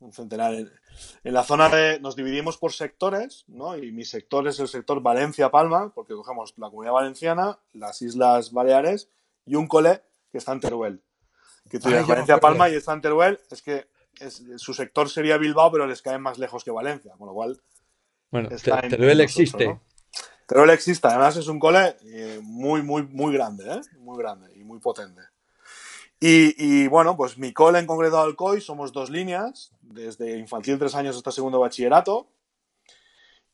Un 0.00 0.12
centenar. 0.12 0.54
En 0.54 1.34
la 1.34 1.44
zona 1.44 1.68
de. 1.68 2.00
Nos 2.00 2.16
dividimos 2.16 2.58
por 2.58 2.72
sectores, 2.72 3.44
¿no? 3.46 3.76
Y 3.76 3.92
mi 3.92 4.04
sector 4.04 4.46
es 4.48 4.58
el 4.60 4.68
sector 4.68 5.00
Valencia-Palma, 5.00 5.92
porque 5.94 6.14
cogemos 6.14 6.54
la 6.56 6.70
comunidad 6.70 6.94
valenciana, 6.94 7.58
las 7.72 8.02
Islas 8.02 8.52
Baleares 8.52 9.08
y 9.46 9.54
un 9.54 9.66
cole 9.66 10.02
que 10.30 10.38
está 10.38 10.52
en 10.52 10.60
Teruel 10.60 11.02
que 11.70 11.78
tú 11.78 11.88
Valencia 12.06 12.38
Palma 12.38 12.68
y 12.68 12.74
está 12.74 12.92
en 12.92 13.00
Teruel, 13.00 13.40
es 13.50 13.62
que 13.62 13.86
su 14.56 14.74
sector 14.74 15.08
sería 15.08 15.38
Bilbao, 15.38 15.72
pero 15.72 15.86
les 15.86 16.02
cae 16.02 16.18
más 16.18 16.38
lejos 16.38 16.64
que 16.64 16.70
Valencia, 16.70 17.14
con 17.16 17.26
lo 17.26 17.34
cual. 17.34 17.60
Bueno, 18.30 18.50
Teruel 18.90 19.20
existe. 19.20 19.80
Teruel 20.52 20.68
existe, 20.68 21.08
además 21.08 21.34
es 21.38 21.48
un 21.48 21.58
cole 21.58 21.96
eh, 22.04 22.38
muy, 22.42 22.82
muy, 22.82 23.04
muy 23.04 23.32
grande, 23.32 23.72
¿eh? 23.72 23.80
Muy 24.00 24.18
grande 24.18 24.52
y 24.54 24.64
muy 24.64 24.80
potente. 24.80 25.22
Y, 26.20 26.88
bueno, 26.88 27.16
pues 27.16 27.38
mi 27.38 27.54
cole 27.54 27.78
en 27.78 27.86
concreto 27.86 28.20
Alcoy 28.20 28.60
somos 28.60 28.92
dos 28.92 29.08
líneas, 29.08 29.72
desde 29.80 30.36
infantil 30.36 30.78
tres 30.78 30.94
años 30.94 31.16
hasta 31.16 31.32
segundo 31.32 31.58
bachillerato. 31.58 32.28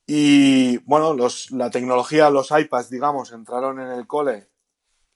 Y 0.08 0.78
bueno, 0.78 1.14
los, 1.14 1.52
la 1.52 1.70
tecnología, 1.70 2.30
los 2.30 2.50
iPads, 2.50 2.90
digamos, 2.90 3.30
entraron 3.30 3.78
en 3.80 3.92
el 3.92 4.08
cole, 4.08 4.48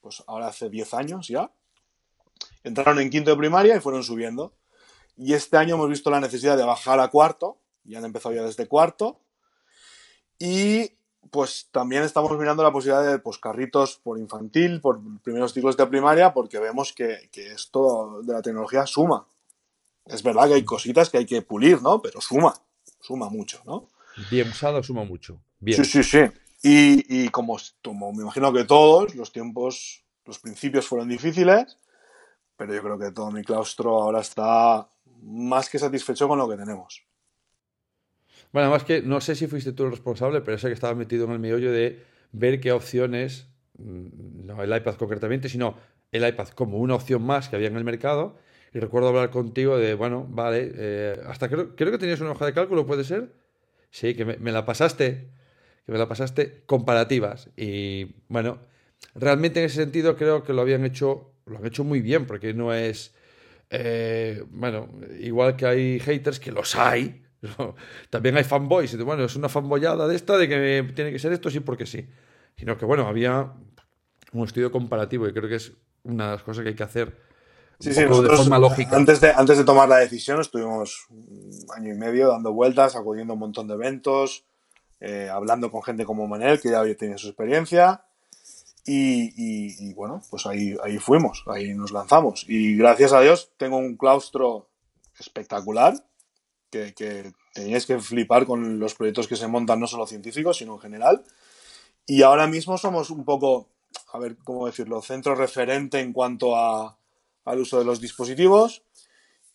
pues 0.01 0.23
ahora 0.29 0.47
hace 0.47 0.71
10 0.71 0.95
años 0.95 1.27
ya. 1.27 1.51
Entraron 2.63 3.01
en 3.01 3.11
quinto 3.11 3.31
de 3.31 3.37
primaria 3.37 3.75
y 3.75 3.81
fueron 3.81 4.05
subiendo. 4.05 4.55
Y 5.17 5.35
este 5.35 5.57
año 5.57 5.75
hemos 5.75 5.89
visto 5.89 6.11
la 6.11 6.21
necesidad 6.21 6.57
de 6.57 6.65
bajar 6.65 7.01
a 7.01 7.09
cuarto, 7.09 7.59
ya 7.83 7.99
han 7.99 8.05
empezado 8.05 8.37
ya 8.37 8.45
desde 8.45 8.69
cuarto. 8.69 9.21
Y 10.39 10.93
pues 11.31 11.69
también 11.71 12.03
estamos 12.03 12.37
mirando 12.39 12.63
la 12.63 12.73
posibilidad 12.73 13.11
de 13.11 13.19
pues, 13.19 13.39
carritos 13.39 14.01
por 14.03 14.19
infantil, 14.19 14.81
por 14.81 15.01
primeros 15.23 15.53
ciclos 15.53 15.77
de 15.77 15.87
primaria, 15.87 16.33
porque 16.33 16.59
vemos 16.59 16.93
que, 16.93 17.31
esto 17.35 18.21
de 18.23 18.33
la 18.33 18.43
tecnología 18.43 18.87
suma. 18.87 19.27
Es 20.05 20.23
verdad 20.23 20.49
que 20.49 20.55
hay 20.55 20.65
cositas 20.65 21.11
que 21.11 21.19
hay 21.19 21.27
que 21.27 21.43
pulir, 21.43 21.81
¿no? 21.81 22.03
Pero 22.03 22.21
suma, 22.21 22.55
suma 23.01 23.29
mucho, 23.29 23.63
¿no? 23.65 23.89
Bien 24.31 24.49
usado, 24.49 24.83
suma 24.83 25.05
mucho. 25.05 25.41
Bien. 25.61 25.83
Sí, 25.85 26.03
sí, 26.03 26.05
sí. 26.05 26.25
Y, 26.63 27.25
y 27.25 27.29
como, 27.29 27.57
como 27.83 28.13
me 28.13 28.23
imagino 28.23 28.53
que 28.53 28.65
todos, 28.65 29.15
los 29.15 29.33
tiempos, 29.33 30.05
los 30.25 30.39
principios 30.39 30.87
fueron 30.87 31.09
difíciles, 31.09 31.79
pero 32.57 32.75
yo 32.75 32.83
creo 32.83 32.99
que 32.99 33.13
todo 33.13 33.31
mi 33.31 33.43
claustro 33.43 34.03
ahora 34.03 34.21
está 34.21 34.89
más 35.23 35.71
que 35.71 35.79
satisfecho 35.79 36.29
con 36.29 36.39
lo 36.39 36.49
que 36.49 36.57
tenemos. 36.57 37.05
Bueno, 38.53 38.69
además 38.69 38.85
que 38.85 39.03
no 39.03 39.21
sé 39.21 39.35
si 39.35 39.47
fuiste 39.47 39.73
tú 39.73 39.85
el 39.85 39.91
responsable, 39.91 40.41
pero 40.43 40.59
sé 40.59 40.69
que 40.69 40.75
estaba 40.75 40.95
metido 40.95 41.25
en 41.25 41.33
el 41.33 41.39
meollo 41.39 41.73
de 41.73 42.03
ver 42.33 42.61
qué 42.61 42.73
opciones, 42.73 43.49
mm, 43.79 44.47
no 44.47 44.63
el 44.63 44.77
iPad 44.77 44.95
concretamente, 44.97 45.49
sino 45.49 45.77
el 46.13 46.27
iPad 46.27 46.49
como 46.49 46.79
una 46.79 46.95
opción 46.95 47.23
más 47.23 47.49
que 47.49 47.57
había 47.57 47.69
en 47.69 47.77
el 47.77 47.85
mercado. 47.85 48.37
Y 48.75 48.79
recuerdo 48.81 49.09
hablar 49.09 49.31
contigo 49.31 49.79
de, 49.79 49.95
bueno, 49.95 50.27
vale, 50.31 50.73
eh, 50.75 51.21
hasta 51.27 51.49
creo, 51.49 51.75
creo 51.77 51.91
que 51.93 51.99
tenías 51.99 52.21
una 52.21 52.33
hoja 52.33 52.47
de 52.47 52.55
cálculo, 52.55 52.87
¿puede 52.87 53.05
ser? 53.05 53.33
Sí, 53.91 54.15
que 54.15 54.25
me, 54.25 54.53
la 54.53 54.65
pasaste, 54.67 55.29
que 55.87 55.93
me 55.93 55.99
la 55.99 56.09
pasaste 56.09 56.63
comparativas. 56.67 57.51
Y 57.57 58.17
bueno, 58.29 58.61
realmente 59.15 59.61
en 59.61 59.67
ese 59.67 59.77
sentido 59.77 60.17
creo 60.17 60.43
que 60.45 60.53
lo 60.55 60.63
habían 60.63 60.85
hecho 60.85 61.33
lo 61.47 61.59
han 61.59 61.67
hecho 61.67 61.85
muy 61.85 62.01
bien, 62.01 62.27
porque 62.27 62.55
no 62.55 62.73
es. 62.73 63.15
Eh, 63.71 64.45
bueno, 64.51 64.89
igual 65.21 65.57
que 65.57 65.67
hay 65.67 66.01
haters, 66.01 66.39
que 66.41 66.53
los 66.53 66.77
hay. 66.77 67.23
También 68.11 68.37
hay 68.37 68.45
fanboys. 68.45 68.97
Bueno, 69.05 69.25
es 69.25 69.37
una 69.37 69.49
fanboyada 69.49 70.07
de 70.07 70.17
esta, 70.17 70.37
de 70.37 70.49
que 70.49 70.93
tiene 70.95 71.13
que 71.13 71.19
ser 71.19 71.33
esto, 71.33 71.51
sí, 71.51 71.61
porque 71.61 71.87
sí. 71.87 72.09
Sino 72.57 72.77
que, 72.77 72.85
bueno, 72.85 73.07
había 73.07 73.53
un 74.33 74.45
estudio 74.47 74.71
comparativo 74.71 75.27
y 75.27 75.33
creo 75.33 75.49
que 75.49 75.57
es 75.57 75.73
una 76.05 76.27
de 76.27 76.33
las 76.33 76.43
cosas 76.43 76.63
que 76.63 76.71
hay 76.71 76.75
que 76.75 76.83
hacer 76.83 77.17
sí, 77.79 77.93
sí, 77.93 78.01
nosotros, 78.05 78.31
de 78.31 78.37
forma 78.37 78.59
lógica. 78.59 78.97
Antes 78.97 79.21
de, 79.21 79.31
antes 79.31 79.59
de 79.59 79.65
tomar 79.65 79.89
la 79.89 79.99
decisión, 79.99 80.41
estuvimos 80.41 81.07
un 81.11 81.67
año 81.77 81.93
y 81.93 81.97
medio 81.97 82.29
dando 82.29 82.53
vueltas, 82.53 82.97
acudiendo 82.97 83.33
a 83.33 83.35
un 83.35 83.41
montón 83.41 83.69
de 83.69 83.75
eventos, 83.75 84.45
eh, 85.01 85.29
hablando 85.31 85.71
con 85.71 85.83
gente 85.83 86.05
como 86.05 86.27
Manel, 86.27 86.61
que 86.61 86.71
ya 86.71 86.83
tiene 86.95 87.19
su 87.19 87.29
experiencia. 87.29 88.05
Y, 88.85 89.95
bueno, 89.95 90.23
pues 90.29 90.45
ahí, 90.47 90.77
ahí 90.83 90.99
fuimos, 90.99 91.45
ahí 91.47 91.73
nos 91.73 91.93
lanzamos. 91.93 92.45
Y 92.49 92.77
gracias 92.77 93.13
a 93.13 93.21
Dios 93.21 93.53
tengo 93.57 93.77
un 93.77 93.97
claustro 93.97 94.69
espectacular 95.19 95.95
que, 96.73 96.95
que 96.95 97.33
que 97.87 97.99
flipar 98.01 98.47
con 98.47 98.79
los 98.79 98.95
proyectos 98.95 99.29
que 99.29 99.37
se 99.37 99.47
montan, 99.47 99.79
no 99.79 99.87
solo 99.87 100.07
científicos, 100.07 100.57
sino 100.57 100.75
en 100.75 100.81
general. 100.81 101.25
Y 102.07 102.23
ahora 102.23 102.47
mismo 102.47 102.79
somos 102.79 103.11
un 103.11 103.25
poco, 103.25 103.69
a 104.13 104.19
ver 104.19 104.37
cómo 104.43 104.67
decirlo, 104.67 105.03
centro 105.03 105.35
referente 105.35 106.01
en 106.01 106.13
cuanto 106.13 106.57
a, 106.57 106.97
al 107.45 107.59
uso 107.61 107.79
de 107.79 107.85
los 107.85 108.01
dispositivos. 108.01 108.83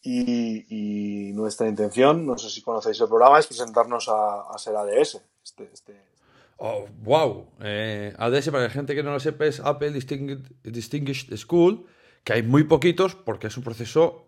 Y, 0.03 1.34
nuestra 1.34 1.67
intención, 1.67 2.25
no 2.25 2.38
sé 2.38 2.49
si 2.49 2.62
conocéis 2.62 2.99
el 3.01 3.08
programa, 3.08 3.39
es 3.39 3.47
presentarnos 3.47 4.08
a, 4.10 4.58
ser 4.58 4.75
ADS, 4.75 5.21
wow. 7.03 7.45
ADS, 8.17 8.49
para 8.49 8.63
la 8.63 8.69
gente 8.69 8.95
que 8.95 9.03
no 9.03 9.12
lo 9.12 9.19
sepa, 9.19 9.45
es 9.45 9.60
Apple 9.60 9.91
Distinguished, 9.91 11.36
School, 11.36 11.86
que 12.23 12.34
hay 12.34 12.43
muy 12.43 12.63
poquitos 12.63 13.15
porque 13.15 13.47
es 13.47 13.58
un 13.58 13.63
proceso 13.63 14.26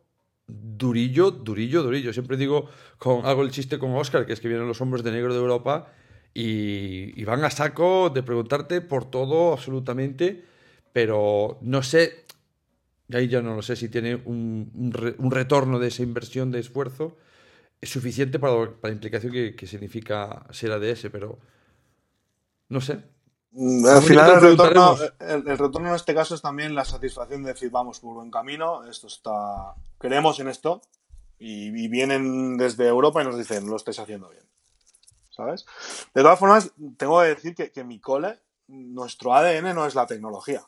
durillo, 0.50 1.32
durillo, 1.32 1.84
durillo. 1.84 2.14
Siempre 2.14 2.38
digo, 2.38 2.70
con, 2.98 3.26
hago 3.26 3.44
el 3.44 3.52
chiste 3.52 3.80
con 3.80 3.96
Oscar, 3.96 4.26
que 4.26 4.34
es 4.34 4.40
que 4.40 4.48
vienen 4.48 4.68
los 4.68 4.82
hombres 4.82 5.04
de 5.04 5.12
negro 5.12 5.34
de 5.34 5.40
Europa 5.40 5.94
y, 6.34 7.24
van 7.24 7.44
a 7.44 7.50
saco 7.50 8.10
de 8.10 8.24
preguntarte 8.24 8.82
por 8.82 9.10
todo 9.10 9.54
absolutamente, 9.54 10.46
pero 10.94 11.60
no 11.62 11.84
sé, 11.84 12.26
ahí 13.14 13.28
ya 13.28 13.42
no 13.42 13.56
lo 13.56 13.62
sé 13.62 13.76
si 13.76 13.90
tiene 13.90 14.16
un, 14.16 14.92
retorno 15.32 15.80
de 15.80 15.88
esa 15.90 16.04
inversión 16.04 16.52
de 16.52 16.60
esfuerzo 16.60 17.18
es 17.82 17.90
suficiente 17.90 18.40
para, 18.40 18.74
la 18.84 18.90
implicación 18.90 19.32
que, 19.32 19.56
que 19.56 19.68
significa 19.68 20.46
ser 20.52 20.72
ADS, 20.72 21.08
pero 21.12 21.40
no 22.70 22.82
sé. 22.82 23.00
Mm, 23.52 23.86
al 23.86 24.02
final 24.04 24.32
el 24.32 24.42
retorno, 24.42 24.98
el, 25.20 25.58
retorno, 25.58 25.90
en 25.90 25.96
este 25.96 26.14
caso 26.14 26.36
es 26.36 26.42
también 26.42 26.76
la 26.76 26.86
satisfacción 26.86 27.44
de 27.44 27.54
decir 27.54 27.72
vamos 27.72 28.00
por 28.00 28.14
buen 28.14 28.30
camino, 28.30 28.86
esto 28.86 29.08
está, 29.08 29.74
creemos 29.98 30.40
en 30.40 30.50
esto 30.50 30.82
y, 31.40 31.88
vienen 31.88 32.58
desde 32.58 32.88
Europa 32.88 33.22
y 33.22 33.26
nos 33.26 33.38
dicen 33.38 33.68
lo 33.68 33.76
estáis 33.76 33.98
haciendo 33.98 34.30
bien, 34.30 34.44
¿sabes? 35.32 35.66
De 36.14 36.22
todas 36.22 36.38
formas, 36.38 36.72
tengo 36.98 37.22
que 37.22 37.28
decir 37.28 37.56
que, 37.56 37.72
que 37.72 37.84
mi 37.84 38.00
cole, 38.00 38.40
nuestro 38.68 39.34
ADN 39.34 39.74
no 39.74 39.88
es 39.88 39.96
la 39.96 40.06
tecnología, 40.06 40.64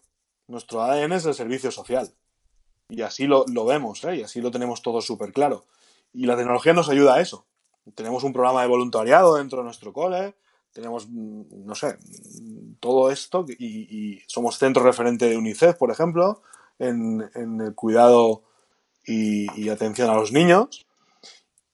nuestro 0.48 0.82
ADN 0.82 1.14
es 1.14 1.26
el 1.26 1.36
servicio 1.36 1.70
social 1.70 2.12
y 2.90 3.04
así 3.04 3.28
lo, 3.28 3.46
lo 3.48 3.66
vemos 3.66 4.04
¿eh? 4.06 4.18
y 4.18 4.24
así 4.24 4.42
lo 4.42 4.50
tenemos 4.50 4.82
todo 4.82 5.02
súper 5.02 5.32
claro 5.34 5.66
y 6.14 6.26
la 6.26 6.36
tecnología 6.36 6.74
nos 6.74 6.90
ayuda 6.90 7.16
a 7.16 7.22
eso. 7.22 7.46
Tenemos 7.96 8.24
un 8.24 8.34
programa 8.34 8.62
de 8.62 8.68
voluntariado 8.68 9.36
dentro 9.36 9.60
de 9.60 9.66
nuestro 9.66 9.94
cole, 9.94 10.36
tenemos, 10.74 11.08
mm, 11.10 11.66
no 11.66 11.76
sé, 11.76 11.98
todo 12.80 13.12
esto 13.12 13.46
y, 13.48 14.22
somos 14.28 14.58
centro 14.58 14.84
referente 14.84 15.30
de 15.30 15.38
UNICEF, 15.38 15.76
por 15.76 15.92
ejemplo, 15.92 16.42
en, 16.80 17.30
el 17.36 17.76
cuidado 17.76 18.44
y, 19.06 19.70
atención 19.70 20.10
a 20.10 20.16
los 20.16 20.32
niños. 20.32 20.86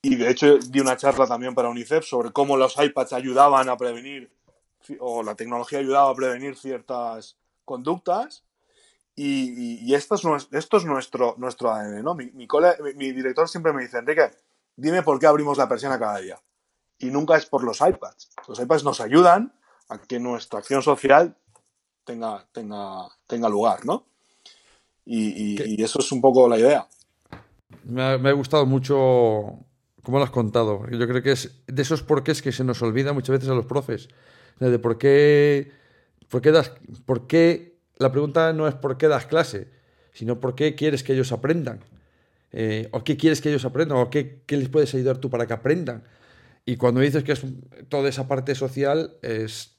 Y 0.01 0.15
de 0.15 0.29
hecho 0.29 0.57
di 0.57 0.79
una 0.79 0.97
charla 0.97 1.27
también 1.27 1.55
para 1.55 1.69
UNICEF 1.69 2.05
sobre 2.05 2.31
cómo 2.31 2.57
los 2.57 2.77
iPads 2.77 3.13
ayudaban 3.13 3.69
a 3.69 3.77
prevenir, 3.77 4.31
o 4.99 5.23
la 5.23 5.35
tecnología 5.35 5.79
ayudaba 5.79 6.11
a 6.11 6.15
prevenir 6.15 6.55
ciertas 6.55 7.37
conductas. 7.65 8.43
Y, 9.19 9.95
esto, 9.95 10.13
es, 10.15 10.47
esto 10.51 10.77
es 10.77 10.85
nuestro, 10.85 11.33
nuestro 11.37 11.71
ADN, 11.71 12.03
¿no? 12.03 12.13
Mi, 12.13 12.29
mi 12.31 13.11
director 13.11 13.49
siempre 13.49 13.73
me 13.73 13.81
dice, 13.81 13.97
Enrique, 13.97 14.29
dime 14.75 15.01
por 15.01 15.19
qué 15.19 15.25
abrimos 15.25 15.57
la 15.57 15.67
persiana 15.67 15.97
cada 15.97 16.19
día 16.19 16.39
y 16.99 17.07
nunca 17.07 17.37
es 17.37 17.45
por 17.45 17.63
los 17.63 17.81
iPads. 17.81 18.29
Los 18.47 18.59
iPads 18.59 18.83
nos 18.83 19.01
ayudan 19.01 19.53
a 19.89 19.99
que 19.99 20.19
nuestra 20.19 20.59
acción 20.59 20.81
social 20.81 21.35
tenga, 22.03 22.45
tenga, 22.51 23.07
tenga 23.27 23.49
lugar, 23.49 23.85
¿no? 23.85 24.05
Y, 25.05 25.81
eso 25.81 25.99
es 25.99 26.11
un 26.11 26.19
poco 26.19 26.49
la 26.49 26.59
idea. 26.59 26.87
Me 27.83 28.01
ha, 28.03 28.33
gustado 28.33 28.65
mucho 28.65 28.95
cómo 30.03 30.17
lo 30.17 30.23
has 30.23 30.31
contado. 30.31 30.81
Yo 30.91 31.07
creo 31.07 31.23
que 31.23 31.31
es 31.31 31.63
de 31.65 31.81
esos 31.81 32.03
porqués 32.03 32.41
que 32.41 32.51
se 32.51 32.65
nos 32.65 32.81
olvida 32.81 33.13
muchas 33.13 33.37
veces 33.37 33.49
a 33.49 33.53
los 33.53 33.65
profes. 33.65 34.09
De 34.59 34.79
por 34.79 34.97
qué, 34.97 35.71
por 36.29 36.41
qué 36.41 36.51
das, 36.51 36.73
por 37.05 37.27
qué, 37.27 37.79
la 37.97 38.11
pregunta 38.11 38.51
no 38.51 38.67
es 38.67 38.75
por 38.75 38.97
qué 38.97 39.07
das 39.07 39.27
clase, 39.27 39.71
sino 40.11 40.39
por 40.41 40.55
qué 40.55 40.75
quieres 40.75 41.03
que 41.03 41.13
ellos 41.13 41.31
aprendan. 41.31 41.79
Eh, 42.51 42.89
o 42.91 43.03
qué 43.03 43.15
quieres 43.15 43.39
que 43.39 43.49
ellos 43.49 43.65
aprendan, 43.65 43.97
o 43.99 44.09
qué, 44.09 44.41
qué, 44.45 44.57
les 44.57 44.67
puedes 44.67 44.93
ayudar 44.93 45.19
tú 45.19 45.29
para 45.29 45.45
que 45.45 45.53
aprendan. 45.53 46.03
Y 46.67 46.75
cuando 46.75 46.99
dices 46.99 47.23
que 47.23 47.31
es 47.31 47.45
toda 47.87 48.09
esa 48.09 48.27
parte 48.27 48.53
social, 48.53 49.15
es. 49.21 49.77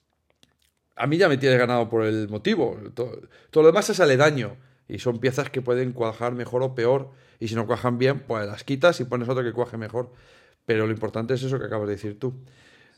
A 0.96 1.06
mí 1.06 1.18
ya 1.18 1.28
me 1.28 1.36
tienes 1.36 1.58
ganado 1.58 1.90
por 1.90 2.02
el 2.02 2.30
motivo. 2.30 2.78
Todo, 2.94 3.20
lo 3.52 3.66
demás 3.66 3.90
es 3.90 4.00
aledaño. 4.00 4.56
Y 4.88 4.98
son 4.98 5.18
piezas 5.18 5.50
que 5.50 5.60
pueden 5.60 5.92
cuajar 5.92 6.32
mejor 6.32 6.62
o 6.62 6.74
peor. 6.74 7.10
Y 7.40 7.48
si 7.48 7.54
no 7.54 7.66
cuajan 7.66 7.98
bien, 7.98 8.20
pues 8.26 8.46
las 8.46 8.64
quitas 8.64 8.98
y 9.00 9.04
pones 9.04 9.28
otro 9.28 9.44
que 9.44 9.52
cuaje 9.52 9.76
mejor. 9.76 10.12
Pero 10.64 10.86
lo 10.86 10.92
importante 10.92 11.34
es 11.34 11.42
eso 11.42 11.58
que 11.58 11.66
acabas 11.66 11.88
de 11.88 11.94
decir 11.96 12.18
tú. 12.18 12.32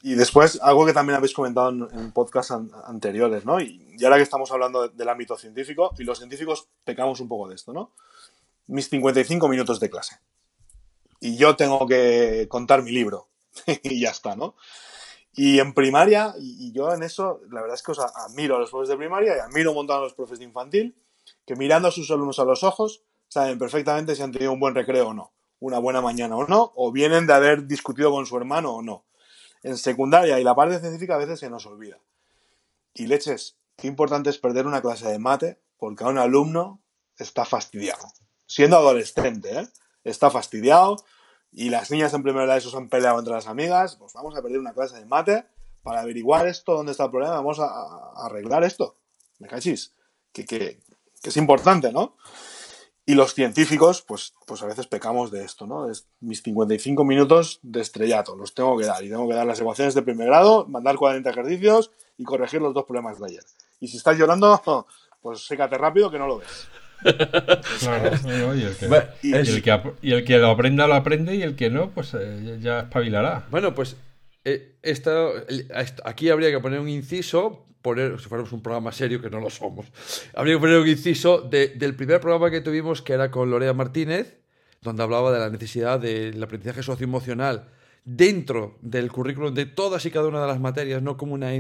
Y 0.05 0.15
después, 0.15 0.61
algo 0.63 0.87
que 0.87 0.93
también 0.93 1.17
habéis 1.17 1.35
comentado 1.35 1.71
en, 1.71 2.13
podcasts 2.13 2.55
anteriores, 2.85 3.45
¿no? 3.45 3.61
Y, 3.61 3.97
ahora 4.05 4.19
que 4.19 4.23
estamos 4.23 4.53
hablando 4.53 4.89
del 4.89 5.09
ámbito 5.09 5.37
científico, 5.37 5.93
y 5.99 6.05
los 6.05 6.19
científicos 6.19 6.69
pecamos 6.85 7.19
un 7.19 7.27
poco 7.27 7.49
de 7.49 7.57
esto, 7.57 7.73
¿no? 7.73 7.91
Mis 8.69 8.89
55 8.89 9.49
minutos 9.49 9.81
de 9.81 9.91
clase. 9.91 10.21
Y 11.19 11.37
yo 11.37 11.57
tengo 11.57 11.89
que 11.89 12.47
contar 12.49 12.85
mi 12.85 12.93
libro. 12.93 13.30
y 13.83 14.01
ya 14.01 14.11
está, 14.11 14.37
¿no? 14.37 14.55
Y 15.33 15.61
en 15.61 15.75
primaria, 15.75 16.35
y, 16.39 16.73
yo 16.73 16.93
en 16.93 17.03
eso, 17.03 17.41
la 17.51 17.61
verdad 17.61 17.77
es 17.77 17.83
que 17.83 17.93
os 17.93 18.01
admiro 18.01 18.57
a 18.57 18.59
los 18.59 18.71
profes 18.71 18.89
de 18.89 18.97
primaria 18.97 19.37
y 19.37 19.41
admiro 19.41 19.71
un 19.71 19.77
montón 19.77 19.99
a 19.99 20.01
los 20.01 20.15
profes 20.15 20.39
de 20.39 20.45
infantil, 20.45 20.97
que 21.47 21.55
mirando 21.57 21.89
a 21.89 21.93
sus 21.93 22.11
alumnos 22.11 22.39
a 22.41 22.45
los 22.45 22.65
ojos, 22.65 23.03
saben 23.29 23.59
perfectamente 23.59 24.17
si 24.17 24.23
han 24.23 24.33
tenido 24.33 24.53
un 24.53 24.61
buen 24.61 24.75
recreo 24.75 25.09
o 25.09 25.15
no, 25.15 25.33
una 25.61 25.79
buena 25.79 26.01
mañana 26.01 26.37
o 26.37 26.47
no, 26.47 26.73
o 26.75 26.91
vienen 26.91 27.27
de 27.27 27.35
haber 27.35 27.67
discutido 27.67 28.11
con 28.11 28.27
su 28.27 28.37
hermano 28.37 28.73
o 28.73 28.83
no. 28.83 29.05
En 29.63 29.77
secundaria 29.77 30.41
y 30.41 30.45
la 30.45 30.55
parte 30.55 30.81
científica 30.81 31.15
a 31.15 31.19
veces 31.19 31.39
se 31.39 31.51
nos 31.51 31.65
olvida. 31.67 31.99
Y 32.95 33.07
leches, 33.07 33.57
qué 33.77 33.87
importante 33.87 34.31
es 34.31 34.39
perder 34.39 34.67
una 34.67 34.83
clase 34.83 35.09
de 35.09 35.19
mate 35.19 35.61
porque 35.79 36.05
a 36.05 36.09
un 36.09 36.19
alumno 36.19 36.81
está 37.17 37.45
fastidiado. 37.45 38.05
Siendo 38.47 38.77
adolescente, 38.77 39.61
¿eh? 39.61 39.69
está 40.03 40.31
fastidiado 40.31 40.97
y 41.53 41.71
las 41.71 41.91
niñas 41.91 42.15
en 42.15 42.23
primera 42.23 42.53
de 42.53 42.59
eso 42.59 42.71
se 42.71 42.77
han 42.77 42.89
peleado 42.89 43.19
entre 43.19 43.35
las 43.35 43.47
amigas, 43.47 43.97
pues 43.97 44.13
vamos 44.13 44.37
a 44.37 44.43
perder 44.43 44.61
una 44.61 44.73
clase 44.73 44.99
de 44.99 45.07
mate 45.07 45.47
para 45.83 46.01
averiguar 46.01 46.47
esto, 46.47 46.75
dónde 46.75 46.93
está 46.93 47.05
el 47.05 47.11
problema, 47.11 47.35
vamos 47.35 47.59
a, 47.59 48.13
arreglar 48.25 48.65
esto. 48.65 48.97
¿Me 49.39 49.49
cachis? 49.49 49.95
Que, 50.33 50.45
que, 50.45 50.81
que 51.23 51.29
es 51.31 51.37
importante, 51.37 51.93
¿no? 51.93 52.17
Y 53.07 53.15
los 53.15 53.35
científicos, 53.35 54.03
pues, 54.03 54.35
pues 54.47 54.63
a 54.63 54.67
veces 54.67 54.87
pecamos 54.87 55.31
de 55.31 55.43
esto, 55.43 55.67
¿no? 55.67 55.91
Es 55.91 56.07
mis 56.21 56.43
55 56.43 57.03
minutos 57.05 57.59
de 57.63 57.81
estrellato, 57.81 58.37
los 58.37 58.55
tengo 58.55 58.77
que 58.79 58.85
dar. 58.85 59.03
Y 59.03 59.09
tengo 59.09 59.27
que 59.29 59.35
dar 59.35 59.47
las 59.47 59.61
ecuaciones 59.61 59.95
de 59.95 60.03
primer 60.03 60.29
grado, 60.29 60.67
mandar 60.69 60.97
40 60.97 61.29
ejercicios 61.29 61.91
y 62.19 62.25
corregir 62.25 62.61
los 62.61 62.73
dos 62.75 62.85
problemas 62.85 63.19
de 63.19 63.27
ayer. 63.27 63.45
Y 63.81 63.89
si 63.89 63.97
estás 63.97 64.17
llorando, 64.17 64.63
pues 65.23 65.45
sécate 65.45 65.77
rápido 65.77 66.11
que 66.11 66.19
no 66.19 66.27
lo 66.27 66.39
ves. 66.39 66.69
Claro, 67.81 68.11
y, 69.23 69.33
el 69.33 70.25
que, 70.25 70.39
lo 70.39 70.51
aprenda 70.51 70.87
lo 70.87 70.95
aprende 70.95 71.35
y 71.35 71.43
el 71.43 71.57
que 71.57 71.71
no, 71.71 71.91
pues 71.91 72.15
eh, 72.15 72.59
ya 72.61 72.81
espabilará. 72.81 73.47
Bueno, 73.51 73.75
pues 73.75 73.97
eh, 74.45 74.77
aquí 76.05 76.29
habría 76.29 76.51
que 76.51 76.61
poner 76.61 76.81
un 76.81 76.89
inciso 76.89 77.67
poner, 77.83 78.21
si 78.21 78.29
fuéramos 78.29 78.53
un 78.53 78.63
programa 78.63 78.93
serio, 78.93 79.21
que 79.21 79.31
no 79.31 79.41
lo 79.41 79.51
somos, 79.51 79.87
habría 80.35 80.55
que 80.55 80.61
poner 80.61 80.79
un 80.79 80.89
inciso 80.89 81.41
del 81.41 81.95
primer 81.95 82.21
programa 82.21 82.51
que 82.51 82.61
tuvimos, 82.61 83.03
que 83.03 83.15
era 83.15 83.31
con 83.31 83.51
Lorea 83.51 83.73
Martínez, 83.73 84.39
donde 84.83 85.03
hablaba 85.03 85.33
de 85.33 85.39
la 85.39 85.51
necesidad 85.51 86.01
del 86.01 86.43
aprendizaje 86.43 86.83
socioemocional 86.83 87.69
dentro 88.05 88.79
del 88.81 89.11
currículum 89.13 89.55
de 89.55 89.67
todas 89.67 90.05
y 90.07 90.11
cada 90.11 90.29
una 90.29 90.41
de 90.41 90.47
las 90.47 90.61
materias, 90.61 91.03
no 91.03 91.17
como 91.17 91.35
una, 91.35 91.51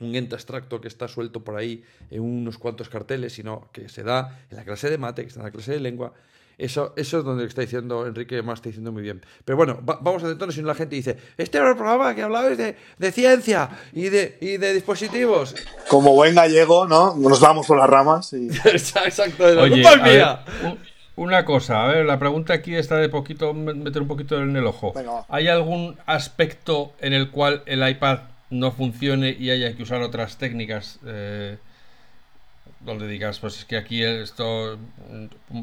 un 0.00 0.14
ente 0.14 0.34
abstracto 0.34 0.80
que 0.80 0.88
está 0.88 1.08
suelto 1.08 1.44
por 1.44 1.56
ahí 1.56 1.84
en 2.10 2.22
unos 2.22 2.58
cuantos 2.58 2.88
carteles, 2.88 3.32
sino 3.32 3.68
que 3.72 3.88
se 3.88 4.02
da 4.02 4.40
en 4.50 4.56
la 4.56 4.64
clase 4.64 4.90
de 4.90 4.98
mate, 4.98 5.22
que 5.22 5.28
está 5.28 5.40
en 5.40 5.46
la 5.46 5.52
clase 5.52 5.72
de 5.72 5.80
lengua, 5.80 6.12
eso, 6.56 6.92
eso 6.96 7.18
es 7.18 7.24
donde 7.24 7.44
está 7.46 7.62
diciendo 7.62 8.06
Enrique, 8.06 8.40
más 8.42 8.58
está 8.58 8.68
diciendo 8.68 8.92
muy 8.92 9.02
bien. 9.02 9.22
Pero 9.44 9.56
bueno, 9.56 9.78
vamos 9.82 10.22
a 10.22 10.28
centrarnos 10.28 10.54
si 10.54 10.60
no 10.60 10.68
la 10.68 10.74
gente 10.74 10.94
dice, 10.94 11.18
este 11.36 11.58
era 11.58 11.70
el 11.70 11.76
programa 11.76 12.14
que 12.14 12.22
hablabais 12.22 12.56
de, 12.56 12.76
de 12.96 13.12
ciencia 13.12 13.70
y 13.92 14.08
de, 14.08 14.38
y 14.40 14.56
de 14.56 14.72
dispositivos. 14.72 15.54
Como 15.88 16.14
buen 16.14 16.34
gallego, 16.34 16.86
¿no? 16.86 17.16
Nos 17.16 17.40
vamos 17.40 17.66
por 17.66 17.78
las 17.78 17.90
ramas 17.90 18.32
y... 18.32 18.48
Exacto, 18.64 19.44
Oye, 19.44 19.82
una 21.16 21.44
cosa, 21.44 21.84
a 21.84 21.88
ver, 21.88 22.06
la 22.06 22.18
pregunta 22.18 22.54
aquí 22.54 22.74
está 22.74 22.96
de 22.96 23.08
poquito, 23.08 23.54
meter 23.54 24.02
un 24.02 24.08
poquito 24.08 24.40
en 24.40 24.56
el 24.56 24.66
ojo. 24.66 24.92
¿Hay 25.28 25.46
algún 25.46 25.96
aspecto 26.06 26.92
en 26.98 27.12
el 27.12 27.30
cual 27.30 27.62
el 27.66 27.88
iPad 27.88 28.18
no 28.58 28.72
funcione 28.72 29.36
y 29.38 29.50
haya 29.50 29.74
que 29.76 29.82
usar 29.82 30.02
otras 30.02 30.38
técnicas? 30.38 30.98
Eh, 31.06 31.58
donde 32.80 33.08
digas, 33.08 33.38
pues 33.38 33.58
es 33.58 33.64
que 33.64 33.76
aquí 33.76 34.02
esto 34.02 34.78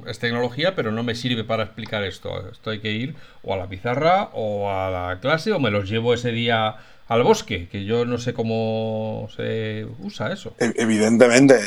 es 0.08 0.20
tecnología, 0.20 0.76
pero 0.76 0.92
no 0.92 1.04
me 1.04 1.16
sirve 1.16 1.44
para 1.44 1.64
explicar 1.64 2.04
esto. 2.04 2.50
Esto 2.50 2.72
hay 2.72 2.80
que 2.80 2.92
ir 2.92 3.16
o 3.44 3.54
a 3.54 3.58
la 3.58 3.68
pizarra 3.68 4.30
o 4.34 4.72
a 4.72 4.90
la 4.90 5.20
clase 5.20 5.52
o 5.54 5.60
me 5.60 5.72
los 5.72 5.90
llevo 5.90 6.14
ese 6.14 6.32
día 6.32 6.78
al 7.08 7.24
bosque, 7.24 7.68
que 7.70 7.84
yo 7.84 8.06
no 8.06 8.18
sé 8.18 8.34
cómo 8.34 9.28
se 9.36 9.86
usa 10.00 10.32
eso. 10.32 10.54
E-, 10.60 10.74
evidentemente, 10.78 11.60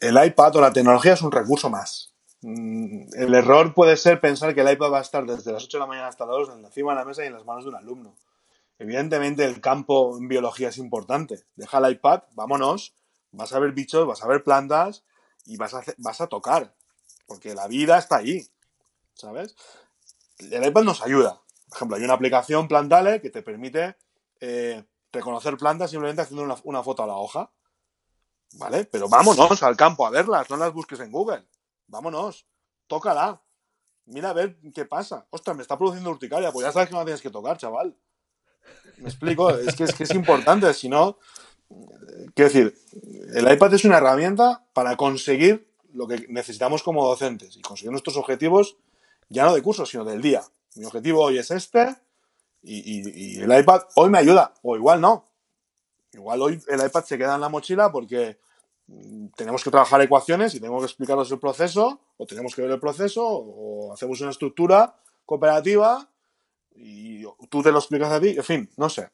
el, 0.00 0.26
iPad 0.26 0.56
o 0.56 0.60
la 0.60 0.72
tecnología 0.72 1.14
es 1.14 1.22
un 1.22 1.32
recurso 1.32 1.70
más. 1.70 2.12
Mm, 2.42 3.06
el 3.16 3.34
error 3.34 3.72
puede 3.72 3.96
ser 3.96 4.20
pensar 4.20 4.54
que 4.54 4.62
el 4.62 4.70
iPad 4.72 4.92
va 4.92 4.98
a 4.98 5.02
estar 5.02 5.24
desde 5.24 5.52
las 5.52 5.64
8 5.64 5.78
de 5.78 5.80
la 5.80 5.86
mañana 5.86 6.08
hasta 6.08 6.26
las 6.26 6.48
2 6.48 6.50
encima 6.64 6.92
de 6.92 6.98
la 6.98 7.04
mesa 7.04 7.24
y 7.24 7.28
en 7.28 7.34
las 7.34 7.44
manos 7.44 7.64
de 7.64 7.70
un 7.70 7.76
alumno. 7.76 8.14
Evidentemente 8.78 9.44
el 9.44 9.60
campo 9.60 10.16
en 10.18 10.28
biología 10.28 10.68
es 10.68 10.78
importante. 10.78 11.44
Deja 11.54 11.78
el 11.78 11.92
iPad, 11.92 12.22
vámonos, 12.32 12.94
vas 13.32 13.52
a 13.52 13.58
ver 13.58 13.72
bichos, 13.72 14.06
vas 14.06 14.22
a 14.22 14.28
ver 14.28 14.44
plantas 14.44 15.04
y 15.44 15.56
vas 15.56 15.74
a, 15.74 15.82
vas 15.98 16.20
a 16.20 16.26
tocar, 16.26 16.74
porque 17.26 17.54
la 17.54 17.68
vida 17.68 17.98
está 17.98 18.16
ahí, 18.16 18.46
¿sabes? 19.14 19.56
El 20.38 20.64
iPad 20.64 20.82
nos 20.82 21.02
ayuda. 21.02 21.40
Por 21.68 21.76
ejemplo, 21.76 21.96
hay 21.96 22.04
una 22.04 22.14
aplicación 22.14 22.68
Plantale 22.68 23.20
que 23.20 23.30
te 23.30 23.42
permite 23.42 23.96
eh, 24.40 24.84
reconocer 25.12 25.56
plantas 25.56 25.90
simplemente 25.90 26.22
haciendo 26.22 26.42
una, 26.64 26.82
foto 26.82 27.02
a 27.02 27.06
la 27.06 27.16
hoja. 27.16 27.50
¿Vale? 28.52 28.84
Pero 28.84 29.08
vámonos 29.08 29.62
al 29.62 29.76
campo 29.76 30.06
a 30.06 30.10
verlas, 30.10 30.48
no 30.48 30.56
las 30.56 30.72
busques 30.72 31.00
en 31.00 31.10
Google. 31.10 31.46
Vámonos, 31.88 32.46
tócala. 32.86 33.42
Mira 34.04 34.30
a 34.30 34.32
ver 34.32 34.58
qué 34.72 34.84
pasa. 34.84 35.26
Ostras, 35.30 35.56
me 35.56 35.62
está 35.62 35.76
produciendo 35.76 36.10
urticaria. 36.10 36.52
Pues 36.52 36.64
ya 36.64 36.72
sabes 36.72 36.88
que 36.88 36.94
no 36.94 37.04
tienes 37.04 37.20
que 37.20 37.30
tocar, 37.30 37.58
chaval. 37.58 37.96
Me 38.98 39.08
explico, 39.08 39.50
es 39.50 39.74
que 39.74 39.84
es, 39.84 39.94
que 39.94 40.04
es 40.04 40.14
importante, 40.14 40.72
si 40.72 40.88
no, 40.88 41.18
quiero 42.34 42.50
decir, 42.50 42.74
el 43.34 43.52
iPad 43.52 43.74
es 43.74 43.84
una 43.84 43.98
herramienta 43.98 44.64
para 44.72 44.96
conseguir 44.96 45.68
lo 45.92 46.06
que 46.06 46.26
necesitamos 46.28 46.82
como 46.82 47.06
docentes 47.06 47.56
y 47.56 47.62
conseguir 47.62 47.90
nuestros 47.90 48.16
objetivos 48.16 48.76
ya 49.28 49.44
no 49.44 49.54
de 49.54 49.62
curso, 49.62 49.86
sino 49.86 50.04
del 50.04 50.22
día. 50.22 50.42
Mi 50.76 50.84
objetivo 50.84 51.22
hoy 51.22 51.38
es 51.38 51.50
este 51.50 51.96
y, 52.62 53.40
el 53.40 53.58
iPad 53.58 53.82
hoy 53.94 54.10
me 54.10 54.18
ayuda, 54.18 54.52
o 54.62 54.76
igual 54.76 55.00
no. 55.00 55.24
Igual 56.12 56.42
hoy 56.42 56.60
el 56.68 56.84
iPad 56.84 57.04
se 57.04 57.18
queda 57.18 57.34
en 57.34 57.40
la 57.40 57.48
mochila 57.48 57.90
porque 57.92 58.38
mm, 58.86 59.28
tenemos 59.36 59.62
que 59.62 59.70
trabajar 59.70 60.00
ecuaciones 60.02 60.54
y 60.54 60.60
tenemos 60.60 60.82
que 60.82 60.86
explicarles 60.86 61.30
el 61.30 61.38
proceso, 61.38 62.00
o 62.16 62.26
tenemos 62.26 62.54
que 62.54 62.62
ver 62.62 62.70
el 62.70 62.80
proceso, 62.80 63.24
o 63.26 63.92
hacemos 63.92 64.20
una 64.20 64.30
estructura 64.30 64.96
cooperativa 65.24 66.08
y 66.76 67.24
tú 67.48 67.62
te 67.62 67.72
lo 67.72 67.78
explicas 67.78 68.12
a 68.12 68.20
ti, 68.20 68.30
en 68.36 68.44
fin, 68.44 68.70
no 68.76 68.88
sé 68.88 69.10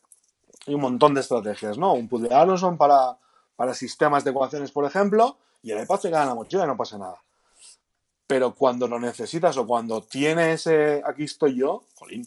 hay 0.67 0.75
un 0.75 0.81
montón 0.81 1.15
de 1.15 1.21
estrategias, 1.21 1.79
¿no? 1.79 1.95
Un 1.95 2.09
puzzle 2.09 2.59
son 2.59 2.77
para, 2.77 3.19
para 3.57 3.75
sistemas 3.75 4.25
de 4.25 4.31
ecuaciones, 4.31 4.71
por 4.71 4.85
ejemplo, 4.85 5.39
y 5.63 5.73
el 5.73 5.83
iPad 5.83 6.01
se 6.01 6.09
queda 6.09 6.23
en 6.23 6.29
la 6.29 6.35
mochila 6.35 6.65
y 6.65 6.67
no 6.67 6.77
pasa 6.77 6.99
nada. 6.99 7.23
Pero 8.27 8.55
cuando 8.55 8.87
lo 8.87 8.99
necesitas 8.99 9.57
o 9.57 9.67
cuando 9.67 10.03
tiene 10.03 10.53
ese 10.53 11.03
aquí 11.05 11.25
estoy 11.25 11.57
yo, 11.57 11.85
jolín, 11.95 12.27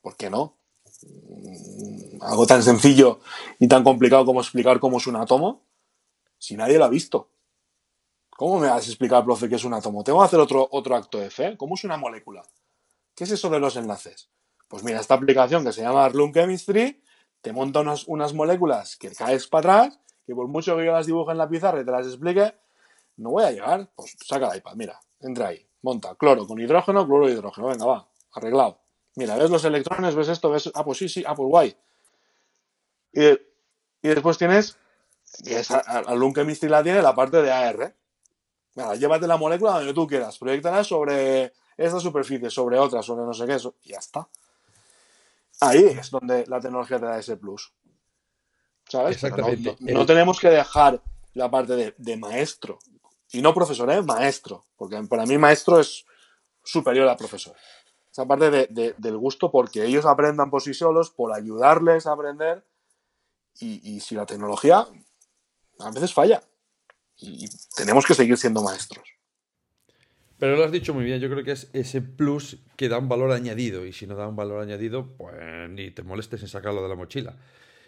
¿por 0.00 0.16
qué 0.16 0.28
no? 0.28 0.54
Mm, 1.02 2.22
algo 2.22 2.46
tan 2.46 2.62
sencillo 2.62 3.20
y 3.58 3.66
tan 3.66 3.82
complicado 3.82 4.24
como 4.26 4.40
explicar 4.40 4.78
cómo 4.78 4.98
es 4.98 5.06
un 5.06 5.16
átomo, 5.16 5.62
si 6.38 6.56
nadie 6.56 6.78
lo 6.78 6.84
ha 6.84 6.88
visto. 6.88 7.28
¿Cómo 8.36 8.58
me 8.58 8.68
vas 8.68 8.86
a 8.86 8.90
explicar, 8.90 9.24
profe, 9.24 9.48
qué 9.48 9.56
es 9.56 9.64
un 9.64 9.74
átomo? 9.74 10.02
Tengo 10.04 10.20
que 10.20 10.24
hacer 10.24 10.40
otro, 10.40 10.66
otro 10.70 10.96
acto 10.96 11.18
de 11.18 11.30
fe. 11.30 11.56
¿Cómo 11.58 11.74
es 11.74 11.84
una 11.84 11.98
molécula? 11.98 12.42
¿Qué 13.20 13.24
es 13.24 13.32
eso 13.32 13.50
de 13.50 13.60
los 13.60 13.76
enlaces? 13.76 14.30
Pues 14.66 14.82
mira, 14.82 14.98
esta 14.98 15.12
aplicación 15.12 15.62
que 15.62 15.74
se 15.74 15.82
llama 15.82 16.08
Room 16.08 16.32
Chemistry 16.32 17.02
te 17.42 17.52
monta 17.52 17.80
unas, 18.06 18.32
moléculas 18.32 18.96
que 18.96 19.10
caes 19.10 19.46
para 19.46 19.82
atrás, 19.82 20.00
que 20.26 20.34
por 20.34 20.48
mucho 20.48 20.74
que 20.74 20.86
yo 20.86 20.92
las 20.92 21.04
dibuje 21.04 21.32
en 21.32 21.36
la 21.36 21.46
pizarra 21.46 21.82
y 21.82 21.84
te 21.84 21.90
las 21.90 22.06
explique, 22.06 22.54
no 23.18 23.32
voy 23.32 23.44
a 23.44 23.50
llegar. 23.50 23.90
Pues 23.94 24.16
saca 24.24 24.48
el 24.48 24.56
iPad, 24.56 24.74
mira, 24.74 24.98
entra 25.20 25.48
ahí, 25.48 25.68
monta 25.82 26.14
cloro 26.14 26.46
con 26.46 26.58
hidrógeno, 26.60 27.06
cloro 27.06 27.28
y 27.28 27.32
hidrógeno, 27.32 27.66
venga, 27.66 27.84
va, 27.84 28.08
arreglado. 28.32 28.80
Mira, 29.16 29.36
ves 29.36 29.50
los 29.50 29.66
electrones, 29.66 30.14
ves 30.14 30.28
esto, 30.28 30.48
ves, 30.48 30.70
ah, 30.72 30.82
pues 30.82 30.96
sí, 30.96 31.10
sí, 31.10 31.22
ah, 31.26 31.34
pues 31.34 31.46
guay. 31.46 31.76
Y 33.12 33.20
Y 34.00 34.08
después 34.08 34.38
tienes, 34.38 34.78
y 35.44 35.52
es, 35.52 35.70
Alun 35.70 36.32
Chemistry 36.32 36.70
la 36.70 36.82
tiene, 36.82 37.02
la 37.02 37.14
parte 37.14 37.42
de 37.42 37.52
AR. 37.52 37.94
Venga, 38.74 38.94
llévate 38.94 39.26
la 39.26 39.36
molécula 39.36 39.72
donde 39.72 39.92
tú 39.92 40.06
quieras, 40.06 40.38
proyectala 40.38 40.82
sobre 40.84 41.52
esta 41.80 41.98
superficie, 41.98 42.50
sobre 42.50 42.78
otra, 42.78 43.02
sobre 43.02 43.24
no 43.24 43.32
sé 43.32 43.46
qué, 43.46 43.54
eso, 43.54 43.74
y 43.84 43.90
ya 43.90 43.98
está. 43.98 44.28
Ahí 45.60 45.82
es 45.84 46.10
donde 46.10 46.46
la 46.46 46.60
tecnología 46.60 46.98
te 46.98 47.06
da 47.06 47.18
ese 47.18 47.38
plus. 47.38 47.72
¿Sabes? 48.86 49.16
Exactamente. 49.16 49.76
No, 49.80 50.04
tenemos 50.04 50.38
que 50.38 50.50
dejar 50.50 51.02
la 51.32 51.50
parte 51.50 51.94
de, 51.96 52.16
maestro. 52.18 52.78
Y 53.32 53.40
no 53.40 53.54
profesor, 53.54 53.90
¿eh? 53.90 54.02
Maestro. 54.02 54.64
Porque 54.76 55.00
para 55.04 55.24
mí 55.24 55.38
maestro 55.38 55.80
es 55.80 56.04
superior 56.62 57.08
al 57.08 57.16
profesor. 57.16 57.56
Esa 58.12 58.26
parte 58.26 58.68
del 58.68 59.16
gusto 59.16 59.50
porque 59.50 59.84
ellos 59.84 60.04
aprendan 60.04 60.50
por 60.50 60.60
sí 60.60 60.74
solos, 60.74 61.10
por 61.10 61.32
ayudarles 61.32 62.06
a 62.06 62.12
aprender. 62.12 62.66
Y, 63.58 64.00
si 64.00 64.14
la 64.14 64.26
tecnología 64.26 64.86
a 65.78 65.90
veces 65.90 66.12
falla. 66.12 66.42
y 67.16 67.48
tenemos 67.74 68.04
que 68.04 68.14
seguir 68.14 68.36
siendo 68.36 68.62
maestros. 68.62 69.19
Pero 70.40 70.56
lo 70.56 70.64
has 70.64 70.72
dicho 70.72 70.94
muy 70.94 71.04
bien, 71.04 71.20
yo 71.20 71.28
creo 71.28 71.44
que 71.44 71.52
es 71.52 71.68
ese 71.74 72.00
plus 72.00 72.56
que 72.76 72.88
da 72.88 72.96
un 72.96 73.10
valor 73.10 73.30
añadido 73.30 73.84
y 73.84 73.92
si 73.92 74.06
no 74.06 74.16
da 74.16 74.26
un 74.26 74.36
valor 74.36 74.62
añadido, 74.62 75.14
pues 75.18 75.34
ni 75.68 75.90
te 75.90 76.02
molestes 76.02 76.40
en 76.40 76.48
sacarlo 76.48 76.82
de 76.82 76.88
la 76.88 76.94
mochila. 76.94 77.36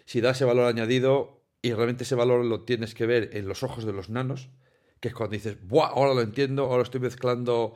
Si 0.05 0.21
da 0.21 0.29
ese 0.29 0.45
valor 0.45 0.67
añadido 0.67 1.41
y 1.63 1.73
realmente 1.73 2.03
ese 2.03 2.13
valor 2.13 2.45
lo 2.45 2.61
tienes 2.61 2.93
que 2.93 3.07
ver 3.07 3.31
en 3.33 3.47
los 3.47 3.63
ojos 3.63 3.85
de 3.85 3.93
los 3.93 4.11
nanos, 4.11 4.51
que 4.99 5.07
es 5.07 5.15
cuando 5.15 5.33
dices, 5.33 5.57
¡buah! 5.67 5.87
Ahora 5.87 6.13
lo 6.13 6.21
entiendo, 6.21 6.65
ahora 6.65 6.83
estoy 6.83 7.01
mezclando 7.01 7.75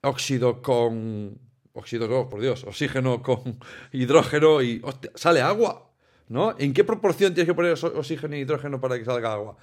óxido 0.00 0.62
con... 0.62 1.38
Óxido 1.74 2.08
no, 2.08 2.30
por 2.30 2.40
Dios, 2.40 2.64
oxígeno 2.64 3.22
con 3.22 3.60
hidrógeno 3.92 4.62
y 4.62 4.80
sale 5.16 5.42
agua, 5.42 5.90
¿no? 6.28 6.54
¿En 6.58 6.72
qué 6.72 6.82
proporción 6.82 7.34
tienes 7.34 7.48
que 7.48 7.54
poner 7.54 7.72
oxígeno 7.72 8.36
y 8.36 8.40
hidrógeno 8.40 8.80
para 8.80 8.96
que 8.98 9.04
salga 9.04 9.34
agua? 9.34 9.58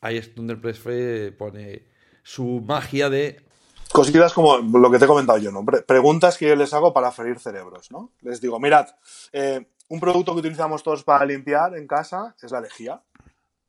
Ahí 0.00 0.16
es 0.16 0.34
donde 0.34 0.54
el 0.54 0.60
Presfree 0.60 1.30
pone 1.30 1.84
su 2.24 2.62
magia 2.66 3.08
de 3.08 3.51
Cositas 3.92 4.32
como 4.32 4.58
lo 4.58 4.90
que 4.90 4.98
te 4.98 5.04
he 5.04 5.08
comentado 5.08 5.38
yo, 5.38 5.52
¿no? 5.52 5.64
preguntas 5.64 6.38
que 6.38 6.48
yo 6.48 6.56
les 6.56 6.72
hago 6.72 6.92
para 6.92 7.12
freír 7.12 7.38
cerebros, 7.38 7.90
¿no? 7.90 8.10
Les 8.22 8.40
digo, 8.40 8.58
mirad, 8.58 8.88
eh, 9.32 9.66
un 9.88 10.00
producto 10.00 10.32
que 10.32 10.40
utilizamos 10.40 10.82
todos 10.82 11.04
para 11.04 11.26
limpiar 11.26 11.76
en 11.76 11.86
casa 11.86 12.34
es 12.40 12.50
la 12.50 12.60
lejía. 12.60 13.02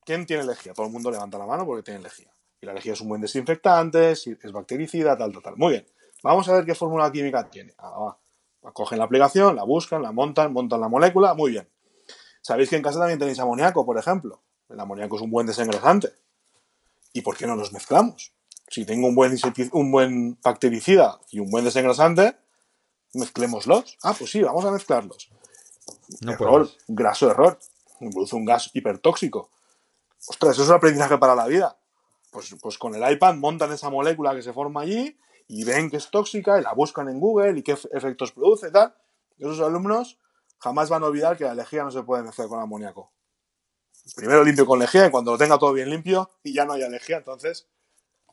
¿Quién 0.06 0.26
tiene 0.26 0.46
lejía? 0.46 0.74
Todo 0.74 0.86
el 0.86 0.92
mundo 0.92 1.12
levanta 1.12 1.38
la 1.38 1.46
mano 1.46 1.66
porque 1.66 1.84
tiene 1.84 2.02
lejía. 2.02 2.32
Y 2.62 2.66
la 2.66 2.74
lejía 2.74 2.94
es 2.94 3.02
un 3.02 3.10
buen 3.10 3.22
desinfectante, 3.22 4.12
es 4.12 4.52
bactericida, 4.54 5.18
tal, 5.18 5.34
tal, 5.34 5.44
tal. 5.44 5.58
Muy 5.58 5.74
bien. 5.74 5.86
Vamos 6.24 6.48
a 6.48 6.54
ver 6.54 6.66
qué 6.66 6.74
fórmula 6.74 7.12
química 7.12 7.50
tiene. 7.50 7.74
Ah. 7.78 8.16
Cogen 8.72 8.98
la 8.98 9.04
aplicación, 9.04 9.58
la 9.58 9.64
buscan, 9.64 10.02
la 10.02 10.14
montan, 10.14 10.54
montan 10.54 10.80
la 10.80 10.88
molécula. 10.88 11.34
Muy 11.34 11.52
bien. 11.52 11.68
Sabéis 12.42 12.70
que 12.70 12.78
en 12.78 12.82
casa 12.82 13.00
también 13.00 13.20
tenéis 13.20 13.40
amoníaco, 13.40 13.86
por 13.86 13.98
ejemplo. 13.98 14.42
El 14.70 14.80
amoníaco 14.80 15.18
es 15.18 15.22
un 15.22 15.32
buen 15.32 15.46
desengrasante. 15.46 16.14
¿Y 17.12 17.22
por 17.22 17.36
qué 17.36 17.46
no 17.46 17.58
los 17.58 17.74
mezclamos? 17.74 18.34
Si 18.74 18.86
tengo 18.86 19.08
un 19.08 19.14
buen, 19.14 19.38
un 19.74 19.92
buen 19.92 20.40
bactericida 20.42 21.20
y 21.30 21.38
un 21.38 21.52
buen 21.52 21.64
desengrasante, 21.64 22.36
mezclémoslos. 23.14 24.00
Ah, 24.02 24.16
pues 24.18 24.32
sí, 24.32 24.42
vamos 24.42 24.66
a 24.66 24.72
mezclarlos. 24.72 25.30
No 26.22 26.32
error, 26.32 26.68
graso 26.88 27.30
error. 27.30 27.60
Produce 28.00 28.36
un 28.36 28.46
gas 28.46 28.72
hipertóxico. 28.74 29.52
Ostras, 30.28 30.54
eso 30.54 30.64
es 30.64 30.70
un 30.70 30.76
aprendizaje 30.76 31.20
para 31.20 31.36
la 31.36 31.46
vida. 31.46 31.78
Pues, 32.32 32.56
pues 32.60 32.80
con 32.80 32.96
el 32.96 33.12
iPad 33.12 33.36
montan 33.36 33.72
esa 33.72 33.92
molécula 33.92 34.34
que 34.34 34.42
se 34.42 34.54
forma 34.54 34.82
allí 34.82 35.20
y 35.48 35.66
ven 35.66 35.92
que 35.92 35.98
es 35.98 36.10
tóxica 36.10 36.60
y 36.60 36.64
la 36.64 36.74
buscan 36.74 37.08
en 37.10 37.20
Google 37.20 37.60
y 37.60 37.62
qué 37.62 37.74
efectos 37.92 38.32
produce 38.32 38.70
y 38.70 38.72
tal. 38.72 38.96
Esos 39.38 39.60
alumnos 39.60 40.18
jamás 40.58 40.90
van 40.90 41.04
a 41.04 41.06
olvidar 41.06 41.38
que 41.38 41.44
la 41.44 41.54
lejía 41.54 41.84
no 41.84 41.92
se 41.92 42.02
puede 42.02 42.24
mezclar 42.24 42.48
con 42.48 42.60
amoníaco. 42.60 43.12
Primero 44.16 44.44
limpio 44.44 44.66
con 44.66 44.80
lejía 44.80 45.06
y 45.06 45.12
cuando 45.12 45.34
lo 45.34 45.38
tenga 45.38 45.60
todo 45.60 45.74
bien 45.74 45.92
limpio 45.92 46.32
y 46.42 46.56
ya 46.56 46.66
no 46.66 46.74
haya 46.74 46.90
lejía, 46.90 47.18
entonces 47.18 47.68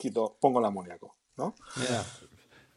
quito, 0.00 0.36
pongo 0.40 0.58
el 0.58 0.64
amoníaco, 0.64 1.14
¿no? 1.36 1.54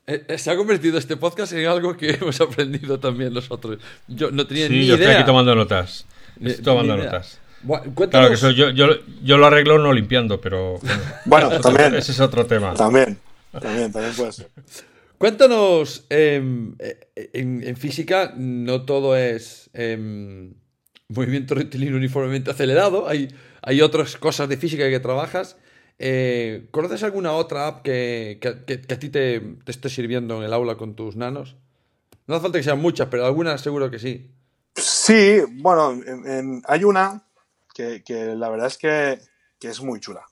Eh, 0.06 0.26
eh, 0.28 0.38
se 0.38 0.52
ha 0.52 0.58
convertido 0.58 0.98
este 0.98 1.16
podcast 1.16 1.54
en 1.54 1.66
algo 1.66 1.96
que 1.96 2.12
hemos 2.22 2.40
aprendido 2.42 3.00
también 3.00 3.34
nosotros. 3.34 3.80
Yo 4.08 4.30
no 4.30 4.46
tenía 4.46 4.68
ni 4.70 4.76
idea. 4.76 4.88
yo 4.88 4.96
estoy 4.96 5.14
aquí 5.14 5.26
tomando 5.26 5.56
notas. 5.56 6.06
Estoy 6.40 6.64
tomando 6.64 6.98
notas. 6.98 7.40
claro 8.10 8.30
que 8.30 8.36
yo, 8.36 8.70
yo, 8.70 8.88
yo, 9.24 9.38
lo 9.38 9.46
arreglo 9.46 9.80
no 9.80 9.94
limpiando, 9.94 10.42
pero 10.42 10.80
bueno, 11.26 11.50
también. 11.62 11.96
Ese 11.96 12.12
es 12.12 12.20
otro 12.20 12.46
tema. 12.46 12.74
También, 12.74 13.18
también, 13.52 13.92
también 13.92 14.14
puede 14.14 14.34
ser. 14.34 14.50
Cuéntanos, 15.18 16.06
em, 16.10 16.76
eh, 16.80 17.00
en, 17.32 17.78
física 17.78 18.34
no 18.36 18.82
todo 18.82 19.16
es 19.16 19.70
em, 19.74 20.54
movimiento 21.08 21.56
rectilíneo 21.56 21.96
uniformemente 21.96 22.52
acelerado, 22.52 23.08
hay, 23.08 23.34
hay 23.62 23.80
otras 23.80 24.18
cosas 24.18 24.50
de 24.50 24.58
física 24.58 24.90
que 24.90 25.00
trabajas. 25.00 25.56
Eh, 26.00 26.68
¿Conoces 26.72 27.04
alguna 27.04 27.34
otra 27.34 27.68
app 27.68 27.84
que, 27.84 28.40
a 28.90 29.00
ti 29.00 29.10
te, 29.10 29.58
esté 29.66 29.90
sirviendo 29.90 30.38
en 30.38 30.44
el 30.44 30.54
aula 30.54 30.76
con 30.76 30.96
tus 30.96 31.16
nanos? 31.16 31.56
No 32.28 32.36
hace 32.36 32.44
falta 32.44 32.58
que 32.58 32.64
sean 32.64 32.82
muchas, 32.82 33.08
pero 33.10 33.26
algunas 33.26 33.62
seguro 33.62 33.92
que 33.92 34.00
sí. 34.00 34.32
Sí, 34.76 35.42
bueno, 35.52 36.02
hay 36.66 36.84
una 36.84 37.24
que, 37.74 38.02
la 38.36 38.50
verdad 38.50 38.68
es 38.68 38.78
que, 38.78 39.20
es 39.62 39.82
muy 39.82 40.00
chula. 40.00 40.26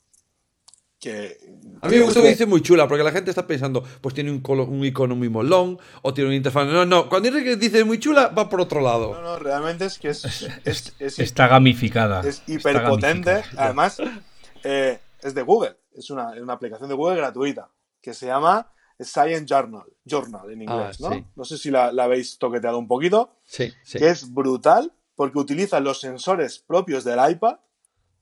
Que, 0.99 1.39
a 1.81 1.89
mí 1.89 1.95
me 1.95 2.03
gusta 2.03 2.21
que 2.21 2.29
dice 2.29 2.45
muy 2.45 2.61
chula, 2.61 2.87
porque 2.87 3.03
la 3.03 3.11
gente 3.11 3.31
está 3.31 3.47
pensando, 3.47 3.83
pues 4.01 4.13
tiene 4.13 4.29
un, 4.29 4.43
un 4.45 4.85
icono 4.85 5.15
muy 5.15 5.29
molón, 5.29 5.79
o 6.03 6.13
tiene 6.13 6.29
un 6.29 6.35
interfaz. 6.35 6.67
No, 6.67 6.85
no, 6.85 7.09
cuando 7.09 7.31
dice 7.31 7.83
muy 7.83 7.99
chula, 7.99 8.27
va 8.27 8.49
por 8.49 8.61
otro 8.61 8.81
lado. 8.81 9.13
No, 9.13 9.21
no, 9.21 9.39
realmente 9.39 9.85
es 9.85 9.97
que 9.97 10.09
es. 10.09 11.19
está 11.19 11.47
gamificada. 11.47 12.21
Es 12.21 12.43
hiperpotente. 12.47 13.43
Además, 13.57 13.97
eh, 14.63 14.99
es 15.21 15.33
de 15.33 15.41
Google, 15.41 15.77
es 15.93 16.09
una, 16.09 16.31
una, 16.31 16.53
aplicación 16.53 16.89
de 16.89 16.95
Google 16.95 17.17
gratuita 17.17 17.69
que 18.01 18.13
se 18.13 18.27
llama 18.27 18.71
Science 18.99 19.45
Journal, 19.45 19.85
Journal 20.05 20.51
en 20.51 20.61
inglés, 20.61 20.97
ah, 21.03 21.09
¿no? 21.09 21.31
No 21.35 21.45
sé 21.45 21.57
si 21.57 21.71
la, 21.71 21.87
habéis 21.87 22.37
toqueteado 22.37 22.77
un 22.77 22.87
poquito. 22.87 23.35
Sí, 23.43 23.71
sí. 23.83 23.97
Que 23.99 24.09
es 24.09 24.31
brutal 24.31 24.93
porque 25.15 25.39
utiliza 25.39 25.79
los 25.79 25.99
sensores 25.99 26.59
propios 26.59 27.03
del 27.03 27.19
iPad 27.31 27.57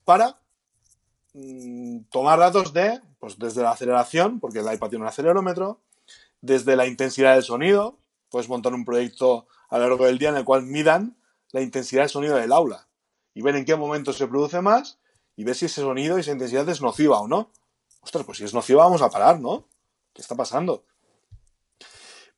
para 0.03 0.39
mm, 1.33 2.01
tomar 2.11 2.39
datos 2.39 2.73
de, 2.73 3.01
pues 3.19 3.37
desde 3.37 3.61
la 3.61 3.71
aceleración, 3.71 4.39
porque 4.39 4.59
el 4.59 4.73
iPad 4.73 4.89
tiene 4.89 5.03
un 5.03 5.09
acelerómetro, 5.09 5.81
desde 6.41 6.75
la 6.75 6.87
intensidad 6.87 7.33
del 7.33 7.43
sonido, 7.43 7.99
puedes 8.29 8.49
montar 8.49 8.73
un 8.73 8.85
proyecto 8.85 9.47
a 9.69 9.77
lo 9.77 9.87
largo 9.87 10.05
del 10.05 10.17
día 10.17 10.29
en 10.29 10.37
el 10.37 10.45
cual 10.45 10.63
midan 10.63 11.17
la 11.51 11.61
intensidad 11.61 12.03
del 12.03 12.09
sonido 12.09 12.35
del 12.37 12.51
aula 12.51 12.87
y 13.33 13.41
ver 13.41 13.55
en 13.55 13.65
qué 13.65 13.75
momento 13.75 14.13
se 14.13 14.27
produce 14.27 14.61
más 14.61 14.99
y 15.39 15.45
ver 15.45 15.55
si 15.55 15.67
ese 15.67 15.79
sonido 15.79 16.17
y 16.17 16.19
esa 16.19 16.33
intensidad 16.33 16.67
es 16.67 16.81
nociva 16.81 17.21
o 17.21 17.27
no. 17.29 17.49
Ostras, 18.01 18.25
pues 18.25 18.39
si 18.39 18.43
es 18.43 18.53
nociva 18.53 18.83
vamos 18.83 19.01
a 19.01 19.09
parar, 19.09 19.39
¿no? 19.39 19.69
¿Qué 20.11 20.21
está 20.21 20.35
pasando? 20.35 20.83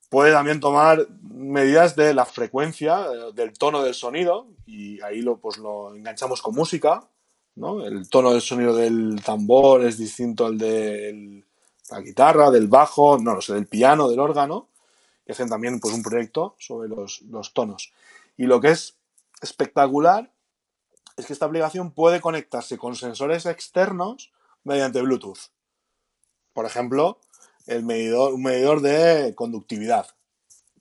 Puede 0.08 0.32
también 0.32 0.60
tomar 0.60 1.08
medidas 1.24 1.96
de 1.96 2.14
la 2.14 2.26
frecuencia, 2.26 3.08
eh, 3.12 3.32
del 3.34 3.54
tono 3.54 3.82
del 3.82 3.96
sonido, 3.96 4.50
y 4.68 5.02
ahí 5.02 5.24
lo, 5.24 5.40
pues 5.40 5.58
lo 5.58 5.96
enganchamos 5.96 6.44
con 6.44 6.54
música, 6.54 7.10
¿no? 7.56 7.84
El 7.84 8.08
tono 8.08 8.34
del 8.34 8.42
sonido 8.42 8.76
del 8.76 9.20
tambor 9.26 9.84
es 9.84 9.98
distinto 9.98 10.46
al 10.46 10.60
de 10.60 11.44
la 11.90 12.02
guitarra, 12.02 12.52
del 12.52 12.68
bajo, 12.68 13.18
no 13.18 13.34
lo 13.34 13.42
sé, 13.42 13.56
del 13.56 13.66
piano, 13.66 14.10
del 14.10 14.20
órgano, 14.20 14.70
y 15.26 15.32
hacen 15.32 15.50
también 15.50 15.80
pues, 15.80 15.96
un 15.96 16.04
proyecto 16.04 16.56
sobre 16.60 16.88
los, 16.88 17.24
los 17.24 17.52
tonos. 17.52 17.94
Y 18.38 18.44
lo 18.44 18.62
que 18.62 18.70
es 18.70 18.96
espectacular 19.42 20.32
es 21.18 21.26
que 21.26 21.34
esta 21.34 21.46
aplicación 21.46 21.92
puede 21.92 22.22
conectarse 22.22 22.78
con 22.78 22.96
sensores 22.96 23.46
externos 23.46 24.32
mediante 24.64 25.02
Bluetooth. 25.02 25.52
Por 26.54 26.66
ejemplo, 26.66 27.20
el 27.68 27.84
medidor, 27.84 28.34
un 28.34 28.44
medidor 28.44 28.82
de 28.82 29.34
conductividad 29.36 30.08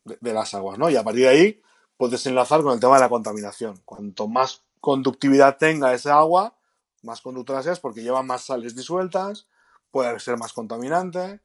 de, 0.04 0.32
las 0.32 0.54
aguas, 0.54 0.78
¿no? 0.78 0.90
Y 0.90 0.96
a 0.96 1.04
partir 1.04 1.22
de 1.22 1.28
ahí 1.28 1.62
puedes 1.96 2.24
enlazar 2.26 2.62
con 2.62 2.72
el 2.72 2.80
tema 2.80 2.94
de 2.96 3.02
la 3.02 3.08
contaminación. 3.08 3.80
Cuanto 3.84 4.28
más 4.28 4.62
conductividad 4.80 5.58
tenga 5.58 5.94
esa 5.94 6.18
agua, 6.18 6.56
más 7.02 7.20
conductora 7.20 7.62
seas 7.62 7.80
porque 7.80 8.02
lleva 8.02 8.22
más 8.22 8.42
sales 8.42 8.74
disueltas, 8.74 9.46
puede 9.90 10.18
ser 10.20 10.36
más 10.36 10.52
contaminante, 10.52 11.40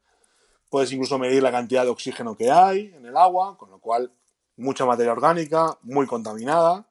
puedes 0.70 0.92
incluso 0.92 1.18
medir 1.18 1.42
la 1.42 1.52
cantidad 1.52 1.84
de 1.84 1.90
oxígeno 1.90 2.36
que 2.36 2.50
hay 2.50 2.92
en 2.94 3.06
el 3.06 3.16
agua, 3.16 3.56
con 3.58 3.70
lo 3.70 3.78
cual 3.78 4.12
mucha 4.56 4.86
materia 4.86 5.12
orgánica, 5.12 5.78
muy 5.82 6.06
contaminada. 6.06 6.86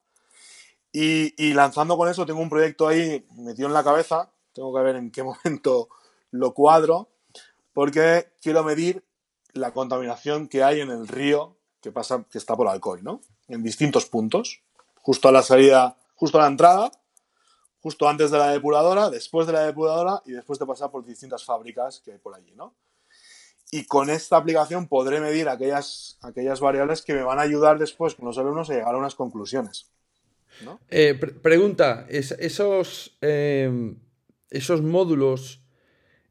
Y, 0.97 1.53
lanzando 1.53 1.97
con 1.97 2.07
eso, 2.07 2.25
tengo 2.25 2.39
un 2.39 2.49
proyecto 2.49 2.87
ahí 2.87 3.27
metido 3.35 3.67
en 3.67 3.73
la 3.73 3.83
cabeza. 3.83 4.31
Tengo 4.53 4.73
que 4.73 4.81
ver 4.81 4.95
en 4.95 5.11
qué 5.11 5.23
momento 5.43 5.89
lo 6.31 6.53
cuadro. 6.53 7.09
Porque 7.73 8.31
quiero 8.41 8.63
medir 8.63 9.03
la 9.51 9.73
contaminación 9.73 10.47
que 10.47 10.63
hay 10.63 10.79
en 10.79 10.91
el 10.91 11.09
río 11.09 11.57
que 11.81 11.91
pasa, 11.91 12.23
que 12.31 12.37
está 12.37 12.55
por 12.55 12.69
Alcoy, 12.69 13.01
¿no? 13.01 13.19
En 13.49 13.61
distintos 13.61 14.05
puntos. 14.05 14.61
Justo 15.01 15.27
a 15.27 15.33
la 15.33 15.43
salida, 15.43 15.97
justo 16.15 16.37
a 16.37 16.43
la 16.43 16.47
entrada, 16.47 16.89
justo 17.81 18.07
antes 18.07 18.31
de 18.31 18.37
la 18.37 18.51
depuradora, 18.51 19.09
después 19.09 19.47
de 19.47 19.53
la 19.53 19.65
depuradora 19.65 20.21
y 20.25 20.31
después 20.31 20.59
de 20.59 20.65
pasar 20.65 20.91
por 20.91 21.03
distintas 21.03 21.43
fábricas 21.43 21.99
que 21.99 22.13
hay 22.13 22.19
por 22.19 22.33
allí, 22.35 22.53
¿no? 22.55 22.73
Y 23.69 23.83
con 23.85 24.09
esta 24.09 24.37
aplicación 24.37 24.87
podré 24.87 25.19
medir 25.19 25.49
aquellas, 25.49 26.17
aquellas 26.21 26.61
variables 26.61 27.01
que 27.01 27.13
me 27.13 27.23
van 27.23 27.39
a 27.39 27.41
ayudar 27.41 27.77
después 27.79 28.15
con 28.15 28.25
los 28.25 28.37
alumnos 28.37 28.69
a 28.69 28.75
llegar 28.75 28.95
a 28.95 28.97
unas 28.97 29.15
conclusiones. 29.15 29.91
¿No? 30.63 30.79
Eh, 30.89 31.15
pre- 31.19 31.33
pregunta, 31.33 32.05
es- 32.09 32.31
esos, 32.39 33.17
eh, 33.21 33.95
esos 34.49 34.81
módulos 34.81 35.61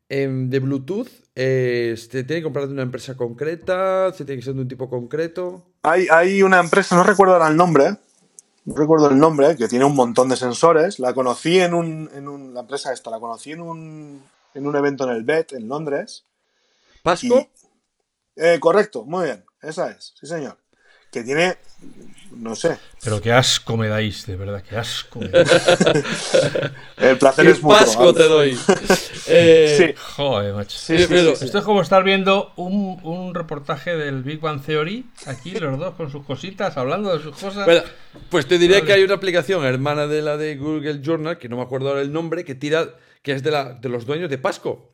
em, 0.09 0.49
de 0.51 0.59
Bluetooth, 0.61 1.09
eh, 1.35 1.95
¿se 1.97 2.25
tiene 2.25 2.41
que 2.41 2.43
comprar 2.45 2.67
de 2.67 2.73
una 2.73 2.83
empresa 2.83 3.17
concreta? 3.17 4.13
¿Se 4.13 4.25
tiene 4.25 4.41
que 4.41 4.45
ser 4.45 4.55
de 4.55 4.61
un 4.63 4.69
tipo 4.69 4.89
concreto? 4.89 5.67
Hay, 5.83 6.07
hay 6.11 6.43
una 6.43 6.61
empresa, 6.61 6.95
no 6.97 7.03
recuerdo 7.03 7.35
ahora 7.35 7.49
el 7.49 7.57
nombre, 7.57 7.97
no 8.67 8.75
recuerdo 8.77 9.11
el 9.11 9.19
nombre, 9.19 9.57
que 9.57 9.67
tiene 9.69 9.85
un 9.85 9.95
montón 9.97 10.29
de 10.29 10.37
sensores. 10.37 10.99
La 10.99 11.13
conocí 11.15 11.59
en 11.59 11.75
un, 11.75 12.11
en 12.15 12.29
un 12.29 12.55
la 12.55 12.61
empresa 12.61 12.93
esta, 12.93 13.11
la 13.11 13.19
conocí 13.21 13.53
en 13.53 13.61
un, 13.61 14.23
en 14.55 14.67
un 14.67 14.77
evento 14.77 15.05
en 15.05 15.17
el 15.17 15.25
BET, 15.25 15.53
en 15.55 15.69
Londres. 15.69 16.25
¿Pasco? 17.03 17.49
Eh, 18.37 18.59
correcto, 18.61 19.05
muy 19.05 19.25
bien, 19.27 19.45
esa 19.63 19.91
es, 19.91 20.15
sí 20.19 20.27
señor. 20.27 20.57
Que 21.13 21.23
tiene, 21.23 21.57
no 22.37 22.55
sé, 22.55 22.77
Pero 23.03 23.21
qué 23.21 23.33
asco 23.33 23.77
me 23.77 23.89
dais, 23.89 24.27
de 24.27 24.37
verdad, 24.37 24.63
qué 24.69 24.77
asco 24.77 25.21
me 25.21 25.29
dais. 25.29 25.49
el 26.99 27.19
placer 27.19 27.45
¡Qué 27.45 27.51
es 27.53 27.63
mutuo. 27.63 27.79
pasco 27.79 27.99
vamos. 28.01 28.15
te 28.17 28.23
doy! 28.25 28.59
Eh, 29.27 29.75
Sí, 29.79 29.95
Joder, 30.17 30.53
macho. 30.55 30.77
sí, 30.79 30.99
sí, 30.99 31.07
pero- 31.09 31.31
sí, 31.31 31.37
sí. 31.37 31.45
Esto 31.47 31.59
es 31.59 31.65
como 31.65 31.81
estar 31.81 32.05
viendo 32.05 32.53
un, 32.57 33.01
un 33.03 33.35
reportaje 33.35 33.97
del 33.97 34.23
Big 34.23 34.39
Bang 34.41 34.63
Theory, 34.63 35.07
aquí 35.27 35.53
los 35.53 35.79
dos 35.79 35.95
con 35.95 36.11
sus 36.11 36.25
cositas, 36.27 36.77
hablando 36.77 37.17
de 37.17 37.23
sus 37.23 37.35
cosas. 37.35 37.65
Bueno, 37.65 37.83
pues 38.29 38.47
te 38.47 38.59
diré 38.59 38.75
Vale. 38.75 38.87
que 38.87 38.93
hay 38.93 39.03
una 39.03 39.15
aplicación 39.15 39.65
hermana 39.65 40.07
de 40.07 40.21
la 40.21 40.37
de 40.37 40.57
Google 40.57 41.01
Journal, 41.03 41.39
que 41.39 41.49
no 41.49 41.57
me 41.57 41.63
acuerdo 41.63 41.89
ahora 41.89 42.03
el 42.03 42.13
nombre, 42.13 42.45
que 42.45 42.55
tira, 42.55 42.91
que 43.23 43.33
es 43.33 43.43
de, 43.43 43.51
la, 43.51 43.73
de 43.73 43.89
los 43.89 44.05
dueños 44.05 44.29
de 44.29 44.37
Pasco. 44.37 44.93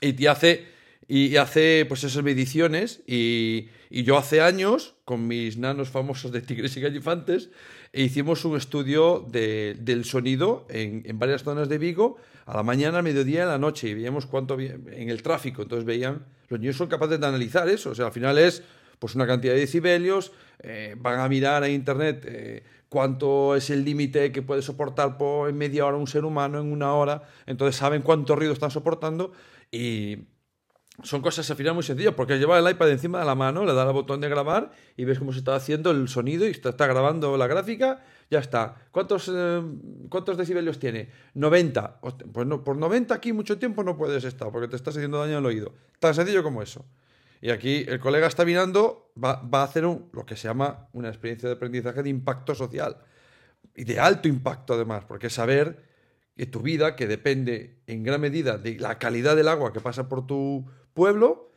Y 0.00 0.12
te 0.12 0.28
hace, 0.28 0.66
y 1.08 1.36
hace 1.36 1.84
pues 1.88 2.04
esas 2.04 2.22
mediciones. 2.22 3.02
Y, 3.06 3.68
y 3.90 4.02
yo 4.04 4.16
hace 4.16 4.40
años, 4.40 4.94
con 5.04 5.26
mis 5.26 5.56
nanos 5.58 5.88
famosos 5.88 6.32
de 6.32 6.40
Tigres 6.40 6.76
y 6.76 6.80
Gallifantes, 6.80 7.50
hicimos 7.92 8.44
un 8.44 8.56
estudio 8.56 9.26
de- 9.30 9.76
del 9.80 10.04
sonido 10.04 10.66
en, 10.68 11.02
en 11.06 11.18
varias 11.18 11.42
zonas 11.44 11.68
de 11.68 11.78
Vigo, 11.78 12.16
a 12.46 12.56
la 12.56 12.62
mañana, 12.62 12.98
al 12.98 13.04
mediodía 13.04 13.40
y 13.40 13.42
a 13.42 13.46
la 13.46 13.58
noche, 13.58 13.88
y 13.88 13.94
veíamos 13.94 14.26
cuánto 14.26 14.54
había 14.54 14.72
en 14.74 15.08
el 15.08 15.22
tráfico. 15.22 15.62
Entonces 15.62 15.84
veían, 15.84 16.26
los 16.48 16.60
niños 16.60 16.76
son 16.76 16.88
capaces 16.88 17.18
de 17.20 17.26
analizar 17.26 17.68
eso. 17.68 17.90
O 17.90 17.94
sea, 17.94 18.06
al 18.06 18.12
final 18.12 18.36
es 18.38 18.62
pues 18.98 19.14
una 19.14 19.26
cantidad 19.26 19.54
de 19.54 19.60
decibelios, 19.60 20.32
eh, 20.62 20.94
van 20.98 21.20
a 21.20 21.28
mirar 21.28 21.64
en 21.64 21.72
internet 21.72 22.24
eh, 22.26 22.62
cuánto 22.88 23.54
es 23.56 23.70
el 23.70 23.84
límite 23.84 24.32
que 24.32 24.40
puede 24.40 24.62
soportar 24.62 25.18
por, 25.18 25.50
en 25.50 25.56
media 25.56 25.84
hora 25.84 25.96
un 25.96 26.06
ser 26.06 26.24
humano, 26.24 26.60
en 26.60 26.70
una 26.72 26.94
hora, 26.94 27.22
entonces 27.46 27.76
saben 27.76 28.02
cuánto 28.02 28.34
ruido 28.36 28.52
están 28.52 28.70
soportando 28.70 29.32
y 29.70 30.18
son 31.02 31.20
cosas 31.22 31.50
al 31.50 31.56
final 31.56 31.74
muy 31.74 31.82
sencillas, 31.82 32.14
porque 32.14 32.38
lleva 32.38 32.58
el 32.58 32.70
iPad 32.70 32.90
encima 32.90 33.18
de 33.18 33.24
la 33.24 33.34
mano, 33.34 33.64
le 33.64 33.74
da 33.74 33.82
al 33.82 33.92
botón 33.92 34.20
de 34.20 34.28
grabar 34.28 34.70
y 34.96 35.04
ves 35.04 35.18
cómo 35.18 35.32
se 35.32 35.40
está 35.40 35.56
haciendo 35.56 35.90
el 35.90 36.08
sonido 36.08 36.46
y 36.46 36.50
está, 36.50 36.70
grabando 36.86 37.36
la 37.36 37.46
gráfica, 37.48 38.04
ya 38.30 38.38
está. 38.38 38.76
¿Cuántos, 38.92 39.28
eh, 39.34 39.60
¿Cuántos 40.08 40.36
decibelios 40.36 40.78
tiene? 40.78 41.08
90. 41.34 41.98
Hostia, 42.00 42.26
Pues 42.32 42.46
no, 42.46 42.62
por 42.62 42.76
90 42.76 43.12
aquí 43.14 43.32
mucho 43.32 43.58
tiempo 43.58 43.82
no 43.82 43.96
puedes 43.96 44.22
estar, 44.24 44.52
porque 44.52 44.68
te 44.68 44.76
estás 44.76 44.96
haciendo 44.96 45.18
daño 45.18 45.38
el 45.38 45.46
oído. 45.46 45.74
Tan 45.98 46.14
sencillo 46.14 46.42
como 46.44 46.62
eso. 46.62 46.84
Y 47.40 47.50
aquí 47.50 47.84
el 47.88 47.98
colega 47.98 48.26
está 48.28 48.44
mirando, 48.44 49.10
va, 49.22 49.42
va 49.42 49.60
a 49.62 49.64
hacer 49.64 49.84
un- 49.84 50.08
lo 50.12 50.24
que 50.24 50.36
se 50.36 50.46
llama 50.48 50.88
una 50.92 51.08
experiencia 51.08 51.48
de 51.48 51.56
aprendizaje 51.56 52.02
de 52.04 52.08
impacto 52.08 52.54
social. 52.54 52.98
Y 53.74 53.82
de 53.84 53.98
alto 53.98 54.28
impacto 54.28 54.74
además, 54.74 55.04
porque 55.06 55.28
saber 55.28 55.82
que 56.36 56.46
tu 56.46 56.60
vida, 56.60 56.96
que 56.96 57.06
depende 57.06 57.80
en 57.86 58.02
gran 58.02 58.20
medida 58.20 58.58
de 58.58 58.78
la 58.78 58.98
calidad 58.98 59.36
del 59.36 59.48
agua 59.48 59.72
que 59.72 59.80
pasa 59.80 60.08
por 60.08 60.26
tu 60.26 60.64
pueblo, 60.94 61.50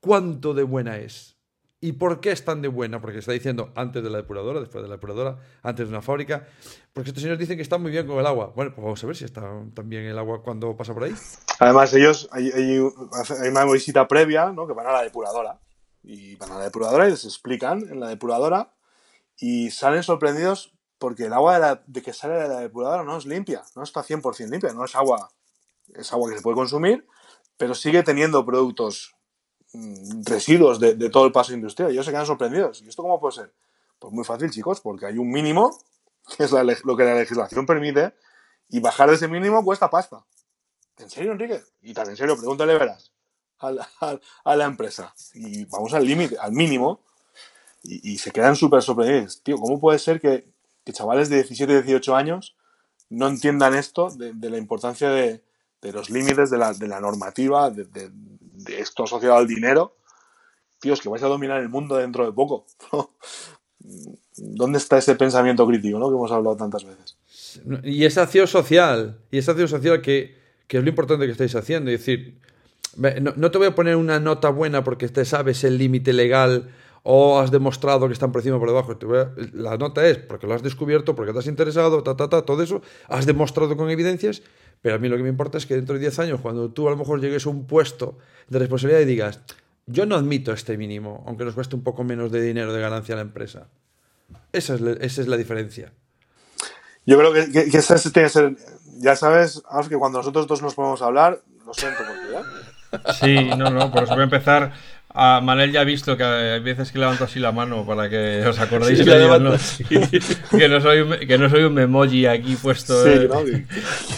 cuánto 0.00 0.54
de 0.54 0.62
buena 0.62 0.98
es. 0.98 1.38
¿Y 1.80 1.92
por 1.92 2.20
qué 2.20 2.32
es 2.32 2.44
tan 2.44 2.60
de 2.60 2.68
buena? 2.68 3.00
Porque 3.00 3.18
está 3.18 3.30
diciendo 3.30 3.72
antes 3.76 4.02
de 4.02 4.10
la 4.10 4.18
depuradora, 4.18 4.58
después 4.58 4.82
de 4.82 4.88
la 4.88 4.96
depuradora, 4.96 5.38
antes 5.62 5.86
de 5.86 5.94
una 5.94 6.02
fábrica. 6.02 6.48
Porque 6.92 7.10
estos 7.10 7.22
señores 7.22 7.38
dicen 7.38 7.56
que 7.56 7.62
está 7.62 7.78
muy 7.78 7.92
bien 7.92 8.06
con 8.06 8.18
el 8.18 8.26
agua. 8.26 8.52
Bueno, 8.56 8.72
pues 8.74 8.84
vamos 8.84 9.04
a 9.04 9.06
ver 9.06 9.16
si 9.16 9.24
está 9.24 9.42
tan 9.74 9.88
bien 9.88 10.04
el 10.04 10.18
agua 10.18 10.42
cuando 10.42 10.76
pasa 10.76 10.92
por 10.92 11.04
ahí. 11.04 11.14
Además, 11.60 11.94
ellos, 11.94 12.28
hay, 12.32 12.78
una 13.48 13.64
visita 13.64 14.08
previa, 14.08 14.50
¿no? 14.50 14.66
Que 14.66 14.72
van 14.72 14.88
a 14.88 14.92
la 14.92 15.02
depuradora. 15.04 15.60
Y 16.02 16.34
van 16.34 16.50
a 16.50 16.58
la 16.58 16.64
depuradora 16.64 17.06
y 17.06 17.12
les 17.12 17.24
explican 17.24 17.82
en 17.88 18.00
la 18.00 18.08
depuradora 18.08 18.74
y 19.36 19.70
salen 19.70 20.02
sorprendidos 20.02 20.74
porque 20.98 21.26
el 21.26 21.32
agua 21.32 21.60
de, 21.60 21.80
de 21.86 22.02
que 22.02 22.12
sale 22.12 22.34
de 22.34 22.48
la 22.48 22.60
depuradora 22.60 23.04
no 23.04 23.16
es 23.16 23.26
limpia, 23.26 23.62
no 23.76 23.84
está 23.84 24.02
100% 24.02 24.50
limpia, 24.50 24.72
no 24.72 24.84
es 24.84 24.96
agua, 24.96 25.30
es 25.94 26.12
agua 26.12 26.30
que 26.30 26.36
se 26.36 26.42
puede 26.42 26.56
consumir, 26.56 27.06
pero 27.58 27.74
sigue 27.74 28.02
teniendo 28.02 28.46
productos, 28.46 29.14
mm, 29.74 30.22
residuos 30.24 30.80
de, 30.80 31.10
todo 31.10 31.26
el 31.26 31.32
paso 31.32 31.52
industrial. 31.52 31.90
Ellos 31.90 32.06
se 32.06 32.12
quedan 32.12 32.24
sorprendidos. 32.24 32.80
¿Y 32.80 32.88
esto 32.88 33.02
cómo 33.02 33.20
puede 33.20 33.34
ser? 33.34 33.54
Pues 33.98 34.14
muy 34.14 34.24
fácil, 34.24 34.50
chicos, 34.50 34.80
porque 34.80 35.04
hay 35.04 35.18
un 35.18 35.28
mínimo, 35.30 35.76
que 36.36 36.44
es 36.44 36.52
lo 36.52 36.96
que 36.96 37.04
la 37.04 37.16
legislación 37.16 37.66
permite, 37.66 38.14
y 38.70 38.80
bajar 38.80 39.10
de 39.10 39.16
ese 39.16 39.28
mínimo 39.28 39.62
cuesta 39.64 39.90
pasta. 39.90 40.24
¿En 40.98 41.10
serio, 41.10 41.32
Enrique? 41.32 41.60
Y 41.82 41.92
tan 41.92 42.08
en 42.08 42.16
serio, 42.16 42.36
pregúntale, 42.36 42.78
verás, 42.78 43.12
a 43.58 43.72
la, 43.72 43.88
a- 44.44 44.56
la 44.56 44.64
empresa. 44.64 45.14
Y 45.34 45.64
vamos 45.66 45.94
al 45.94 46.06
límite, 46.06 46.38
al 46.38 46.52
mínimo, 46.52 47.02
y, 47.82 48.18
se 48.18 48.32
quedan 48.32 48.54
súper 48.56 48.82
sorprendidos. 48.82 49.40
Tío, 49.42 49.56
¿cómo 49.56 49.80
puede 49.80 49.98
ser 49.98 50.20
que, 50.20 50.52
que 50.84 50.92
chavales 50.92 51.28
de 51.30 51.36
17, 51.36 51.82
18 51.82 52.16
años 52.16 52.56
no 53.08 53.28
entiendan 53.28 53.74
esto 53.74 54.10
de 54.10 54.50
la 54.50 54.58
importancia 54.58 55.08
de, 55.08 55.42
de 55.82 55.92
los 55.92 56.10
límites 56.10 56.50
de 56.50 56.58
la, 56.58 56.72
de 56.72 56.88
la 56.88 57.00
normativa, 57.00 57.70
de, 57.70 57.84
de- 57.84 58.10
de 58.12 58.80
esto 58.80 59.04
asociado 59.04 59.36
al 59.36 59.46
dinero? 59.46 59.96
Tíos, 60.80 61.00
que 61.00 61.08
vais 61.08 61.22
a 61.22 61.26
dominar 61.28 61.60
el 61.60 61.68
mundo 61.68 61.96
dentro 61.96 62.24
de 62.26 62.32
poco. 62.32 62.66
¿Dónde 64.36 64.78
está 64.78 64.98
ese 64.98 65.14
pensamiento 65.14 65.66
crítico, 65.66 65.98
no? 65.98 66.08
Que 66.08 66.14
hemos 66.16 66.30
hablado 66.32 66.56
tantas 66.56 66.84
veces. 66.84 67.16
Y 67.84 68.04
esa 68.04 68.22
acción 68.22 68.46
social, 68.46 69.18
y 69.30 69.38
esa 69.38 69.52
acción 69.52 69.68
social 69.68 70.00
que, 70.02 70.36
que 70.66 70.78
es 70.78 70.82
lo 70.84 70.88
importante 70.90 71.26
que 71.26 71.32
estáis 71.32 71.54
haciendo. 71.54 71.90
Es 71.90 72.00
decir, 72.00 72.38
no, 72.96 73.32
no 73.36 73.50
te 73.50 73.58
voy 73.58 73.66
a 73.68 73.74
poner 73.74 73.96
una 73.96 74.20
nota 74.20 74.50
buena 74.50 74.84
porque 74.84 75.08
te 75.08 75.24
sabes 75.24 75.64
el 75.64 75.78
límite 75.78 76.12
legal 76.12 76.70
o 77.04 77.38
has 77.38 77.50
demostrado 77.50 78.06
que 78.06 78.12
están 78.12 78.32
por 78.32 78.40
encima 78.40 78.56
o 78.56 78.60
por 78.60 78.68
debajo. 78.68 78.96
Te 78.96 79.06
la 79.54 79.76
nota 79.76 80.06
es 80.06 80.18
porque 80.18 80.46
lo 80.46 80.54
has 80.54 80.62
descubierto, 80.62 81.14
porque 81.16 81.32
te 81.32 81.38
has 81.38 81.46
interesado, 81.46 82.02
ta, 82.02 82.16
ta, 82.16 82.28
ta, 82.28 82.42
todo 82.42 82.62
eso. 82.62 82.82
Has 83.08 83.26
demostrado 83.26 83.76
con 83.76 83.90
evidencias. 83.90 84.42
Pero 84.82 84.96
a 84.96 84.98
mí 84.98 85.08
lo 85.08 85.16
que 85.16 85.22
me 85.22 85.28
importa 85.28 85.58
es 85.58 85.66
que 85.66 85.74
dentro 85.74 85.94
de 85.94 86.00
10 86.00 86.18
años, 86.20 86.40
cuando 86.40 86.70
tú 86.70 86.86
a 86.88 86.90
lo 86.90 86.96
mejor 86.96 87.20
llegues 87.20 87.46
a 87.46 87.50
un 87.50 87.66
puesto 87.66 88.18
de 88.48 88.58
responsabilidad 88.58 89.00
y 89.00 89.04
digas, 89.04 89.40
yo 89.86 90.06
no 90.06 90.14
admito 90.16 90.52
este 90.52 90.76
mínimo, 90.76 91.24
aunque 91.26 91.44
nos 91.44 91.54
cueste 91.54 91.74
un 91.74 91.82
poco 91.82 92.04
menos 92.04 92.30
de 92.30 92.42
dinero 92.42 92.72
de 92.72 92.80
ganancia 92.80 93.14
a 93.14 93.16
la 93.16 93.22
empresa. 93.22 93.68
Esa 94.52 94.74
es 94.74 94.80
la, 94.80 94.92
esa 94.92 95.20
es 95.22 95.28
la 95.28 95.36
diferencia. 95.36 95.92
Yo 97.06 97.18
creo 97.18 97.32
que, 97.32 97.50
que, 97.50 97.70
que 97.70 97.78
ese 97.78 98.10
tiene 98.10 98.28
que 98.28 98.32
ser. 98.32 98.56
Ya 98.98 99.16
sabes, 99.16 99.62
Alf, 99.70 99.88
que 99.88 99.96
cuando 99.96 100.18
nosotros 100.18 100.46
dos 100.46 100.60
nos 100.60 100.74
podemos 100.74 101.00
hablar, 101.00 101.40
lo 101.64 101.72
siento 101.72 101.98
por 101.98 102.14
ti, 102.14 102.34
¿eh? 102.34 103.12
Sí, 103.20 103.50
no, 103.56 103.70
no, 103.70 103.90
por 103.90 104.04
eso 104.04 104.12
voy 104.12 104.22
a 104.22 104.24
empezar. 104.24 104.72
A 105.14 105.40
Manel 105.42 105.72
ya 105.72 105.80
ha 105.80 105.84
visto 105.84 106.16
que 106.16 106.22
hay 106.24 106.60
veces 106.60 106.92
que 106.92 106.98
levanto 106.98 107.24
así 107.24 107.38
la 107.40 107.50
mano 107.50 107.84
para 107.86 108.08
que 108.10 108.44
os 108.46 108.58
acordéis 108.58 108.98
Sí, 108.98 109.04
que, 109.04 109.10
yo 109.10 109.38
no, 109.40 109.52
que, 110.58 110.68
no 110.68 110.80
soy, 110.80 111.00
un- 111.00 111.18
que 111.26 111.38
no 111.38 111.48
soy 111.48 111.62
un 111.64 111.74
memoji 111.74 112.26
aquí 112.26 112.56
puesto. 112.56 113.02
Sí, 113.04 113.10
eh. 113.12 113.64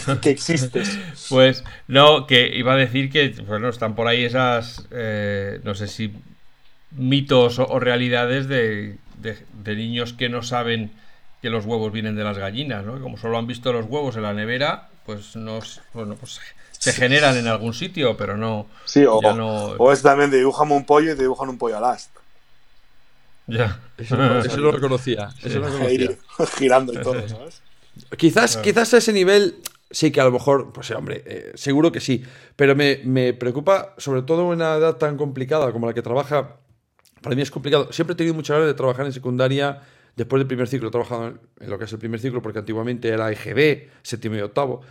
¿no? 0.07 0.19
Que, 0.21 0.29
existes. 0.31 0.99
Pues 1.29 1.63
no, 1.87 2.27
que 2.27 2.51
iba 2.55 2.73
a 2.73 2.75
decir 2.75 3.09
que 3.09 3.29
bueno, 3.47 3.69
están 3.69 3.95
por 3.95 4.07
ahí 4.07 4.25
esas, 4.25 4.85
eh, 4.91 5.61
no 5.63 5.75
sé 5.75 5.87
si 5.87 6.13
mitos 6.91 7.57
o, 7.59 7.65
o 7.67 7.79
realidades 7.79 8.47
de, 8.47 8.97
de- 9.19 9.37
de 9.63 9.75
niños 9.75 10.13
que 10.13 10.27
no 10.29 10.43
saben 10.43 10.91
que 11.41 11.49
los 11.49 11.65
huevos 11.65 11.91
vienen 11.91 12.15
de 12.15 12.23
las 12.23 12.37
gallinas, 12.37 12.85
¿no? 12.85 12.99
Como 12.99 13.17
solo 13.17 13.37
han 13.37 13.47
visto 13.47 13.71
los 13.73 13.85
huevos 13.85 14.15
en 14.17 14.23
la 14.23 14.33
nevera, 14.33 14.89
pues 15.05 15.35
no, 15.35 15.59
bueno, 15.93 16.15
pues 16.19 16.39
se 16.81 16.93
generan 16.93 17.37
en 17.37 17.47
algún 17.47 17.73
sitio, 17.73 18.17
pero 18.17 18.37
no, 18.37 18.67
Sí, 18.85 19.05
o, 19.05 19.19
ya 19.21 19.33
no, 19.33 19.75
o 19.77 19.91
es 19.91 20.01
también 20.01 20.31
de 20.31 20.37
dibujame 20.39 20.73
un 20.75 20.85
pollo 20.85 21.13
y 21.13 21.15
te 21.15 21.21
dibujan 21.23 21.49
un 21.49 21.57
pollo 21.57 21.77
al 21.77 21.85
ast. 21.85 22.11
ya. 23.47 23.79
Eso, 23.97 24.15
eso 24.39 24.57
lo 24.57 24.71
reconocía. 24.71 25.29
Eso 25.43 25.59
lo 25.59 25.65
reconocía. 25.67 26.09
Girando 26.57 26.93
y 26.93 27.01
todo, 27.01 27.27
¿sabes? 27.27 27.61
Quizás, 28.17 28.57
quizás 28.57 28.93
a 28.93 28.97
ese 28.97 29.13
nivel 29.13 29.55
sí 29.89 30.11
que 30.11 30.21
a 30.21 30.23
lo 30.23 30.31
mejor, 30.31 30.71
pues 30.73 30.87
sí, 30.87 30.93
hombre, 30.93 31.23
eh, 31.25 31.51
seguro 31.55 31.91
que 31.91 31.99
sí. 31.99 32.23
Pero 32.55 32.75
me, 32.75 33.01
me 33.03 33.33
preocupa, 33.33 33.93
sobre 33.97 34.21
todo 34.23 34.41
en 34.41 34.57
una 34.59 34.75
edad 34.75 34.95
tan 34.97 35.17
complicada 35.17 35.71
como 35.71 35.87
la 35.87 35.93
que 35.93 36.01
trabaja. 36.01 36.57
Para 37.21 37.35
mí 37.35 37.41
es 37.41 37.51
complicado. 37.51 37.91
Siempre 37.91 38.13
he 38.13 38.17
tenido 38.17 38.33
mucha 38.35 38.53
ganas 38.53 38.67
de 38.67 38.73
trabajar 38.73 39.05
en 39.05 39.13
secundaria 39.13 39.81
después 40.15 40.39
del 40.39 40.47
primer 40.47 40.67
ciclo. 40.67 40.87
He 40.89 40.91
trabajado 40.91 41.27
en- 41.27 41.39
en 41.59 41.69
lo 41.69 41.77
que 41.77 41.85
es 41.85 41.93
el 41.93 41.99
primer 41.99 42.19
ciclo 42.19 42.41
porque 42.41 42.59
antiguamente 42.59 43.09
era 43.09 43.31
EGB, 43.31 43.89
séptimo 44.03 44.35
y 44.35 44.41
octavo. 44.41 44.81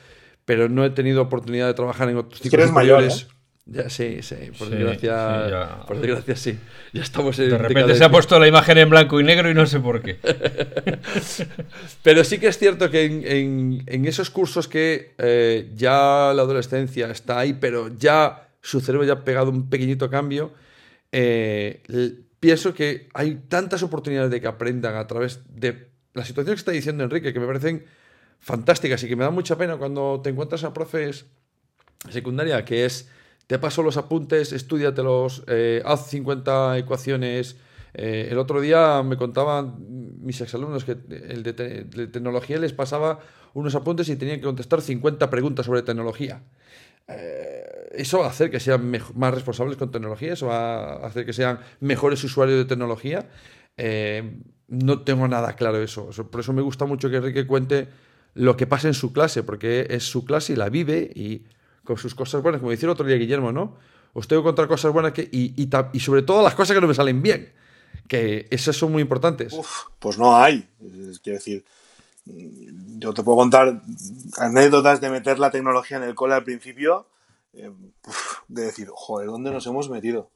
Pero 0.51 0.69
no 0.69 0.85
he 0.85 0.91
tenido 0.91 1.23
oportunidad 1.23 1.69
de 1.69 1.75
trabajar 1.75 2.09
en 2.09 2.17
otros 2.17 2.41
que 2.41 2.49
ciclos 2.49 2.63
eres 2.65 2.73
mayor, 2.75 3.03
superiores. 3.03 3.29
¿eh? 3.31 3.35
Ya, 3.67 3.89
sí, 3.89 4.19
sí, 4.23 4.35
por 4.59 4.67
Sí, 4.67 4.75
desgracia. 4.75 5.45
sí, 5.45 5.51
ya. 5.51 5.87
Por 5.87 6.01
desgracia, 6.01 6.35
sí. 6.35 6.59
Ya 6.93 7.03
estamos 7.03 7.39
en 7.39 7.51
De 7.51 7.59
repente 7.59 7.75
decadencia. 7.75 7.99
se 7.99 8.05
ha 8.05 8.11
puesto 8.11 8.37
la 8.41 8.49
imagen 8.49 8.79
en 8.79 8.91
blanco 8.91 9.21
y 9.21 9.23
negro 9.23 9.49
y 9.49 9.55
no 9.55 9.65
sé 9.67 9.79
por 9.79 10.03
qué. 10.03 10.19
Pero 12.03 12.25
sí 12.25 12.39
que 12.39 12.49
es 12.49 12.59
cierto 12.59 12.91
que 12.91 13.05
en, 13.05 13.23
en- 13.25 13.83
en 13.87 14.05
esos 14.07 14.31
cursos 14.31 14.67
que 14.67 15.15
eh, 15.19 15.71
ya 15.77 16.33
la 16.35 16.43
adolescencia 16.43 17.11
está 17.11 17.39
ahí, 17.39 17.53
pero 17.55 17.91
ya 17.97 18.49
su 18.61 18.81
cerebro 18.81 19.07
ya 19.07 19.13
ha 19.15 19.25
pegado 19.25 19.51
un 19.51 19.71
pequeñito 19.71 20.11
cambio, 20.11 20.53
eh, 21.13 21.83
pienso 22.41 22.75
que 22.75 23.09
hay 23.15 23.37
tantas 23.49 23.83
oportunidades 23.85 24.31
de 24.31 24.41
que 24.41 24.49
aprendan 24.49 24.97
a 24.97 25.07
través 25.07 25.41
de 25.49 25.91
las 26.15 26.27
situaciones 26.27 26.57
que 26.59 26.61
está 26.63 26.73
diciendo 26.73 27.05
Enrique, 27.05 27.33
que 27.33 27.39
me 27.41 27.47
parecen 27.47 27.85
fantásticas 28.41 29.03
y 29.05 29.09
que 29.09 29.17
me 29.17 29.25
da 29.25 29.31
mucha 29.31 29.57
pena 29.57 29.77
cuando 29.77 30.21
te 30.23 30.31
encuentras 30.31 30.65
a 30.65 30.73
profes 30.73 31.27
secundaria, 32.09 32.65
que 32.65 32.87
es, 32.87 33.09
te 33.47 33.59
paso 33.59 33.83
los 33.83 33.97
apuntes, 33.97 34.53
estudiatelos, 34.53 35.45
eh, 35.47 35.83
haz 35.85 36.09
50 36.09 36.79
ecuaciones. 36.79 37.57
Eh, 37.93 38.29
el 38.31 38.39
otro 38.39 38.61
día 38.61 39.03
me 39.03 39.17
contaban 39.17 39.75
mis 40.23 40.41
exalumnos 40.41 40.85
que 40.85 40.93
el 40.93 41.43
de, 41.43 41.53
tecnología 42.07 42.59
les 42.59 42.73
pasaba 42.73 43.19
unos 43.53 43.75
apuntes 43.75 44.09
y 44.09 44.17
tenían 44.17 44.39
que 44.39 44.47
contestar 44.47 44.81
50 44.81 45.29
preguntas 45.29 45.67
sobre 45.67 45.83
tecnología. 45.83 46.43
Eh, 47.09 47.89
eso 47.93 48.21
va 48.21 48.27
a 48.27 48.31
hacer 48.31 48.51
que 48.51 48.61
sean 48.61 48.89
más 49.15 49.35
responsables 49.35 49.77
con 49.77 49.91
tecnología, 49.91 50.33
eso 50.33 50.47
va 50.47 50.95
a 50.95 51.07
hacer 51.07 51.27
que 51.27 51.33
sean 51.33 51.59
mejores 51.81 52.23
usuarios 52.23 52.57
de 52.57 52.65
tecnología. 52.65 53.29
no 54.69 55.03
tengo 55.03 55.27
nada 55.27 55.55
claro 55.57 55.83
eso. 55.83 56.09
Por 56.31 56.41
eso 56.41 56.53
me 56.53 56.63
gusta 56.63 56.87
mucho 56.87 57.11
que 57.11 57.17
Enrique 57.17 57.47
cuente 57.47 57.89
lo 58.35 58.57
que 58.57 58.67
pasa 58.67 58.89
en 58.89 58.95
su 58.95 59.13
clase, 59.13 59.43
porque 59.43 59.87
es 59.91 60.05
su 60.05 60.25
clase 60.25 60.53
y 60.53 60.57
la 60.57 60.69
vive 60.69 61.11
y 61.15 61.45
con 61.85 61.97
sus 61.97 62.15
cosas 62.15 62.43
buenas, 62.43 62.61
como 62.61 62.71
decía 62.71 62.87
el 62.87 62.93
otro 62.93 63.07
día 63.07 63.17
Guillermo, 63.17 63.53
¿no? 63.53 63.77
Os 64.13 64.29
tengo 64.29 64.43
que 64.43 64.47
contar 64.49 64.69
cosas 64.69 64.93
buenas 64.93 65.13
que, 65.13 65.29
y, 65.31 65.55
y, 65.57 66.01
sobre 66.01 66.23
todo 66.23 66.43
las 66.43 66.55
cosas 66.55 66.75
que 66.75 66.81
no 66.81 66.89
me 66.89 66.95
salen 66.95 67.23
bien, 67.23 67.53
que 68.09 68.49
esas 68.51 68.77
son 68.77 68.93
muy 68.93 69.03
importantes. 69.03 69.55
pues 69.99 70.19
no 70.19 70.37
hay. 70.37 70.69
Quiero 71.23 71.39
decir, 71.39 71.65
yo 72.25 73.15
te 73.15 73.23
puedo 73.23 73.39
contar 73.39 73.83
anécdotas 74.39 75.01
de 75.01 75.11
meter 75.11 75.39
la 75.39 75.51
tecnología 75.51 75.97
en 75.97 76.05
el 76.05 76.15
cole 76.15 76.35
al 76.35 76.45
principio, 76.45 77.07
eh, 77.53 77.71
de 78.49 78.63
decir, 78.63 78.89
joder, 78.93 79.29
¿dónde 79.29 79.51
nos 79.51 79.67
hemos 79.67 79.89
metido? 79.89 80.31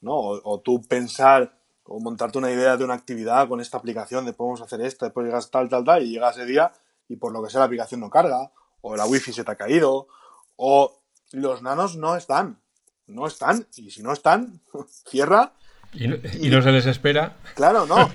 ¿No? 0.00 0.16
O, 0.16 0.60
tú 0.60 0.82
pensar 0.82 1.56
o 1.84 2.00
montarte 2.00 2.38
una 2.38 2.50
idea 2.50 2.76
de 2.76 2.84
una 2.84 2.94
actividad 2.94 3.48
con 3.48 3.60
esta 3.60 3.78
aplicación, 3.78 4.24
de 4.24 4.32
podemos 4.32 4.60
hacer 4.60 4.80
esto, 4.80 5.04
después 5.04 5.26
llegas 5.26 5.50
tal, 5.50 5.68
tal, 5.68 5.84
tal, 5.84 6.02
y 6.02 6.10
llega 6.10 6.30
ese 6.30 6.46
día 6.46 6.72
y 7.10 7.16
por 7.16 7.32
lo 7.32 7.42
que 7.42 7.50
sea 7.50 7.58
la 7.58 7.66
aplicación 7.66 8.00
no 8.00 8.08
carga, 8.08 8.52
o 8.80 8.96
la 8.96 9.04
wifi 9.04 9.32
se 9.32 9.42
te 9.42 9.50
ha 9.50 9.56
caído, 9.56 10.06
o 10.56 11.02
los 11.32 11.60
nanos 11.60 11.96
no 11.96 12.16
están. 12.16 12.60
No 13.08 13.26
están. 13.26 13.66
Y 13.76 13.90
si 13.90 14.02
no 14.02 14.12
están, 14.12 14.60
cierra. 15.08 15.52
Y 15.92 16.06
no, 16.06 16.62
se 16.62 16.70
les 16.70 16.86
espera. 16.86 17.36
Claro, 17.56 17.84
no. 17.84 18.10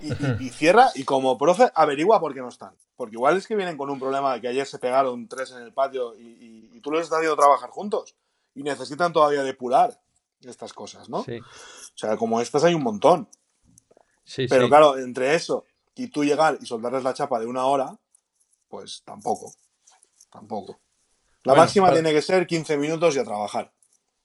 Y, 0.40 0.48
cierra 0.48 0.90
y 0.96 1.04
como 1.04 1.38
profe 1.38 1.70
averigua 1.76 2.18
por 2.18 2.34
qué 2.34 2.40
no 2.40 2.48
están. 2.48 2.74
Porque 2.96 3.14
igual 3.14 3.36
es 3.36 3.46
que 3.46 3.54
vienen 3.54 3.76
con 3.76 3.88
un 3.88 4.00
problema 4.00 4.34
de 4.34 4.40
que 4.40 4.48
ayer 4.48 4.66
se 4.66 4.80
pegaron 4.80 5.28
tres 5.28 5.52
en 5.52 5.62
el 5.62 5.72
patio 5.72 6.16
y, 6.18 6.80
tú 6.80 6.90
les 6.90 7.02
estás 7.02 7.18
haciendo 7.18 7.36
trabajar 7.36 7.70
juntos. 7.70 8.16
Y 8.52 8.64
necesitan 8.64 9.12
todavía 9.12 9.44
depurar 9.44 10.00
estas 10.40 10.72
cosas, 10.72 11.08
¿no? 11.08 11.22
Sí. 11.22 11.38
O 11.38 11.98
sea, 11.98 12.16
como 12.16 12.40
estas 12.40 12.64
hay 12.64 12.74
un 12.74 12.82
montón. 12.82 13.28
Sí, 14.24 14.46
Pero 14.48 14.68
claro, 14.68 14.98
entre 14.98 15.34
eso 15.34 15.64
y 16.00 16.08
tú 16.08 16.24
llegar 16.24 16.56
y 16.62 16.64
soldarles 16.64 17.04
la 17.04 17.12
chapa 17.12 17.38
de 17.38 17.46
una 17.46 17.66
hora, 17.66 17.98
pues 18.70 19.02
tampoco. 19.04 19.52
Tampoco. 20.30 20.80
La 21.42 21.54
máxima 21.54 21.92
tiene 21.92 22.12
que 22.12 22.22
ser 22.22 22.46
15 22.46 22.76
minutos 22.76 23.16
y 23.16 23.18
a 23.18 23.24
trabajar. 23.24 23.72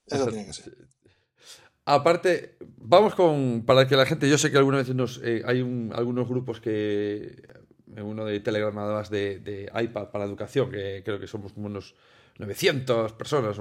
Eso, 0.06 0.28
tiene 0.28 0.46
que 0.46 0.54
ser. 0.54 0.74
Aparte, 1.86 2.58
vamos 2.78 3.16
con. 3.16 3.64
Para 3.66 3.88
que 3.88 3.96
la 3.96 4.06
gente. 4.06 4.30
Yo 4.30 4.38
sé 4.38 4.52
que 4.52 4.58
algunas 4.58 4.82
veces 4.82 4.96
nos, 4.96 5.20
eh, 5.24 5.44
hay 5.46 5.60
algunos 5.94 6.28
grupos 6.28 6.62
que. 6.62 7.44
Uno 7.88 8.26
de 8.26 8.40
Telegram, 8.42 8.76
nada 8.76 8.96
más 8.96 9.10
de, 9.10 9.40
de 9.40 9.72
iPad 9.74 10.10
para 10.10 10.26
educación, 10.26 10.70
que 10.70 11.02
creo 11.06 11.20
que 11.20 11.28
somos 11.28 11.54
como 11.54 11.68
unos 11.68 11.96
900 12.38 13.14
personas. 13.14 13.58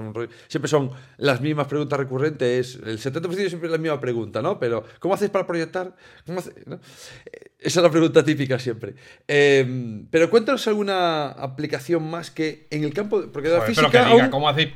Siempre 0.47 0.69
son 0.69 0.91
las 1.17 1.39
mismas 1.39 1.67
preguntas 1.67 1.97
recurrentes. 1.97 2.75
El 2.85 2.99
70% 2.99 3.47
siempre 3.47 3.67
es 3.67 3.71
la 3.71 3.77
misma 3.77 3.99
pregunta, 3.99 4.41
¿no? 4.41 4.59
Pero, 4.59 4.83
¿cómo 4.99 5.13
hacéis 5.13 5.31
para 5.31 5.47
proyectar? 5.47 5.95
Eh, 6.27 7.51
esa 7.59 7.79
es 7.79 7.83
la 7.83 7.89
pregunta 7.89 8.23
típica 8.23 8.59
siempre. 8.59 8.95
Em, 9.27 10.07
pero 10.11 10.29
cuéntanos 10.29 10.67
alguna 10.67 11.27
aplicación 11.27 12.09
más 12.09 12.31
que 12.31 12.67
en 12.69 12.83
el 12.83 12.93
campo. 12.93 13.23
Porque 13.31 13.49
de 13.49 13.57
la 13.57 13.61
física. 13.61 13.89
Pero 13.89 14.05
que 14.05 14.11
diga, 14.11 14.29
¿cómo 14.29 14.49
hacéis? 14.49 14.73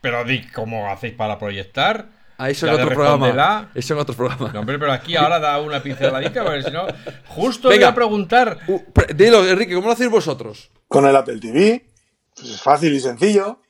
Pero 0.00 0.24
di, 0.24 0.46
¿cómo 0.48 0.90
hacéis 0.90 1.14
para 1.14 1.38
proyectar? 1.38 2.08
Ah, 2.38 2.50
eso 2.50 2.66
en 2.66 2.74
otro 2.74 2.88
programa. 2.88 3.70
Eso 3.74 3.94
en 3.94 4.00
otro 4.00 4.16
programa. 4.16 4.50
No, 4.52 4.60
hombre, 4.60 4.78
pero 4.78 4.92
aquí 4.92 5.14
ahora 5.14 5.38
da 5.38 5.60
una 5.60 5.82
pinceladita, 5.82 6.42
porque 6.42 6.62
si 6.62 6.70
no. 6.70 6.86
Justo 7.28 7.68
Venga, 7.68 7.88
voy 7.88 7.92
a 7.92 7.94
preguntar. 7.94 8.58
Uh, 8.66 8.80
dilo, 9.14 9.46
Enrique, 9.46 9.74
¿cómo 9.74 9.88
lo 9.88 9.92
hacéis 9.92 10.10
vosotros? 10.10 10.70
Con 10.88 11.06
el 11.06 11.14
Apple 11.14 11.38
TV. 11.38 11.91
Pues 12.42 12.54
es 12.54 12.60
fácil 12.60 12.92
y 12.92 12.98
sencillo. 12.98 13.60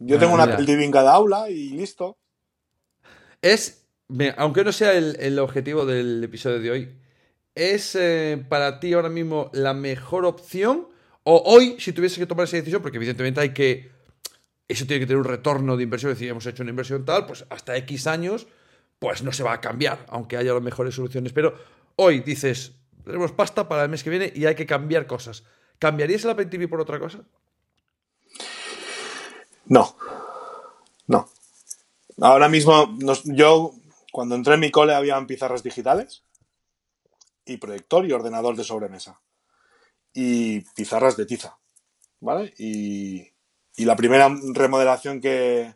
Yo 0.00 0.18
tengo 0.18 0.34
una 0.34 0.44
Apple 0.44 0.66
TV 0.66 0.84
en 0.84 0.90
cada 0.90 1.14
aula 1.14 1.48
y 1.48 1.70
listo. 1.70 2.18
Es, 3.40 3.86
aunque 4.36 4.64
no 4.64 4.72
sea 4.72 4.94
el, 4.94 5.38
objetivo 5.38 5.86
del 5.86 6.24
episodio 6.24 6.58
de 6.58 6.70
hoy, 6.72 6.98
¿es 7.54 7.94
eh, 7.94 8.44
para 8.48 8.80
ti 8.80 8.92
ahora 8.94 9.08
mismo 9.08 9.48
la 9.52 9.74
mejor 9.74 10.24
opción? 10.24 10.88
O 11.22 11.40
hoy, 11.46 11.76
si 11.78 11.92
tuviese 11.92 12.18
que 12.18 12.26
tomar 12.26 12.44
esa 12.44 12.56
decisión, 12.56 12.82
porque 12.82 12.96
evidentemente 12.96 13.40
hay 13.40 13.54
que. 13.54 13.92
Eso 14.66 14.86
tiene 14.86 15.00
que 15.00 15.06
tener 15.06 15.18
un 15.18 15.24
retorno 15.24 15.76
de 15.76 15.84
inversión. 15.84 16.10
Es 16.10 16.18
decir, 16.18 16.30
hemos 16.30 16.46
hecho 16.46 16.64
una 16.64 16.70
inversión 16.70 17.04
tal, 17.04 17.26
pues 17.26 17.44
hasta 17.48 17.76
X 17.76 18.08
años, 18.08 18.48
pues 18.98 19.22
no 19.22 19.30
se 19.30 19.44
va 19.44 19.52
a 19.52 19.60
cambiar, 19.60 20.04
aunque 20.08 20.36
haya 20.36 20.52
las 20.52 20.62
mejores 20.62 20.96
soluciones. 20.96 21.32
Pero 21.32 21.54
hoy 21.94 22.20
dices, 22.20 22.72
tenemos 23.04 23.30
pasta 23.30 23.68
para 23.68 23.84
el 23.84 23.88
mes 23.88 24.02
que 24.02 24.10
viene 24.10 24.32
y 24.34 24.46
hay 24.46 24.56
que 24.56 24.66
cambiar 24.66 25.06
cosas. 25.06 25.44
¿Cambiarías 25.78 26.24
el 26.24 26.30
Apple 26.30 26.46
TV 26.46 26.66
por 26.66 26.80
otra 26.80 26.98
cosa? 26.98 27.24
No, 29.66 29.96
no. 31.06 31.28
Ahora 32.20 32.48
mismo, 32.48 32.96
yo 33.24 33.72
cuando 34.12 34.34
entré 34.34 34.54
en 34.54 34.60
mi 34.60 34.70
cole 34.70 34.94
habían 34.94 35.26
pizarras 35.26 35.62
digitales 35.62 36.22
y 37.44 37.56
proyector 37.56 38.06
y 38.06 38.12
ordenador 38.12 38.56
de 38.56 38.64
sobremesa 38.64 39.20
y 40.12 40.60
pizarras 40.60 41.16
de 41.16 41.26
tiza, 41.26 41.58
¿vale? 42.20 42.54
Y, 42.58 43.32
la 43.78 43.96
primera 43.96 44.32
remodelación 44.52 45.20
que, 45.20 45.74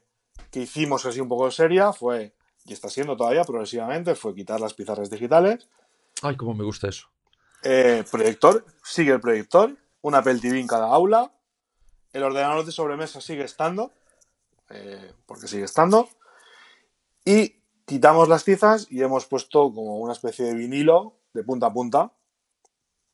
hicimos 0.52 1.04
así 1.04 1.20
un 1.20 1.28
poco 1.28 1.50
seria 1.50 1.92
fue, 1.92 2.32
y 2.64 2.72
está 2.72 2.88
siendo 2.88 3.16
todavía 3.16 3.42
progresivamente, 3.42 4.14
fue 4.14 4.34
quitar 4.34 4.60
las 4.60 4.74
pizarras 4.74 5.10
digitales. 5.10 5.68
Ay, 6.22 6.36
cómo 6.36 6.54
me 6.54 6.64
gusta 6.64 6.88
eso. 6.88 7.08
Eh, 7.64 8.04
proyector, 8.08 8.64
sigue 8.84 9.12
el 9.12 9.20
proyector, 9.20 9.76
una 10.00 10.18
Apple 10.18 10.38
TV 10.38 10.60
en 10.60 10.68
cada 10.68 10.86
aula, 10.86 11.32
el 12.12 12.22
ordenador 12.22 12.64
de 12.64 12.72
sobremesa 12.72 13.20
sigue 13.20 13.44
estando, 13.44 13.92
eh, 14.70 15.12
porque 15.26 15.48
sigue 15.48 15.64
estando. 15.64 16.08
Y 17.24 17.62
quitamos 17.84 18.28
las 18.28 18.44
tizas 18.44 18.86
y 18.90 19.02
hemos 19.02 19.26
puesto 19.26 19.72
como 19.72 19.98
una 19.98 20.12
especie 20.12 20.44
de 20.44 20.54
vinilo 20.54 21.14
de 21.34 21.44
punta 21.44 21.66
a 21.66 21.72
punta 21.72 22.12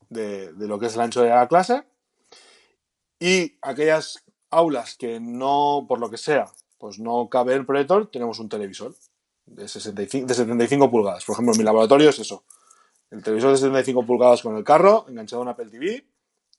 de, 0.09 0.53
lo 0.57 0.79
que 0.79 0.87
es 0.87 0.95
el 0.95 1.01
ancho 1.01 1.21
de 1.21 1.29
la 1.29 1.47
clase. 1.47 1.83
Y 3.19 3.57
aquellas 3.61 4.23
aulas 4.49 4.95
que 4.95 5.19
no, 5.19 5.85
por 5.87 5.99
lo 5.99 6.09
que 6.09 6.17
sea, 6.17 6.45
pues 6.77 6.99
no 6.99 7.29
cabe 7.29 7.53
el 7.53 7.65
proyector, 7.65 8.09
tenemos 8.11 8.39
un 8.39 8.49
televisor 8.49 8.93
de, 9.45 9.67
65, 9.67 10.27
de 10.27 10.33
75 10.33 10.91
pulgadas. 10.91 11.25
Por 11.25 11.33
ejemplo, 11.33 11.53
en 11.53 11.57
mi 11.57 11.63
laboratorio 11.63 12.09
es 12.09 12.19
eso. 12.19 12.43
El 13.11 13.23
televisor 13.23 13.51
de 13.51 13.57
75 13.57 14.05
pulgadas 14.05 14.41
con 14.41 14.55
el 14.57 14.63
carro, 14.63 15.05
enganchado 15.07 15.41
a 15.41 15.43
una 15.43 15.51
Apple 15.51 15.69
TV, 15.69 16.05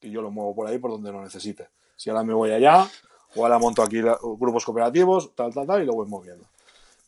y 0.00 0.10
yo 0.10 0.22
lo 0.22 0.30
muevo 0.30 0.54
por 0.54 0.66
ahí 0.66 0.78
por 0.78 0.90
donde 0.90 1.12
lo 1.12 1.22
necesite. 1.22 1.68
Si 1.96 2.10
ahora 2.10 2.22
me 2.22 2.34
voy 2.34 2.52
allá, 2.52 2.88
o 3.34 3.42
ahora 3.42 3.58
monto 3.58 3.82
aquí 3.82 4.00
grupos 4.00 4.64
cooperativos, 4.64 5.34
tal, 5.34 5.52
tal, 5.52 5.66
tal, 5.66 5.82
y 5.82 5.86
lo 5.86 5.94
voy 5.94 6.08
moviendo. 6.08 6.44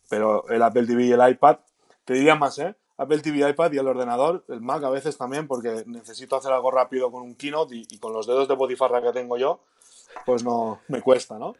Pero 0.08 0.48
el 0.48 0.62
Apple 0.62 0.86
TV 0.86 1.06
y 1.06 1.12
el 1.12 1.30
iPad, 1.30 1.58
te 2.04 2.14
diría 2.14 2.34
más, 2.34 2.58
¿eh? 2.58 2.74
Apple 2.96 3.18
TV, 3.18 3.48
iPad 3.48 3.72
y 3.72 3.78
el 3.78 3.86
ordenador, 3.86 4.44
el 4.48 4.60
Mac 4.60 4.82
a 4.82 4.90
veces 4.90 5.16
también, 5.16 5.46
porque 5.46 5.84
necesito 5.86 6.36
hacer 6.36 6.52
algo 6.52 6.70
rápido 6.70 7.12
con 7.12 7.22
un 7.22 7.36
Keynote 7.36 7.76
y, 7.76 7.98
con 7.98 8.12
los 8.12 8.26
dedos 8.26 8.48
de 8.48 8.54
botifarra 8.54 9.00
que 9.00 9.12
tengo 9.12 9.38
yo, 9.38 9.62
pues 10.26 10.42
no, 10.42 10.80
me 10.88 11.00
cuesta, 11.00 11.38
¿no? 11.38 11.54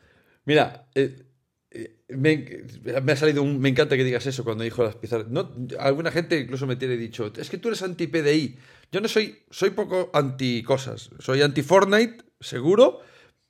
Mira, 0.45 0.89
eh, 0.97 1.25
eh, 1.71 2.01
me, 2.09 3.13
ha 3.13 3.17
salido 3.17 3.43
un. 3.43 3.61
Me 3.61 3.69
encanta 3.69 3.97
que 3.97 4.03
digas 4.03 4.27
eso 4.27 4.43
cuando 4.43 4.65
dijo 4.65 4.83
las 4.83 4.97
pizarras. 4.97 5.29
No, 5.29 5.53
alguna 5.79 6.11
gente 6.11 6.41
incluso 6.41 6.67
me 6.67 6.77
tiene 6.77 6.97
dicho: 6.97 7.31
Es 7.37 7.51
que 7.51 7.59
tú 7.59 7.69
eres 7.69 7.83
anti-PDI. 7.83 8.59
Yo 8.91 9.01
no 9.01 9.07
soy. 9.07 9.45
Soy 9.51 9.71
poco 9.71 10.11
anti 10.15 10.63
cosas. 10.63 11.11
Soy 11.21 11.43
anti-Fortnite, 11.43 12.25
seguro 12.41 13.01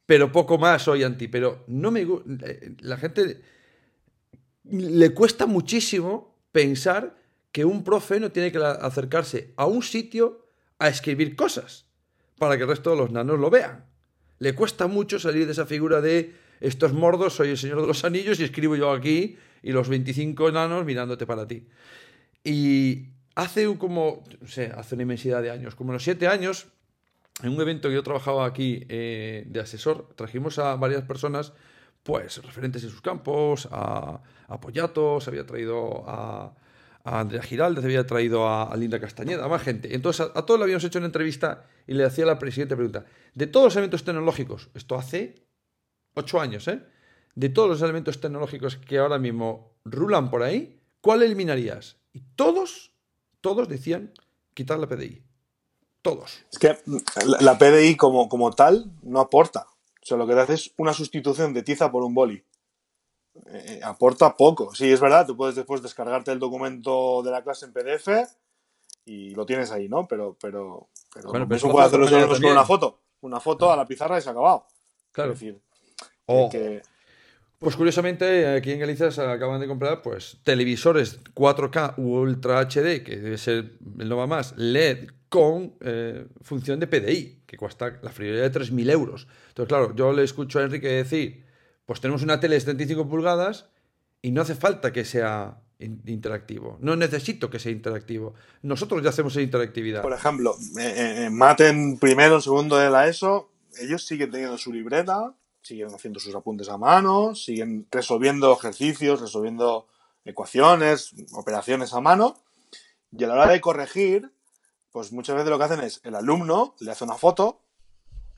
pero 0.08 0.32
poco 0.32 0.56
más 0.56 0.84
soy 0.84 1.04
anti. 1.04 1.28
Pero 1.28 1.64
no 1.66 1.90
me 1.90 2.00
eh, 2.00 2.72
la 2.80 2.96
gente 2.96 3.42
le 4.64 5.10
cuesta 5.10 5.44
muchísimo 5.44 6.34
pensar 6.50 7.14
que 7.52 7.66
un 7.66 7.84
profe 7.84 8.18
no 8.18 8.32
tiene 8.32 8.50
que 8.50 8.56
acercarse 8.56 9.52
a 9.56 9.66
un 9.66 9.82
sitio 9.82 10.46
a 10.78 10.88
escribir 10.88 11.36
cosas 11.36 11.84
para 12.38 12.56
que 12.56 12.62
el 12.62 12.70
resto 12.70 12.92
de 12.92 12.96
los 12.96 13.10
nanos 13.10 13.38
lo 13.38 13.50
vean. 13.50 13.84
Le 14.38 14.54
cuesta 14.54 14.86
mucho 14.86 15.18
salir 15.18 15.44
de 15.44 15.52
esa 15.52 15.66
figura 15.66 16.00
de 16.00 16.32
estos 16.60 16.94
mordos, 16.94 17.34
soy 17.34 17.50
el 17.50 17.58
señor 17.58 17.82
de 17.82 17.88
los 17.88 18.02
anillos 18.02 18.40
y 18.40 18.44
escribo 18.44 18.76
yo 18.76 18.90
aquí 18.90 19.36
y 19.62 19.72
los 19.72 19.90
25 19.90 20.52
nanos 20.52 20.86
mirándote 20.86 21.26
para 21.26 21.46
ti. 21.46 21.68
Y 22.42 23.08
hace 23.34 23.76
como, 23.76 24.24
no 24.40 24.48
sé, 24.48 24.72
hace 24.74 24.94
una 24.94 25.02
inmensidad 25.02 25.42
de 25.42 25.50
años, 25.50 25.74
como 25.74 25.90
unos 25.90 26.02
7 26.02 26.28
años, 26.28 26.68
en 27.42 27.50
un 27.50 27.60
evento 27.60 27.88
que 27.88 27.94
yo 27.94 28.02
trabajaba 28.02 28.46
aquí 28.46 28.84
eh, 28.88 29.44
de 29.46 29.60
asesor, 29.60 30.08
trajimos 30.16 30.58
a 30.58 30.76
varias 30.76 31.02
personas, 31.04 31.52
pues 32.02 32.42
referentes 32.42 32.82
en 32.84 32.90
sus 32.90 33.00
campos, 33.00 33.68
a, 33.70 34.20
a 34.48 34.60
Pollatos, 34.60 35.28
había 35.28 35.46
traído 35.46 36.04
a, 36.08 36.54
a 37.04 37.20
Andrea 37.20 37.42
Giraldez, 37.42 37.84
había 37.84 38.06
traído 38.06 38.48
a, 38.48 38.74
Linda 38.76 39.00
Castañeda, 39.00 39.48
más 39.48 39.62
gente. 39.62 39.94
Entonces 39.94 40.26
a, 40.34 40.44
todos 40.44 40.60
le 40.60 40.64
habíamos 40.64 40.84
hecho 40.84 40.98
una 40.98 41.06
entrevista 41.06 41.66
y 41.86 41.94
le 41.94 42.04
hacía 42.04 42.26
la 42.26 42.38
siguiente 42.38 42.76
pregunta. 42.76 43.06
De 43.34 43.46
todos 43.46 43.66
los 43.66 43.76
elementos 43.76 44.04
tecnológicos, 44.04 44.68
esto 44.74 44.96
hace 44.96 45.46
ocho 46.14 46.40
años, 46.40 46.66
¿eh? 46.68 46.82
De 47.34 47.48
todos 47.48 47.68
los 47.68 47.82
elementos 47.82 48.20
tecnológicos 48.20 48.76
que 48.76 48.98
ahora 48.98 49.18
mismo 49.18 49.78
rulan 49.84 50.28
por 50.28 50.42
ahí, 50.42 50.80
¿cuál 51.00 51.22
eliminarías? 51.22 51.96
Y 52.12 52.20
todos, 52.34 52.92
todos 53.40 53.68
decían 53.68 54.12
quitar 54.54 54.78
la 54.78 54.88
PDI. 54.88 55.27
Todos. 56.02 56.44
Es 56.50 56.58
que 56.58 56.78
la 57.40 57.58
PDI 57.58 57.96
como, 57.96 58.28
como 58.28 58.52
tal 58.52 58.90
no 59.02 59.20
aporta. 59.20 59.66
O 60.02 60.06
sea, 60.06 60.16
lo 60.16 60.26
que 60.26 60.34
hace 60.34 60.54
es 60.54 60.72
una 60.78 60.92
sustitución 60.92 61.52
de 61.52 61.62
tiza 61.62 61.90
por 61.90 62.02
un 62.02 62.14
boli. 62.14 62.42
Eh, 63.46 63.80
aporta 63.82 64.36
poco. 64.36 64.74
Sí, 64.74 64.90
es 64.90 65.00
verdad, 65.00 65.26
tú 65.26 65.36
puedes 65.36 65.54
después 65.54 65.82
descargarte 65.82 66.32
el 66.32 66.38
documento 66.38 67.22
de 67.22 67.30
la 67.30 67.42
clase 67.42 67.66
en 67.66 67.72
PDF 67.72 68.08
y 69.04 69.34
lo 69.34 69.46
tienes 69.46 69.70
ahí, 69.70 69.88
¿no? 69.88 70.06
Pero, 70.06 70.36
pero, 70.40 70.88
pero, 71.14 71.30
bueno, 71.30 71.46
eso 71.54 71.70
puede 71.70 71.86
hacerlo 71.86 72.08
con 72.08 72.44
una 72.44 72.64
foto. 72.64 73.00
Una 73.20 73.40
foto 73.40 73.70
a 73.72 73.76
la 73.76 73.86
pizarra 73.86 74.18
y 74.18 74.22
se 74.22 74.28
ha 74.28 74.32
acabado. 74.32 74.66
Claro. 75.12 75.32
Es 75.32 75.40
decir, 75.40 75.60
que, 76.50 76.82
Pues 77.58 77.74
curiosamente, 77.74 78.46
aquí 78.46 78.72
en 78.72 78.80
Galicia 78.80 79.10
se 79.10 79.22
acaban 79.22 79.60
de 79.60 79.66
comprar 79.66 80.02
pues 80.02 80.38
televisores 80.44 81.22
4K 81.34 81.94
Ultra 81.98 82.60
HD, 82.60 83.02
que 83.02 83.16
debe 83.16 83.38
ser 83.38 83.72
el 83.98 84.08
Nova 84.08 84.26
Más, 84.26 84.54
LED 84.56 85.08
con 85.28 85.74
eh, 85.80 86.26
función 86.42 86.80
de 86.80 86.86
PDI, 86.86 87.42
que 87.46 87.56
cuesta 87.56 87.98
la 88.02 88.10
friolera 88.10 88.48
de 88.48 88.60
3.000 88.60 88.90
euros. 88.90 89.28
Entonces, 89.48 89.68
claro, 89.68 89.94
yo 89.94 90.12
le 90.12 90.24
escucho 90.24 90.58
a 90.58 90.62
Enrique 90.62 90.88
decir 90.88 91.48
pues 91.88 92.02
tenemos 92.02 92.22
una 92.22 92.38
tele 92.38 92.56
de 92.56 92.60
75 92.60 93.08
pulgadas 93.08 93.70
y 94.20 94.30
no 94.30 94.42
hace 94.42 94.54
falta 94.54 94.92
que 94.92 95.06
sea 95.06 95.62
interactivo. 95.78 96.76
No 96.82 96.96
necesito 96.96 97.48
que 97.48 97.58
sea 97.58 97.72
interactivo. 97.72 98.34
Nosotros 98.60 99.02
ya 99.02 99.08
hacemos 99.08 99.34
interactividad. 99.36 100.02
Por 100.02 100.12
ejemplo, 100.12 100.54
eh, 100.78 101.30
Maten 101.32 101.98
primero, 101.98 102.42
segundo 102.42 102.76
de 102.76 102.90
la 102.90 103.08
ESO, 103.08 103.50
ellos 103.80 104.04
siguen 104.04 104.30
teniendo 104.30 104.58
su 104.58 104.70
libreta, 104.70 105.34
siguen 105.62 105.88
haciendo 105.94 106.20
sus 106.20 106.34
apuntes 106.34 106.68
a 106.68 106.76
mano, 106.76 107.34
siguen 107.34 107.86
resolviendo 107.90 108.52
ejercicios, 108.52 109.22
resolviendo 109.22 109.86
ecuaciones, 110.26 111.14
operaciones 111.32 111.94
a 111.94 112.02
mano, 112.02 112.36
y 113.12 113.24
a 113.24 113.28
la 113.28 113.32
hora 113.32 113.52
de 113.52 113.62
corregir, 113.62 114.30
pues 114.98 115.12
muchas 115.12 115.36
veces 115.36 115.48
lo 115.48 115.58
que 115.58 115.64
hacen 115.64 115.80
es 115.82 116.00
el 116.02 116.16
alumno 116.16 116.74
le 116.80 116.90
hace 116.90 117.04
una 117.04 117.14
foto, 117.14 117.60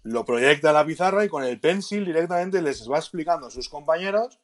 lo 0.03 0.27
proyecta 0.27 0.69
a 0.69 0.73
la 0.75 0.85
pizarra 0.85 1.25
y 1.25 1.31
con 1.31 1.43
el 1.43 1.59
pencil 1.59 2.05
directamente 2.05 2.61
les 2.61 2.87
va 2.87 2.99
explicando 2.99 3.47
a 3.47 3.51
sus 3.51 3.71
compañeros 3.71 4.39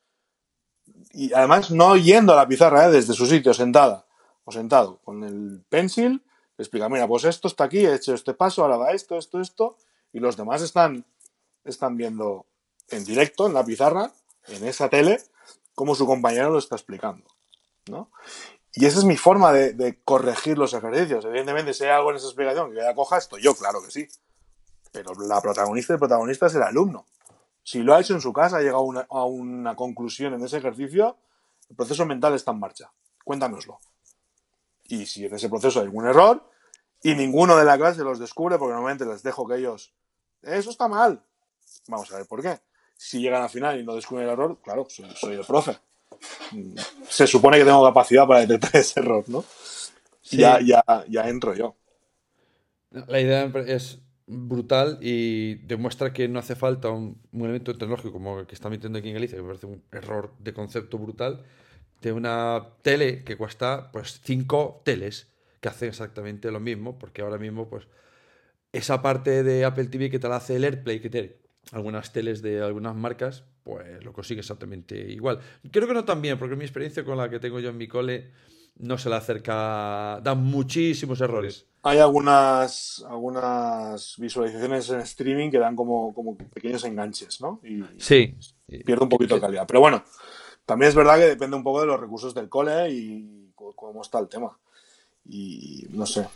y 1.13 1.35
además 1.35 1.71
no 1.71 1.95
yendo 1.95 2.33
a 2.33 2.37
la 2.37 2.49
pizarra 2.49 2.87
¿eh? 2.87 2.91
desde 2.91 3.13
su 3.13 3.27
sitio 3.27 3.53
sentada 3.53 4.07
o 4.47 4.51
sentado 4.51 4.99
con 5.05 5.25
el 5.25 5.63
pencil 5.69 6.25
le 6.57 6.63
explica 6.63 6.89
mira 6.89 7.07
pues 7.07 7.25
esto 7.25 7.49
está 7.49 7.65
aquí 7.65 7.85
he 7.85 7.95
hecho 7.95 8.15
este 8.15 8.33
paso 8.33 8.63
ahora 8.63 8.79
va 8.79 8.93
esto 8.93 9.19
esto 9.19 9.43
esto 9.43 9.77
y 10.15 10.19
los 10.19 10.39
demás 10.39 10.63
están 10.63 11.05
están 11.65 11.99
viendo 11.99 12.47
en 12.89 13.05
directo 13.05 13.47
en 13.47 13.53
la 13.53 13.63
pizarra 13.63 14.11
en 14.49 14.67
esa 14.67 14.89
tele 14.89 15.21
cómo 15.75 15.95
su 15.95 16.07
compañero 16.07 16.49
lo 16.49 16.61
está 16.61 16.77
explicando 16.77 17.27
¿no? 17.91 18.11
Y 18.77 18.87
esa 18.87 18.99
es 18.99 19.05
mi 19.05 19.17
forma 19.17 19.53
de, 19.53 20.01
corregir 20.05 20.59
los 20.59 20.75
ejercicios 20.75 21.25
evidentemente 21.25 21.75
si 21.75 21.85
hay 21.85 21.91
algo 21.91 22.11
en 22.11 22.17
esa 22.17 22.27
explicación 22.27 22.71
que 22.71 22.77
ya 22.77 22.95
coja 22.95 23.19
esto 23.19 23.39
yo 23.39 23.55
claro 23.55 23.83
que 23.83 23.91
sí 23.91 24.09
pero 24.97 25.13
la 25.15 25.43
protagonista 25.43 25.93
el 25.93 25.99
protagonista 25.99 26.47
es 26.47 26.55
el 26.55 26.63
alumno. 26.63 27.05
Si 27.63 27.81
lo 27.81 27.95
ha 27.95 28.01
hecho 28.01 28.15
en 28.15 28.23
su 28.23 28.33
casa, 28.33 28.57
ha 28.57 28.61
llegado 28.61 28.87
a 29.11 29.25
una 29.27 29.77
conclusión 29.77 30.33
en 30.33 30.43
ese 30.43 30.57
ejercicio, 30.57 31.19
el 31.69 31.77
proceso 31.77 32.07
mental 32.07 32.35
está 32.35 32.53
en 32.53 32.61
marcha. 32.61 32.91
Cuéntanoslo. 33.23 33.79
Y 34.85 35.05
si 35.05 35.27
en 35.27 35.35
ese 35.35 35.51
proceso 35.51 35.81
hay 35.81 35.85
algún 35.85 36.07
error, 36.07 36.49
y 37.03 37.15
ninguno 37.15 37.57
de 37.57 37.67
la 37.67 37.77
clase 37.77 38.03
los 38.05 38.19
descubre, 38.19 38.57
porque 38.57 38.73
normalmente 38.73 39.05
les 39.05 39.23
dejo 39.23 39.47
que 39.47 39.57
ellos, 39.57 39.93
eso 40.41 40.71
está 40.71 40.89
mal. 40.89 41.23
Vamos 41.89 42.11
a 42.13 42.17
ver 42.17 42.27
por 42.27 42.41
qué. 42.41 42.59
Si 42.97 43.21
llegan 43.21 43.43
al 43.43 43.51
final 43.51 43.79
y 43.79 43.85
no 43.85 43.95
descubren 43.95 44.25
el 44.25 44.33
error, 44.33 44.59
claro, 44.63 44.87
soy, 44.89 45.35
el 45.35 45.45
profe. 45.45 45.79
Se 47.09 47.27
supone 47.27 47.59
que 47.59 47.65
tengo 47.65 47.85
capacidad 47.85 48.27
para 48.27 48.41
detectar 48.41 48.77
ese 48.81 49.01
error, 49.01 49.25
¿no? 49.29 49.45
Ya, 50.31 50.61
ya, 50.61 50.83
ya 51.09 51.29
entro 51.29 51.55
yo. 51.55 51.77
La 52.91 53.21
idea 53.21 53.51
es 53.67 54.01
brutal 54.27 54.99
y 55.01 55.57
demuestra 55.67 56.13
que 56.13 56.29
no 56.29 56.39
hace 56.39 56.57
falta 56.57 56.91
un, 56.91 57.21
elemento 57.33 57.73
tecnológico 57.77 58.13
como 58.13 58.41
el 58.41 58.47
que 58.47 58.55
está 58.55 58.69
metiendo 58.69 58.99
aquí 58.99 59.09
en 59.09 59.15
Galicia, 59.15 59.37
que 59.37 59.43
me 59.43 59.49
parece 59.49 59.67
un 59.67 59.83
error 59.93 60.33
de 60.39 60.53
concepto 60.53 60.99
brutal, 60.99 61.45
de 62.01 62.13
una 62.13 62.69
tele 62.83 63.25
que 63.25 63.37
cuesta 63.37 63.91
pues 63.93 64.21
cinco 64.25 64.83
teles 64.85 65.33
que 65.61 65.69
hacen 65.69 65.89
exactamente 65.89 66.51
lo 66.51 66.61
mismo, 66.61 66.99
porque 66.99 67.23
ahora 67.23 67.39
mismo 67.39 67.69
pues 67.69 67.87
esa 68.73 69.01
parte 69.01 69.43
de 69.43 69.65
Apple 69.65 69.87
TV 69.87 70.11
que 70.11 70.19
te 70.19 70.29
la 70.29 70.37
hace 70.37 70.57
el 70.57 70.65
AirPlay, 70.65 71.01
que 71.01 71.11
tiene 71.11 71.37
algunas 71.73 72.13
teles 72.13 72.43
de 72.43 72.63
algunas 72.63 72.95
marcas, 72.95 73.45
pues 73.67 74.05
lo 74.05 74.13
consigue 74.13 74.41
exactamente 74.41 74.97
igual. 74.97 75.41
Creo 75.73 75.89
que 75.89 75.95
no 75.95 76.05
tan 76.05 76.23
bien, 76.23 76.39
porque 76.39 76.55
mi 76.55 76.63
experiencia 76.63 77.05
con 77.05 77.19
la 77.19 77.29
que 77.29 77.41
tengo 77.41 77.59
yo 77.59 77.71
en 77.71 77.77
mi 77.77 77.89
cole 77.89 78.31
no 78.77 78.97
se 78.97 79.09
le 79.09 79.17
acerca, 79.17 80.21
da 80.23 80.35
muchísimos 80.37 81.21
errores. 81.21 81.67
Hay 81.83 81.99
algunas, 81.99 83.05
algunas 83.09 84.15
visualizaciones 84.19 84.89
en 84.91 85.01
streaming 85.01 85.51
que 85.51 85.59
dan 85.59 85.75
como, 85.75 86.15
como 86.15 86.37
pequeños 86.37 86.85
enganches, 86.85 87.41
¿no? 87.41 87.61
Y 87.65 87.83
sí. 87.99 88.37
Pierde 88.85 89.03
un 89.03 89.09
poquito 89.09 89.35
de 89.35 89.41
calidad. 89.41 89.67
Pero 89.67 89.81
bueno, 89.81 90.05
también 90.65 90.91
es 90.91 90.95
verdad 90.95 91.17
que 91.17 91.27
depende 91.27 91.57
un 91.57 91.65
poco 91.65 91.81
de 91.81 91.89
los 91.89 91.99
recursos 91.99 92.35
del 92.35 92.49
cole 92.49 92.89
y 92.93 93.51
cómo 93.57 94.01
está 94.01 94.21
el 94.21 94.29
tema. 94.29 94.57
Y 95.25 95.89
no 95.91 96.07
sé. 96.07 96.29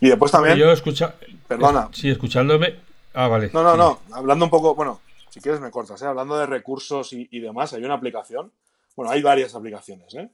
Y 0.00 0.08
después 0.08 0.32
también. 0.32 0.56
Yo 0.56 0.72
escucha. 0.72 1.14
Perdona. 1.46 1.90
Sí, 1.92 2.10
escuchándome. 2.10 2.74
Ah, 3.14 3.28
vale. 3.28 3.50
No, 3.52 3.62
no, 3.62 3.76
no. 3.76 4.00
Hablando 4.10 4.46
un 4.46 4.50
poco. 4.50 4.74
Bueno, 4.74 5.00
si 5.30 5.40
quieres 5.40 5.60
me 5.60 5.70
cortas, 5.70 6.02
¿eh? 6.02 6.06
Hablando 6.06 6.36
de 6.38 6.46
recursos 6.46 7.12
y, 7.12 7.28
y 7.30 7.40
demás, 7.40 7.72
hay 7.72 7.84
una 7.84 7.94
aplicación. 7.94 8.52
Bueno, 8.96 9.10
hay 9.10 9.22
varias 9.22 9.54
aplicaciones, 9.54 10.14
¿eh? 10.14 10.30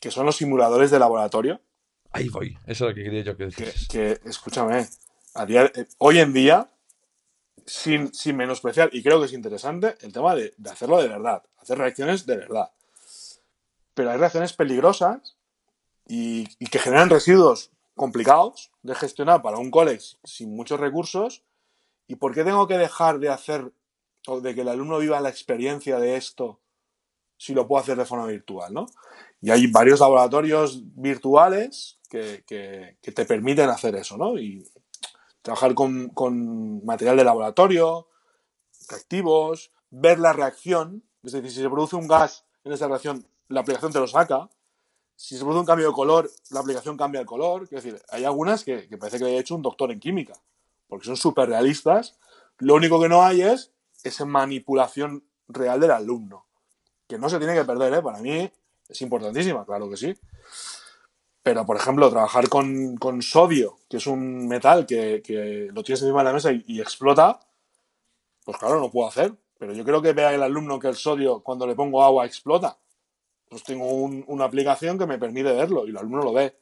Que 0.00 0.10
son 0.10 0.26
los 0.26 0.36
simuladores 0.36 0.90
de 0.90 0.98
laboratorio 0.98 1.60
Ahí 2.14 2.28
voy, 2.28 2.56
eso 2.66 2.84
es 2.84 2.90
lo 2.90 2.94
que 2.94 3.02
quería 3.02 3.24
yo 3.24 3.36
que. 3.36 3.48
Que, 3.90 4.20
escúchame, 4.24 4.86
a 5.34 5.46
día, 5.46 5.64
eh, 5.74 5.86
hoy 5.98 6.20
en 6.20 6.32
día, 6.32 6.70
sin, 7.66 8.14
sin, 8.14 8.36
menospreciar, 8.36 8.88
y 8.92 9.02
creo 9.02 9.18
que 9.18 9.26
es 9.26 9.32
interesante, 9.32 9.96
el 10.00 10.12
tema 10.12 10.36
de, 10.36 10.54
hacerlo 10.70 11.02
de 11.02 11.08
verdad, 11.08 11.42
hacer 11.58 11.76
reacciones 11.76 12.24
de 12.24 12.36
verdad. 12.36 12.70
Pero 13.94 14.12
hay 14.12 14.18
reacciones 14.18 14.52
peligrosas 14.52 15.36
y, 16.06 16.46
que 16.66 16.78
generan 16.78 17.10
residuos 17.10 17.72
complicados 17.96 18.70
de 18.82 18.94
gestionar 18.94 19.42
para 19.42 19.58
un 19.58 19.72
college 19.72 20.16
sin 20.22 20.54
muchos 20.54 20.78
recursos. 20.78 21.42
¿Y 22.06 22.14
por 22.14 22.32
qué 22.32 22.44
tengo 22.44 22.68
que 22.68 22.78
dejar 22.78 23.18
de 23.18 23.30
hacer 23.30 23.72
o 24.26 24.40
de 24.40 24.54
que 24.54 24.62
el 24.62 24.68
alumno 24.68 24.98
viva 24.98 25.20
la 25.20 25.28
experiencia 25.28 25.98
de 25.98 26.16
esto 26.16 26.60
si 27.36 27.52
lo 27.52 27.66
puedo 27.66 27.82
hacer 27.82 27.96
de 27.96 28.06
forma 28.06 28.26
virtual, 28.26 28.72
¿no? 28.72 28.86
Y 29.40 29.50
hay 29.50 29.66
varios 29.66 30.00
laboratorios 30.00 30.82
virtuales 30.94 31.98
que, 32.08 32.44
te 33.02 33.24
permiten 33.26 33.68
hacer 33.68 33.94
eso, 33.96 34.16
¿no? 34.16 34.38
Y 34.38 34.66
trabajar 35.42 35.74
con, 35.74 36.84
material 36.84 37.16
de 37.18 37.24
laboratorio, 37.24 38.08
reactivos, 38.88 39.72
ver 39.90 40.18
la 40.18 40.32
reacción, 40.32 41.04
es 41.22 41.32
decir, 41.32 41.50
si 41.50 41.60
se 41.60 41.68
produce 41.68 41.96
un 41.96 42.08
gas 42.08 42.46
en 42.64 42.72
esa 42.72 42.88
reacción, 42.88 43.26
la 43.48 43.60
aplicación 43.60 43.92
te 43.92 44.00
lo 44.00 44.06
saca. 44.06 44.48
Si 45.16 45.36
se 45.36 45.42
produce 45.42 45.60
un 45.60 45.66
cambio 45.66 45.88
de 45.88 45.92
color, 45.92 46.30
la 46.50 46.60
aplicación 46.60 46.96
cambia 46.96 47.20
el 47.20 47.26
color. 47.26 47.64
Es 47.64 47.70
decir, 47.70 48.00
hay 48.08 48.24
algunas 48.24 48.64
que, 48.64 48.88
parece 48.98 49.18
que 49.18 49.26
haya 49.26 49.38
hecho 49.38 49.54
un 49.54 49.62
doctor 49.62 49.92
en 49.92 50.00
química, 50.00 50.32
porque 50.88 51.04
son 51.04 51.16
súper 51.16 51.50
realistas. 51.50 52.18
Lo 52.58 52.74
único 52.74 53.00
que 53.00 53.10
no 53.10 53.22
hay 53.22 53.42
es 53.42 53.73
esa 54.04 54.24
manipulación 54.24 55.24
real 55.48 55.80
del 55.80 55.90
alumno, 55.90 56.46
que 57.08 57.18
no 57.18 57.28
se 57.28 57.38
tiene 57.38 57.54
que 57.54 57.64
perder, 57.64 57.94
¿eh? 57.94 58.02
Para 58.02 58.18
mí 58.18 58.50
es 58.88 59.02
importantísima, 59.02 59.64
claro 59.64 59.88
que 59.90 59.96
sí. 59.96 60.14
Pero, 61.42 61.66
por 61.66 61.76
ejemplo, 61.76 62.08
trabajar 62.08 62.48
con, 62.48 63.20
sodio, 63.20 63.76
que 63.88 63.98
es 63.98 64.06
un 64.06 64.48
metal 64.48 64.86
que, 64.86 65.68
lo 65.74 65.82
tienes 65.82 66.00
encima 66.00 66.20
de 66.20 66.24
la 66.24 66.32
mesa 66.32 66.50
y, 66.52 66.80
explota, 66.80 67.38
pues 68.44 68.56
claro, 68.56 68.80
no 68.80 68.90
puedo 68.90 69.08
hacer. 69.08 69.34
Pero 69.58 69.74
yo 69.74 69.84
creo 69.84 70.00
que 70.00 70.14
vea 70.14 70.34
el 70.34 70.42
alumno 70.42 70.78
que 70.78 70.88
el 70.88 70.96
sodio, 70.96 71.40
cuando 71.42 71.66
le 71.66 71.74
pongo 71.74 72.02
agua, 72.02 72.24
explota. 72.24 72.78
Pues 73.48 73.62
tengo 73.62 73.86
una 73.86 74.44
aplicación 74.44 74.98
que 74.98 75.06
me 75.06 75.18
permite 75.18 75.52
verlo 75.52 75.86
y 75.86 75.90
el 75.90 75.98
alumno 75.98 76.22
lo 76.22 76.32
ve. 76.32 76.56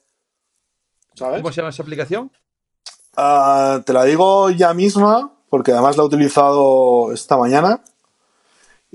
¿Sabes? 1.15 1.43
¿Cómo 1.43 1.53
se 1.53 1.61
llama 1.61 1.71
esa 1.71 1.83
aplicación? 1.83 2.33
Ah, 3.17 3.83
te 3.87 3.93
la 3.93 4.05
digo 4.05 4.51
ya 4.51 4.75
misma, 4.75 5.33
porque 5.53 5.71
además 5.71 5.99
la 5.99 6.05
he 6.05 6.07
utilizado 6.07 7.13
esta 7.13 7.37
mañana. 7.37 7.85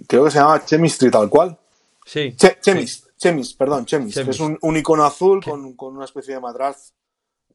Creo 0.07 0.25
que 0.25 0.31
se 0.31 0.39
llama 0.39 0.65
Chemistry 0.65 1.11
tal 1.11 1.29
cual. 1.29 1.55
Sí. 2.03 2.35
Chemist. 2.35 3.09
Chemist, 3.15 3.55
perdón, 3.59 3.85
Chemist, 3.85 4.17
es 4.17 4.39
un, 4.39 4.75
icono 4.75 5.05
azul 5.05 5.43
con, 5.43 5.75
una 5.77 6.05
especie 6.05 6.33
de 6.33 6.39
matraz 6.39 6.95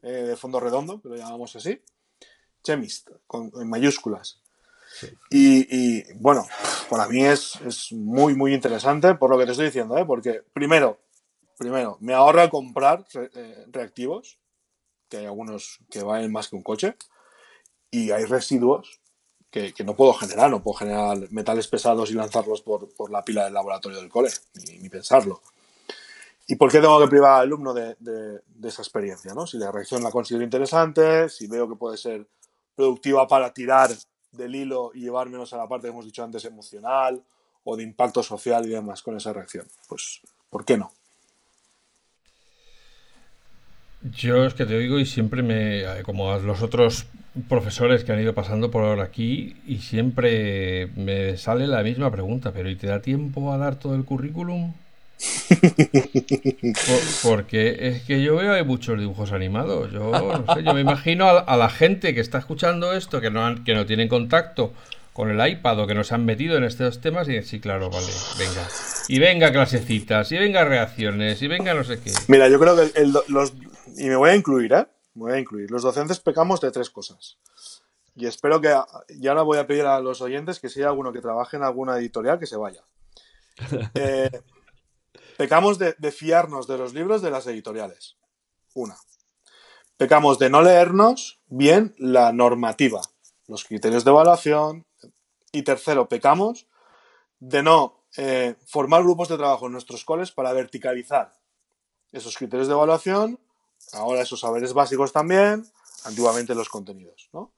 eh, 0.02 0.08
de 0.08 0.36
fondo 0.36 0.60
redondo, 0.60 1.02
que 1.02 1.08
lo 1.08 1.16
llamamos 1.16 1.56
así. 1.56 1.82
Chemist, 2.62 3.10
con, 3.26 3.50
en 3.60 3.68
mayúsculas. 3.68 4.40
Y, 5.30 6.04
bueno, 6.20 6.46
para 6.88 7.08
mí 7.08 7.24
es, 7.24 7.58
muy, 7.90 8.36
muy 8.36 8.54
interesante 8.54 9.16
por 9.16 9.30
lo 9.30 9.36
que 9.36 9.46
te 9.46 9.50
estoy 9.50 9.66
diciendo, 9.66 9.98
¿eh? 9.98 10.04
porque 10.04 10.44
primero, 10.52 11.00
primero, 11.58 11.98
me 11.98 12.14
ahorra 12.14 12.48
comprar 12.48 13.04
eh, 13.14 13.64
reactivos, 13.66 14.38
que 15.08 15.16
hay 15.16 15.24
algunos 15.24 15.80
que 15.90 16.04
valen 16.04 16.30
más 16.30 16.46
que 16.46 16.54
un 16.54 16.62
coche, 16.62 16.94
y 17.92 18.10
hay 18.10 18.24
residuos 18.24 19.00
que, 19.50 19.74
no 19.84 19.94
puedo 19.94 20.14
generar, 20.14 20.50
no 20.50 20.62
puedo 20.62 20.78
generar 20.78 21.30
metales 21.30 21.68
pesados 21.68 22.10
y 22.10 22.14
lanzarlos 22.14 22.62
por, 22.62 22.88
la 23.10 23.22
pila 23.22 23.44
del 23.44 23.52
laboratorio 23.52 23.98
del 23.98 24.08
cole, 24.08 24.30
ni, 24.80 24.88
pensarlo. 24.88 25.42
¿Y 26.48 26.56
por 26.56 26.72
qué 26.72 26.80
tengo 26.80 26.98
que 26.98 27.06
privar 27.06 27.34
al 27.34 27.42
alumno 27.42 27.74
de, 27.74 27.94
esa 28.64 28.80
experiencia? 28.80 29.34
¿no? 29.34 29.46
Si 29.46 29.58
la 29.58 29.70
reacción 29.70 30.02
la 30.02 30.10
considero 30.10 30.42
interesante, 30.42 31.28
si 31.28 31.46
veo 31.46 31.68
que 31.68 31.76
puede 31.76 31.98
ser 31.98 32.26
productiva 32.74 33.28
para 33.28 33.52
tirar 33.52 33.90
del 34.32 34.54
hilo 34.54 34.90
y 34.94 35.00
llevármelos 35.00 35.52
a 35.52 35.58
la 35.58 35.68
parte 35.68 35.86
que 35.86 35.90
hemos 35.90 36.06
dicho 36.06 36.24
antes 36.24 36.46
emocional 36.46 37.22
o 37.64 37.76
de 37.76 37.82
impacto 37.82 38.22
social 38.22 38.64
y 38.64 38.70
demás 38.70 39.02
con 39.02 39.18
esa 39.18 39.34
reacción. 39.34 39.68
Pues, 39.86 40.22
¿por 40.48 40.64
qué 40.64 40.78
no? 40.78 40.92
Yo 44.04 44.44
es 44.44 44.54
que 44.54 44.66
te 44.66 44.78
digo 44.78 44.98
y 44.98 45.06
siempre 45.06 45.42
me, 45.42 45.84
como 46.04 46.32
a 46.32 46.38
los 46.38 46.62
otros 46.62 47.06
profesores 47.48 48.04
que 48.04 48.12
han 48.12 48.20
ido 48.20 48.34
pasando 48.34 48.70
por 48.70 49.00
aquí, 49.00 49.56
y 49.66 49.78
siempre 49.78 50.88
me 50.96 51.36
sale 51.36 51.66
la 51.66 51.82
misma 51.82 52.10
pregunta, 52.10 52.52
pero 52.52 52.68
¿y 52.68 52.76
te 52.76 52.88
da 52.88 53.00
tiempo 53.00 53.52
a 53.52 53.58
dar 53.58 53.76
todo 53.76 53.94
el 53.94 54.04
currículum? 54.04 54.72
porque 57.22 57.76
es 57.80 58.02
que 58.02 58.22
yo 58.22 58.36
veo 58.36 58.54
hay 58.54 58.64
muchos 58.64 58.98
dibujos 58.98 59.32
animados. 59.32 59.92
Yo 59.92 60.10
no 60.10 60.54
sé, 60.54 60.64
yo 60.64 60.74
me 60.74 60.80
imagino 60.80 61.28
a, 61.28 61.56
la 61.56 61.70
gente 61.70 62.12
que 62.14 62.20
está 62.20 62.38
escuchando 62.38 62.92
esto, 62.92 63.20
que 63.20 63.30
no, 63.30 63.62
que 63.64 63.74
no 63.74 63.86
tienen 63.86 64.08
contacto 64.08 64.72
con 65.12 65.30
el 65.30 65.46
iPad 65.46 65.80
o 65.80 65.86
que 65.86 65.94
nos 65.94 66.10
han 66.12 66.24
metido 66.24 66.56
en 66.56 66.64
estos 66.64 67.00
temas 67.00 67.28
y 67.28 67.42
sí, 67.42 67.60
claro, 67.60 67.90
vale, 67.90 68.06
venga. 68.38 68.66
Y 69.08 69.18
venga 69.18 69.52
clasecitas, 69.52 70.32
y 70.32 70.38
venga 70.38 70.64
reacciones, 70.64 71.42
y 71.42 71.48
venga 71.48 71.74
no 71.74 71.84
sé 71.84 72.00
qué. 72.00 72.12
Mira, 72.28 72.48
yo 72.48 72.58
creo 72.58 72.76
que 72.76 72.90
los, 73.28 73.52
y 73.96 74.08
me 74.08 74.16
voy 74.16 74.30
a 74.30 74.36
incluir, 74.36 74.72
¿eh? 74.72 74.86
Me 75.14 75.22
voy 75.22 75.32
a 75.32 75.38
incluir. 75.38 75.70
Los 75.70 75.82
docentes 75.82 76.20
pecamos 76.20 76.60
de 76.60 76.70
tres 76.70 76.90
cosas. 76.90 77.38
Y 78.14 78.26
espero 78.26 78.60
que, 78.60 78.74
y 79.08 79.26
ahora 79.28 79.42
voy 79.42 79.58
a 79.58 79.66
pedir 79.66 79.86
a 79.86 80.00
los 80.00 80.20
oyentes 80.20 80.60
que 80.60 80.68
si 80.68 80.80
hay 80.80 80.86
alguno 80.86 81.12
que 81.12 81.20
trabaje 81.20 81.56
en 81.56 81.62
alguna 81.62 81.98
editorial, 81.98 82.38
que 82.38 82.46
se 82.46 82.56
vaya. 82.56 82.82
Eh, 83.94 84.30
pecamos 85.36 85.78
de, 85.78 85.94
fiarnos 86.10 86.66
de 86.66 86.78
los 86.78 86.94
libros 86.94 87.20
de 87.20 87.30
las 87.30 87.46
editoriales. 87.46 88.16
Una. 88.74 88.96
Pecamos 89.96 90.38
de 90.38 90.48
no 90.48 90.62
leernos 90.62 91.40
bien 91.48 91.94
la 91.98 92.32
normativa, 92.32 93.02
los 93.46 93.64
criterios 93.64 94.04
de 94.04 94.10
evaluación. 94.10 94.86
Y 95.52 95.62
tercero, 95.62 96.08
pecamos 96.08 96.66
de 97.40 97.62
no 97.62 98.04
eh, 98.16 98.56
formar 98.66 99.02
grupos 99.02 99.28
de 99.28 99.36
trabajo 99.36 99.66
en 99.66 99.72
nuestros 99.72 100.04
coles 100.04 100.32
para 100.32 100.52
verticalizar 100.52 101.34
esos 102.10 102.36
criterios 102.36 102.68
de 102.68 102.74
evaluación 102.74 103.38
Ahora 103.92 104.22
esos 104.22 104.40
saberes 104.40 104.72
básicos 104.72 105.12
también, 105.12 105.66
antiguamente 106.04 106.54
los 106.54 106.68
contenidos, 106.68 107.28
¿no? 107.32 107.52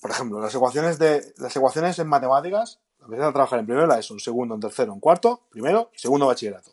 Por 0.00 0.10
ejemplo, 0.10 0.40
las 0.40 0.54
ecuaciones, 0.54 0.98
de, 0.98 1.34
las 1.38 1.56
ecuaciones 1.56 1.98
en 1.98 2.06
matemáticas, 2.06 2.80
empiezan 3.00 3.28
a 3.28 3.32
trabajar 3.32 3.58
en 3.58 3.66
primero 3.66 3.86
la 3.86 3.98
ESO, 3.98 4.14
en 4.14 4.20
segundo, 4.20 4.54
en 4.54 4.60
tercero, 4.60 4.92
en 4.92 5.00
cuarto, 5.00 5.42
primero 5.50 5.90
y 5.94 5.98
segundo 5.98 6.26
bachillerato. 6.26 6.72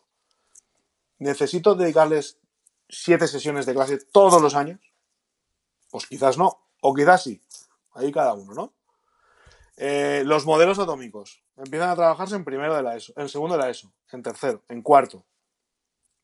¿Necesito 1.18 1.74
dedicarles 1.74 2.38
siete 2.88 3.26
sesiones 3.26 3.66
de 3.66 3.74
clase 3.74 3.98
todos 3.98 4.40
los 4.40 4.54
años? 4.54 4.80
Pues 5.90 6.06
quizás 6.06 6.38
no, 6.38 6.60
o 6.80 6.94
quizás 6.94 7.22
sí. 7.22 7.42
Ahí 7.92 8.12
cada 8.12 8.34
uno, 8.34 8.54
¿no? 8.54 8.72
Eh, 9.76 10.22
los 10.24 10.46
modelos 10.46 10.78
atómicos 10.78 11.42
empiezan 11.56 11.90
a 11.90 11.96
trabajarse 11.96 12.36
en 12.36 12.44
primero 12.44 12.76
de 12.76 12.82
la 12.82 12.96
ESO, 12.96 13.12
en 13.16 13.28
segundo 13.28 13.56
de 13.56 13.62
la 13.62 13.70
ESO, 13.70 13.92
en 14.12 14.22
tercero, 14.22 14.62
en 14.68 14.82
cuarto, 14.82 15.24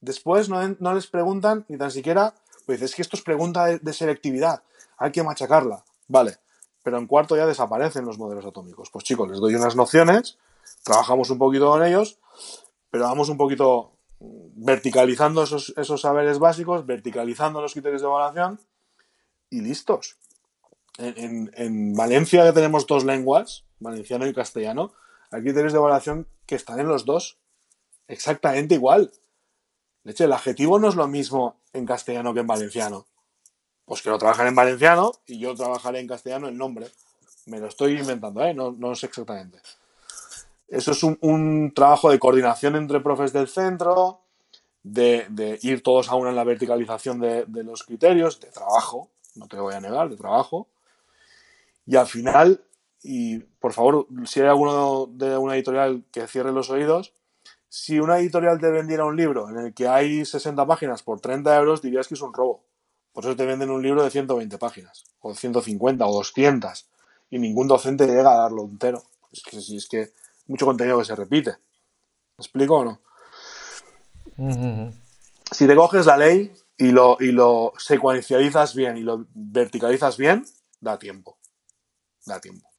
Después 0.01 0.49
no, 0.49 0.95
les 0.95 1.07
preguntan 1.07 1.67
ni 1.69 1.77
tan 1.77 1.91
siquiera, 1.91 2.35
pues 2.67 2.81
es 2.81 2.95
que 2.95 3.03
esto 3.03 3.17
es 3.17 3.23
pregunta 3.23 3.67
de, 3.67 3.93
selectividad, 3.93 4.63
hay 4.97 5.13
que 5.13 5.23
machacarla. 5.23 5.85
Vale, 6.09 6.39
pero 6.83 6.99
en 6.99 7.07
cuarto 7.07 7.37
ya 7.37 7.47
desaparecen 7.47 8.07
los 8.07 8.19
modelos 8.19 8.47
atómicos. 8.47 8.91
Pues 8.91 9.05
chicos, 9.05 9.29
les 9.29 9.39
doy 9.39 9.55
unas 9.55 9.77
nociones, 9.77 10.39
trabajamos 10.83 11.29
un 11.31 11.39
poquito 11.39 11.71
con 11.71 11.85
ellos, 11.85 12.19
pero 12.91 13.05
vamos 13.05 13.29
un 13.29 13.37
poquito 13.37 13.93
verticalizando 14.21 15.43
esos, 15.43 16.01
saberes 16.01 16.39
básicos, 16.39 16.87
verticalizando 16.87 17.61
los 17.61 17.73
criterios 17.73 18.03
de 18.03 18.09
evaluación 18.09 18.61
y 19.51 19.61
listos. 19.61 20.17
En, 20.99 21.51
en, 21.55 21.95
Valencia 21.95 22.45
que 22.45 22.53
tenemos 22.53 22.87
dos 22.87 23.05
lenguas, 23.05 23.65
valenciano 23.79 24.27
y 24.27 24.35
castellano, 24.35 24.93
hay 25.31 25.43
criterios 25.43 25.73
de 25.73 25.79
evaluación 25.79 26.29
que 26.47 26.57
están 26.57 26.81
en 26.81 26.89
los 26.89 27.05
dos 27.05 27.39
exactamente 28.09 28.75
igual. 28.75 29.11
De 30.05 30.13
hecho, 30.13 30.25
el 30.25 30.33
adjetivo 30.33 30.79
no 30.79 30.89
es 30.89 30.95
lo 30.95 31.07
mismo 31.09 31.57
en 31.73 31.87
castellano 31.87 32.33
que 32.33 32.41
en 32.41 32.47
valenciano. 32.47 33.07
Pues 33.85 34.03
que 34.03 34.11
lo 34.11 34.19
trabajan 34.19 34.47
en 34.47 34.55
valenciano 34.55 35.13
y 35.27 35.39
yo 35.39 35.55
trabajaré 35.55 36.01
en 36.01 36.07
castellano 36.07 36.49
el 36.49 36.57
nombre. 36.57 36.87
Me 37.47 37.59
lo 37.59 37.67
estoy 37.67 37.99
inventando, 37.99 38.43
¿eh? 38.43 38.55
no, 38.55 38.95
sé 38.95 39.07
exactamente. 39.07 39.59
Eso 40.69 40.93
es 40.93 41.03
un, 41.03 41.73
trabajo 41.75 42.11
de 42.11 42.19
coordinación 42.19 42.77
entre 42.77 43.01
profes 43.01 43.33
del 43.33 43.49
centro, 43.49 44.21
de, 44.83 45.59
ir 45.63 45.83
todos 45.83 46.09
a 46.09 46.15
una 46.15 46.31
en 46.31 46.37
la 46.37 46.45
verticalización 46.45 47.19
de, 47.19 47.45
de, 47.47 47.65
los 47.65 47.83
criterios, 47.83 48.41
de 48.41 48.51
trabajo, 48.51 49.11
no 49.35 49.49
te 49.49 49.57
voy 49.57 49.75
a 49.75 49.81
negar, 49.81 50.09
de 50.09 50.17
trabajo. 50.17 50.69
Y 51.87 51.97
al 51.97 52.07
final, 52.07 52.63
y 53.03 53.41
por 53.41 53.73
favor, 53.73 54.07
si 54.27 54.41
hay 54.41 54.47
alguno 54.47 55.09
de 55.11 55.37
una 55.37 55.57
editorial 55.57 56.05
que 56.13 56.29
cierre 56.29 56.53
los 56.53 56.71
oídos, 56.71 57.13
si 57.71 58.01
una 58.01 58.19
editorial 58.19 58.59
te 58.61 58.69
vendiera 58.69 59.05
un 59.05 59.17
libro 59.17 59.49
en 59.49 59.57
el 59.57 59.73
que 59.73 59.87
hay 59.87 60.25
60 60.25 60.67
páginas 60.67 61.05
por 61.05 61.21
30 61.21 61.57
euros, 61.57 61.81
dirías 61.81 62.09
que 62.09 62.15
es 62.15 62.21
un 62.21 62.35
robo. 62.35 62.65
Por 63.13 63.25
eso 63.25 63.37
te 63.37 63.47
venden 63.47 63.71
un 63.71 63.81
libro 63.81 64.03
de 64.03 64.11
120 64.11 64.59
páginas, 64.59 65.05
o 65.21 65.33
150, 65.33 66.05
o 66.05 66.13
200, 66.13 66.87
y 67.31 67.39
ningún 67.39 67.69
docente 67.69 68.09
llega 68.09 68.33
a 68.33 68.39
darlo 68.39 68.65
entero. 68.65 69.05
Es 69.33 69.43
que 69.45 69.61
si 69.61 69.77
es 69.77 69.89
que 69.89 70.13
mucho 70.49 70.67
contenido 70.67 70.99
que 70.99 71.05
se 71.05 71.15
repite. 71.15 71.51
¿Me 71.51 72.43
explico 72.43 72.79
o 72.79 72.85
no? 72.85 73.01
Si 75.53 75.67
te 75.69 75.77
coges 75.77 76.07
la 76.07 76.17
ley 76.17 76.53
y 76.77 76.91
lo, 76.91 77.19
y 77.21 77.31
lo 77.31 77.73
secuencializas 77.79 78.75
bien 78.75 78.97
y 78.97 79.03
lo 79.03 79.27
verticalizas 79.33 80.17
bien, 80.17 80.45
da 80.81 80.99
tiempo. 80.99 81.39
Da 82.27 82.41
tiempo. 82.41 82.70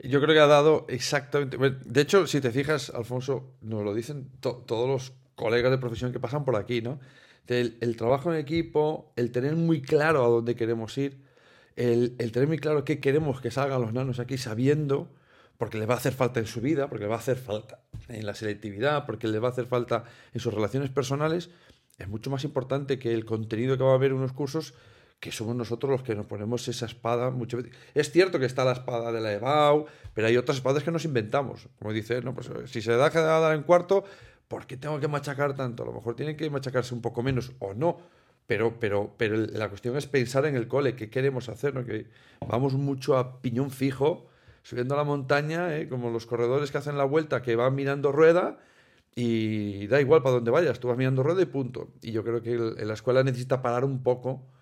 Yo 0.00 0.20
creo 0.20 0.34
que 0.34 0.40
ha 0.40 0.46
dado 0.46 0.86
exactamente. 0.88 1.56
De 1.58 2.00
hecho, 2.00 2.26
si 2.26 2.40
te 2.40 2.50
fijas, 2.50 2.90
Alfonso, 2.90 3.54
nos 3.60 3.84
lo 3.84 3.94
dicen 3.94 4.28
todos 4.40 4.88
los 4.88 5.12
colegas 5.34 5.70
de 5.70 5.78
profesión 5.78 6.12
que 6.12 6.20
pasan 6.20 6.44
por 6.44 6.56
aquí, 6.56 6.82
¿no? 6.82 7.00
El, 7.46 7.96
trabajo 7.96 8.32
en 8.32 8.38
equipo, 8.38 9.12
el 9.16 9.30
tener 9.30 9.54
muy 9.54 9.82
claro 9.82 10.24
a 10.24 10.28
dónde 10.28 10.54
queremos 10.54 10.96
ir, 10.96 11.22
el, 11.76 12.16
tener 12.32 12.48
muy 12.48 12.58
claro 12.58 12.84
qué 12.84 13.00
queremos 13.00 13.40
que 13.40 13.50
salgan 13.50 13.82
los 13.82 13.92
nanos 13.92 14.18
aquí 14.18 14.38
sabiendo, 14.38 15.08
porque 15.58 15.78
les 15.78 15.88
va 15.88 15.94
a 15.94 15.98
hacer 15.98 16.14
falta 16.14 16.40
en 16.40 16.46
su 16.46 16.60
vida, 16.60 16.88
porque 16.88 17.04
les 17.04 17.10
va 17.10 17.16
a 17.16 17.18
hacer 17.18 17.36
falta 17.36 17.80
en 18.08 18.24
la 18.24 18.34
selectividad, 18.34 19.04
porque 19.04 19.28
les 19.28 19.42
va 19.42 19.48
a 19.48 19.50
hacer 19.50 19.66
falta 19.66 20.04
en 20.32 20.40
sus 20.40 20.54
relaciones 20.54 20.90
personales, 20.90 21.50
es 21.98 22.08
mucho 22.08 22.30
más 22.30 22.44
importante 22.44 22.98
que 22.98 23.12
el 23.12 23.24
contenido 23.24 23.76
que 23.76 23.84
va 23.84 23.92
a 23.92 23.94
haber 23.94 24.10
en 24.10 24.16
unos 24.16 24.32
cursos 24.32 24.74
que 25.24 25.32
somos 25.32 25.56
nosotros 25.56 25.90
los 25.90 26.02
que 26.02 26.14
nos 26.14 26.26
ponemos 26.26 26.68
esa 26.68 26.84
espada 26.84 27.30
muchas 27.30 27.62
veces. 27.62 27.78
Es 27.94 28.12
cierto 28.12 28.38
que 28.38 28.44
está 28.44 28.62
la 28.62 28.72
espada 28.72 29.10
de 29.10 29.22
la 29.22 29.32
EBAU, 29.32 29.86
pero 30.12 30.26
hay 30.26 30.36
otras 30.36 30.58
espadas 30.58 30.82
que 30.82 30.90
nos 30.90 31.06
inventamos. 31.06 31.66
Como 31.78 31.94
dice, 31.94 32.20
no, 32.20 32.34
pues 32.34 32.50
si 32.66 32.82
se 32.82 32.94
da 32.94 33.08
que 33.08 33.20
dar 33.20 33.54
en 33.54 33.62
cuarto, 33.62 34.04
¿por 34.48 34.66
qué 34.66 34.76
tengo 34.76 35.00
que 35.00 35.08
machacar 35.08 35.56
tanto? 35.56 35.82
A 35.82 35.86
lo 35.86 35.94
mejor 35.94 36.14
tiene 36.14 36.36
que 36.36 36.50
machacarse 36.50 36.94
un 36.94 37.00
poco 37.00 37.22
menos 37.22 37.52
o 37.58 37.72
no. 37.72 38.00
Pero, 38.46 38.78
pero, 38.78 39.14
pero 39.16 39.38
la 39.38 39.70
cuestión 39.70 39.96
es 39.96 40.06
pensar 40.06 40.44
en 40.44 40.56
el 40.56 40.68
cole, 40.68 40.94
qué 40.94 41.08
queremos 41.08 41.48
hacer, 41.48 41.72
¿no? 41.74 41.86
Que 41.86 42.06
vamos 42.46 42.74
mucho 42.74 43.16
a 43.16 43.40
piñón 43.40 43.70
fijo, 43.70 44.26
subiendo 44.62 44.92
a 44.92 44.98
la 44.98 45.04
montaña, 45.04 45.74
¿eh? 45.74 45.88
como 45.88 46.10
los 46.10 46.26
corredores 46.26 46.70
que 46.70 46.76
hacen 46.76 46.98
la 46.98 47.04
vuelta, 47.04 47.40
que 47.40 47.56
van 47.56 47.74
mirando 47.74 48.12
rueda 48.12 48.58
y 49.14 49.86
da 49.86 50.02
igual 50.02 50.22
para 50.22 50.34
dónde 50.34 50.50
vayas, 50.50 50.80
tú 50.80 50.88
vas 50.88 50.98
mirando 50.98 51.22
rueda 51.22 51.40
y 51.40 51.46
punto. 51.46 51.94
Y 52.02 52.12
yo 52.12 52.22
creo 52.22 52.42
que 52.42 52.58
la 52.84 52.92
escuela 52.92 53.22
necesita 53.22 53.62
parar 53.62 53.86
un 53.86 54.02
poco 54.02 54.52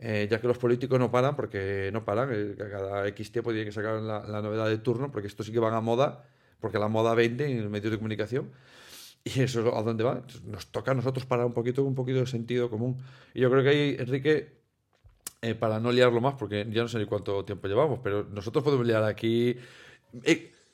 eh, 0.00 0.28
ya 0.30 0.40
que 0.40 0.46
los 0.46 0.58
políticos 0.58 0.98
no 0.98 1.10
paran, 1.10 1.34
porque 1.34 1.90
no 1.92 2.04
paran, 2.04 2.30
eh, 2.32 2.54
cada 2.56 3.06
X 3.08 3.32
tiempo 3.32 3.50
tienen 3.50 3.66
que 3.66 3.72
sacar 3.72 4.00
la, 4.00 4.42
novedad 4.42 4.68
de 4.68 4.78
turno, 4.78 5.10
porque 5.10 5.26
esto 5.26 5.42
sí 5.42 5.50
que 5.50 5.58
van 5.58 5.74
a 5.74 5.80
moda, 5.80 6.24
porque 6.60 6.78
la 6.78 6.86
moda 6.86 7.14
vende 7.14 7.50
en 7.50 7.58
el 7.58 7.68
medio 7.68 7.90
de 7.90 7.96
comunicación. 7.96 8.50
Y 9.24 9.40
eso 9.40 9.60
es 9.60 9.74
a 9.74 9.82
dónde 9.82 10.04
va. 10.04 10.22
nos 10.44 10.68
toca 10.68 10.92
a 10.92 10.94
nosotros 10.94 11.26
parar 11.26 11.46
un 11.46 11.52
poquito 11.52 11.82
un 11.82 11.96
poquito 11.96 12.20
de 12.20 12.26
sentido 12.26 12.70
común. 12.70 12.96
Y 13.34 13.40
yo 13.40 13.50
creo 13.50 13.62
que 13.64 13.68
ahí, 13.68 13.96
Enrique, 13.98 14.52
eh, 15.42 15.54
para 15.56 15.80
no 15.80 15.90
liarlo 15.90 16.20
más, 16.20 16.34
porque 16.34 16.64
ya 16.70 16.82
no 16.82 16.88
sé 16.88 16.98
ni 16.98 17.04
cuánto 17.04 17.44
tiempo 17.44 17.66
llevamos, 17.66 17.98
pero 18.02 18.24
nosotros 18.32 18.62
podemos 18.62 18.86
liar 18.86 19.02
aquí. 19.02 19.56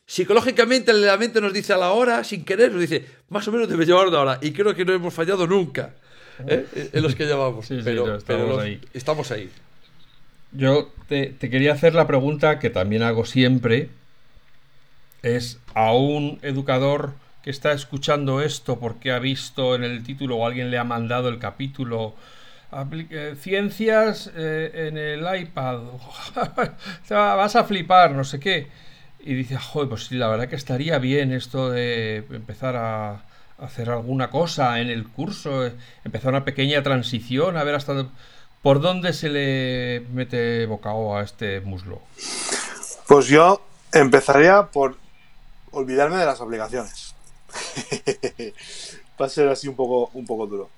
psicológicamente 0.04 0.92
la 0.92 1.16
mente 1.16 1.40
nos 1.40 1.52
dice 1.54 1.72
a 1.72 1.78
la 1.78 1.92
hora, 1.92 2.22
sin 2.24 2.44
querer, 2.44 2.72
nos 2.72 2.80
dice, 2.82 3.06
más 3.30 3.48
o 3.48 3.52
menos 3.52 3.68
debe 3.70 3.86
llevar 3.86 4.06
una 4.08 4.20
hora. 4.20 4.38
Y 4.42 4.52
creo 4.52 4.74
que 4.74 4.84
no 4.84 4.92
hemos 4.92 5.14
fallado 5.14 5.46
nunca. 5.46 5.94
¿Eh? 6.46 6.66
en 6.92 7.02
los 7.02 7.14
que 7.14 7.24
llevamos. 7.24 7.68
pero, 7.84 8.16
estamos, 8.16 8.62
ahí. 8.62 8.80
estamos 8.92 9.30
ahí. 9.30 9.50
Yo 10.52 10.92
te, 11.08 11.36
quería 11.38 11.72
hacer 11.72 11.94
la 11.94 12.06
pregunta 12.06 12.58
que 12.58 12.70
también 12.70 13.02
hago 13.02 13.24
siempre. 13.24 13.88
Es 15.22 15.58
a 15.74 15.92
un 15.92 16.38
educador 16.42 17.14
que 17.42 17.50
está 17.50 17.72
escuchando 17.72 18.40
esto 18.40 18.78
porque 18.78 19.10
ha 19.12 19.18
visto 19.18 19.74
en 19.74 19.84
el 19.84 20.02
título 20.02 20.36
o 20.36 20.46
alguien 20.46 20.70
le 20.70 20.78
ha 20.78 20.84
mandado 20.84 21.28
el 21.28 21.38
capítulo 21.38 22.14
eh, 23.10 23.34
ciencias 23.38 24.30
eh, 24.34 24.88
en 24.88 24.98
el 24.98 25.42
iPad, 25.42 25.80
vas 27.10 27.56
a 27.56 27.64
flipar, 27.64 28.12
no 28.12 28.24
sé 28.24 28.40
qué. 28.40 28.68
Y 29.20 29.34
dice, 29.34 29.56
joder, 29.56 29.88
pues 29.88 30.06
sí, 30.06 30.16
la 30.16 30.28
verdad 30.28 30.48
que 30.48 30.56
estaría 30.56 30.98
bien 30.98 31.32
esto 31.32 31.70
de 31.70 32.24
empezar 32.30 32.76
a 32.76 33.22
hacer 33.64 33.90
alguna 33.90 34.30
cosa 34.30 34.80
en 34.80 34.88
el 34.88 35.08
curso, 35.08 35.66
eh, 35.66 35.74
empezar 36.04 36.30
una 36.30 36.44
pequeña 36.44 36.82
transición, 36.82 37.56
a 37.56 37.64
ver 37.64 37.74
hasta 37.74 38.06
por 38.62 38.80
dónde 38.80 39.12
se 39.12 39.28
le 39.28 40.06
mete 40.12 40.66
bocao 40.66 41.16
a 41.16 41.22
este 41.22 41.60
muslo. 41.60 42.00
Pues 43.06 43.26
yo 43.26 43.60
empezaría 43.92 44.70
por 44.70 44.96
olvidarme 45.70 46.16
de 46.16 46.26
las 46.26 46.40
aplicaciones. 46.40 47.14
Va 49.20 49.26
a 49.26 49.28
ser 49.28 49.48
así 49.48 49.68
un 49.68 49.76
poco, 49.76 50.10
un 50.14 50.26
poco 50.26 50.46
duro. 50.46 50.70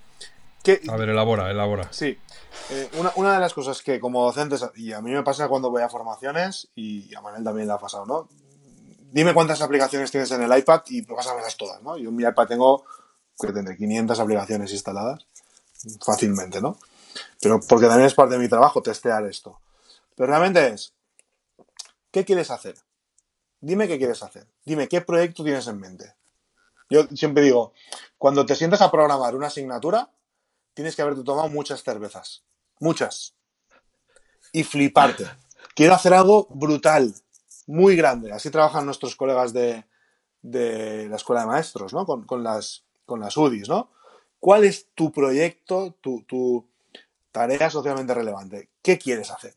A 0.88 0.96
ver, 0.96 1.10
elabora, 1.10 1.50
elabora. 1.50 1.88
Sí. 1.92 2.18
Eh, 2.70 2.90
una, 3.14 3.34
de 3.34 3.38
las 3.38 3.54
cosas 3.54 3.82
que 3.82 4.00
como 4.00 4.24
docentes, 4.24 4.66
y 4.74 4.92
a 4.92 5.00
mí 5.00 5.12
me 5.12 5.22
pasa 5.22 5.46
cuando 5.46 5.70
voy 5.70 5.82
a 5.82 5.88
formaciones, 5.88 6.68
y 6.74 7.14
a 7.14 7.20
Manel 7.20 7.44
también 7.44 7.68
le 7.68 7.74
ha 7.74 7.78
pasado, 7.78 8.04
¿no? 8.06 8.28
Dime 9.16 9.32
cuántas 9.32 9.62
aplicaciones 9.62 10.10
tienes 10.10 10.30
en 10.32 10.42
el 10.42 10.58
iPad 10.58 10.82
y 10.88 11.00
pásamelas 11.00 11.56
todas, 11.56 11.82
¿no? 11.82 11.96
Yo 11.96 12.10
en 12.10 12.16
mi 12.16 12.24
iPad 12.24 12.48
tengo, 12.48 12.84
que 13.40 13.50
tendré 13.50 13.74
500 13.74 14.20
aplicaciones 14.20 14.70
instaladas 14.70 15.26
fácilmente, 16.04 16.60
¿no? 16.60 16.76
Pero 17.40 17.58
porque 17.66 17.86
también 17.86 18.08
es 18.08 18.12
parte 18.12 18.34
de 18.34 18.40
mi 18.42 18.46
trabajo 18.50 18.82
testear 18.82 19.24
esto. 19.24 19.58
Pero 20.14 20.26
realmente 20.26 20.68
es, 20.68 20.92
¿qué 22.10 22.26
quieres 22.26 22.50
hacer? 22.50 22.74
Dime 23.58 23.88
qué 23.88 23.96
quieres 23.96 24.22
hacer. 24.22 24.48
Dime 24.66 24.86
qué 24.86 25.00
proyecto 25.00 25.42
tienes 25.42 25.66
en 25.66 25.80
mente. 25.80 26.14
Yo 26.90 27.06
siempre 27.14 27.42
digo, 27.42 27.72
cuando 28.18 28.44
te 28.44 28.54
sientes 28.54 28.82
a 28.82 28.90
programar 28.90 29.34
una 29.34 29.46
asignatura, 29.46 30.10
tienes 30.74 30.94
que 30.94 31.00
haberte 31.00 31.24
tomado 31.24 31.48
muchas 31.48 31.82
cervezas. 31.82 32.42
Muchas. 32.80 33.34
Y 34.52 34.62
fliparte. 34.62 35.26
Quiero 35.74 35.94
hacer 35.94 36.12
algo 36.12 36.48
brutal, 36.50 37.14
muy 37.66 37.96
grande. 37.96 38.32
Así 38.32 38.50
trabajan 38.50 38.86
nuestros 38.86 39.16
colegas 39.16 39.52
de, 39.52 39.84
la 40.42 41.16
escuela 41.16 41.42
de 41.42 41.48
maestros, 41.48 41.92
¿no? 41.92 42.06
Con, 42.06 42.42
las, 42.42 42.84
con 43.04 43.20
las 43.20 43.36
UDIs, 43.36 43.68
¿no? 43.68 43.90
¿Cuál 44.38 44.64
es 44.64 44.88
tu 44.94 45.12
proyecto, 45.12 45.96
tu, 46.00 46.22
tu 46.22 46.68
tarea 47.32 47.68
socialmente 47.70 48.14
relevante? 48.14 48.70
¿Qué 48.82 48.98
quieres 48.98 49.30
hacer? 49.30 49.54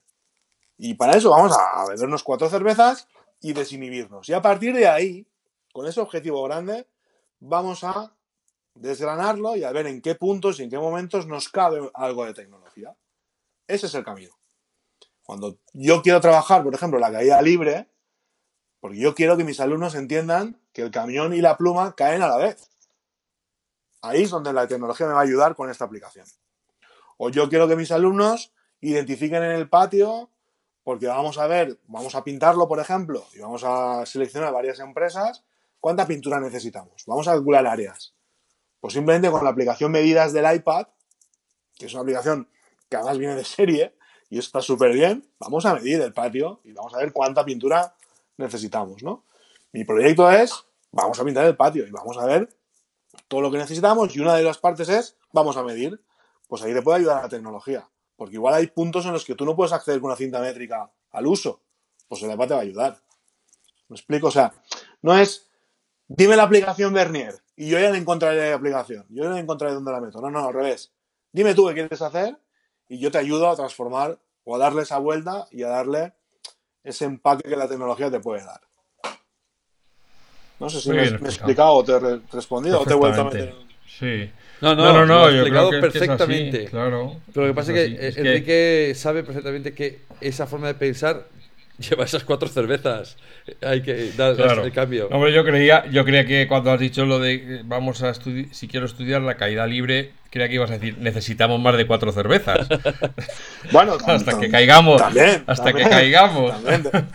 Y 0.77 0.95
para 0.95 1.17
eso 1.17 1.29
vamos 1.29 1.55
a 1.57 1.85
bebernos 1.89 2.23
cuatro 2.23 2.49
cervezas 2.49 3.07
y 3.41 3.53
desinhibirnos. 3.53 4.27
Y 4.29 4.33
a 4.33 4.41
partir 4.41 4.73
de 4.73 4.87
ahí, 4.87 5.27
con 5.73 5.85
ese 5.85 5.99
objetivo 5.99 6.41
grande, 6.43 6.87
vamos 7.39 7.83
a 7.83 8.13
desgranarlo 8.75 9.55
y 9.55 9.63
a 9.63 9.71
ver 9.71 9.87
en 9.87 10.01
qué 10.01 10.15
puntos 10.15 10.59
y 10.59 10.63
en 10.63 10.69
qué 10.69 10.77
momentos 10.77 11.27
nos 11.27 11.49
cabe 11.49 11.89
algo 11.93 12.25
de 12.25 12.33
tecnología. 12.33 12.95
Ese 13.67 13.85
es 13.87 13.93
el 13.93 14.03
camino. 14.03 14.31
Cuando 15.23 15.57
yo 15.73 16.01
quiero 16.01 16.21
trabajar, 16.21 16.63
por 16.63 16.73
ejemplo, 16.73 16.97
la 16.97 17.11
caída 17.11 17.41
libre, 17.41 17.87
porque 18.79 18.97
yo 18.97 19.15
quiero 19.15 19.37
que 19.37 19.43
mis 19.43 19.59
alumnos 19.59 19.95
entiendan 19.95 20.59
que 20.73 20.81
el 20.81 20.91
camión 20.91 21.33
y 21.33 21.41
la 21.41 21.57
pluma 21.57 21.95
caen 21.95 22.21
a 22.21 22.27
la 22.27 22.37
vez. 22.37 22.69
Ahí 24.01 24.23
es 24.23 24.29
donde 24.29 24.53
la 24.53 24.67
tecnología 24.67 25.07
me 25.07 25.13
va 25.13 25.19
a 25.19 25.23
ayudar 25.23 25.55
con 25.55 25.69
esta 25.69 25.85
aplicación. 25.85 26.25
O 27.17 27.29
yo 27.29 27.49
quiero 27.49 27.67
que 27.67 27.75
mis 27.75 27.91
alumnos 27.91 28.53
identifiquen 28.79 29.43
en 29.43 29.51
el 29.51 29.67
patio, 29.67 30.29
porque 30.83 31.07
vamos 31.07 31.37
a 31.37 31.47
ver, 31.47 31.79
vamos 31.87 32.15
a 32.15 32.23
pintarlo, 32.23 32.67
por 32.67 32.79
ejemplo, 32.79 33.25
y 33.33 33.39
vamos 33.39 33.63
a 33.65 34.05
seleccionar 34.05 34.53
varias 34.53 34.79
empresas, 34.79 35.43
cuánta 35.81 36.07
pintura 36.07 36.39
necesitamos. 36.39 37.03
Vamos 37.05 37.27
a 37.27 37.33
calcular 37.33 37.67
áreas. 37.67 38.13
Pues 38.79 38.93
simplemente 38.93 39.29
con 39.29 39.43
la 39.43 39.49
aplicación 39.49 39.91
Medidas 39.91 40.31
del 40.31 40.55
iPad, 40.55 40.87
que 41.77 41.87
es 41.87 41.93
una 41.93 42.03
aplicación 42.03 42.47
que 42.89 42.95
además 42.95 43.17
viene 43.17 43.35
de 43.35 43.43
serie 43.43 43.95
y 44.29 44.39
está 44.39 44.61
súper 44.61 44.93
bien, 44.93 45.29
vamos 45.39 45.65
a 45.65 45.73
medir 45.73 46.01
el 46.01 46.13
patio 46.13 46.61
y 46.63 46.71
vamos 46.71 46.93
a 46.93 46.99
ver 46.99 47.11
cuánta 47.11 47.43
pintura 47.43 47.95
necesitamos, 48.39 49.03
¿no? 49.03 49.25
Mi 49.71 49.83
proyecto 49.83 50.29
es, 50.31 50.65
vamos 50.91 51.19
a 51.19 51.25
pintar 51.25 51.45
el 51.45 51.55
patio 51.55 51.85
y 51.85 51.91
vamos 51.91 52.17
a 52.17 52.25
ver 52.25 52.49
todo 53.27 53.41
lo 53.41 53.51
que 53.51 53.57
necesitamos 53.57 54.15
y 54.15 54.19
una 54.19 54.35
de 54.35 54.43
las 54.43 54.57
partes 54.57 54.89
es, 54.89 55.17
vamos 55.31 55.57
a 55.57 55.63
medir. 55.63 56.01
Pues 56.47 56.63
ahí 56.63 56.73
te 56.73 56.81
puede 56.81 56.99
ayudar 56.99 57.23
la 57.23 57.29
tecnología. 57.29 57.87
Porque 58.15 58.35
igual 58.35 58.55
hay 58.55 58.67
puntos 58.67 59.05
en 59.05 59.13
los 59.13 59.23
que 59.23 59.35
tú 59.35 59.45
no 59.45 59.55
puedes 59.55 59.71
acceder 59.71 59.99
con 60.01 60.09
una 60.09 60.17
cinta 60.17 60.41
métrica 60.41 60.91
al 61.11 61.27
uso. 61.27 61.61
Pues 62.07 62.23
el 62.23 62.31
iPad 62.31 62.47
te 62.47 62.53
va 62.55 62.59
a 62.59 62.63
ayudar. 62.63 62.97
¿Me 63.87 63.95
explico? 63.95 64.27
O 64.27 64.31
sea, 64.31 64.53
no 65.01 65.15
es, 65.15 65.49
dime 66.07 66.35
la 66.35 66.43
aplicación 66.43 66.93
Bernier 66.93 67.35
y 67.55 67.69
yo 67.69 67.79
ya 67.79 67.91
le 67.91 67.97
encontraré 67.97 68.49
la 68.49 68.55
aplicación. 68.55 69.05
Yo 69.09 69.25
ya 69.25 69.29
le 69.29 69.39
encontraré 69.39 69.73
dónde 69.73 69.91
la 69.91 70.01
meto. 70.01 70.21
No, 70.21 70.31
no, 70.31 70.47
al 70.47 70.53
revés. 70.53 70.91
Dime 71.31 71.53
tú 71.53 71.67
qué 71.67 71.73
quieres 71.73 72.01
hacer 72.01 72.39
y 72.87 72.99
yo 72.99 73.11
te 73.11 73.19
ayudo 73.19 73.49
a 73.49 73.55
transformar 73.55 74.19
o 74.43 74.55
a 74.55 74.59
darle 74.59 74.81
esa 74.81 74.97
vuelta 74.97 75.47
y 75.51 75.63
a 75.63 75.67
darle 75.67 76.13
ese 76.83 77.05
empaque 77.05 77.47
que 77.47 77.55
la 77.55 77.67
tecnología 77.67 78.09
te 78.09 78.19
puede 78.19 78.43
dar. 78.43 78.61
No 80.59 80.69
sé 80.69 80.81
si 80.81 80.89
me, 80.89 81.03
he 81.03 81.07
explicado 81.07 81.73
o 81.73 81.83
te 81.83 81.93
he 81.93 82.19
respondido 82.33 82.81
o 82.81 82.85
te 82.85 82.93
he 82.93 82.95
vuelto 82.95 83.21
a 83.21 83.25
meter. 83.25 83.55
Sí. 83.87 84.29
No, 84.61 84.75
no, 84.75 84.91
no, 84.91 85.05
no, 85.05 85.29
yo 85.29 85.37
explicado 85.37 85.69
perfectamente. 85.69 86.65
claro. 86.65 87.17
Pero 87.33 87.47
lo 87.47 87.53
que 87.53 87.55
pasa 87.55 87.73
es, 87.73 88.15
que 88.15 88.21
Enrique 88.21 88.93
sabe 88.93 89.23
perfectamente 89.23 89.73
que 89.73 90.01
esa 90.19 90.47
forma 90.47 90.67
de 90.67 90.73
pensar 90.73 91.27
lleva 91.77 92.03
esas 92.03 92.25
cuatro 92.25 92.49
cervezas. 92.49 93.17
Hay 93.61 93.81
que 93.81 94.11
dar 94.11 94.37
el 94.39 94.71
cambio. 94.73 95.07
No, 95.09 95.27
yo 95.29 95.45
creía, 95.45 95.85
yo 95.89 96.03
creía 96.03 96.25
que 96.25 96.47
cuando 96.47 96.71
has 96.71 96.79
dicho 96.79 97.05
lo 97.05 97.19
de 97.19 97.61
vamos 97.63 98.03
a 98.03 98.09
estudiar, 98.09 98.53
si 98.53 98.67
quiero 98.67 98.85
estudiar 98.85 99.21
la 99.21 99.37
caída 99.37 99.65
libre, 99.65 100.11
creía 100.29 100.47
que 100.47 100.55
ibas 100.55 100.69
a 100.69 100.73
decir 100.73 100.97
necesitamos 100.99 101.59
más 101.59 101.75
de 101.77 101.87
cuatro 101.87 102.11
cervezas. 102.11 102.67
bueno, 103.71 103.97
hasta 104.05 104.39
que 104.39 104.49
caigamos. 104.49 105.01
hasta 105.01 105.73
que 105.73 105.83
caigamos. 105.83 106.53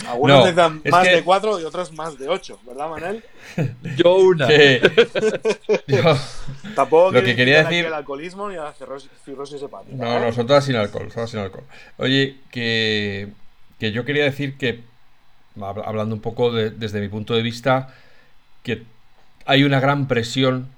Algunos 0.06 0.38
necesitan 0.38 0.82
más 0.90 1.04
de 1.04 1.22
cuatro 1.22 1.60
y 1.60 1.64
otros 1.64 1.92
más 1.92 2.18
de 2.18 2.28
ocho, 2.28 2.58
¿verdad, 2.66 2.88
Manel? 2.88 3.24
yo 3.96 4.16
una. 4.16 4.48
Tampoco 6.74 7.12
lo 7.12 7.22
que 7.22 7.36
quería 7.36 7.64
decir. 7.64 7.86
el 7.86 7.94
alcoholismo 7.94 8.48
ni 8.48 8.56
la 8.56 8.72
cirrosis 8.72 9.62
hepática. 9.62 9.96
No, 9.96 10.18
no, 10.18 10.32
son 10.32 10.46
todas 10.46 10.64
sin 10.64 10.76
alcohol, 10.76 11.10
son 11.12 11.28
sin 11.28 11.40
alcohol. 11.40 11.64
Oye, 11.98 12.36
que 12.50 13.28
que 13.78 13.92
yo 13.92 14.04
quería 14.04 14.24
decir 14.24 14.56
que, 14.56 14.82
hablando 15.60 16.14
un 16.14 16.20
poco 16.20 16.52
desde 16.52 17.00
mi 17.00 17.08
punto 17.08 17.34
de 17.34 17.42
vista, 17.42 17.94
que 18.62 18.82
hay 19.46 19.64
una 19.64 19.80
gran 19.80 20.08
presión 20.08 20.68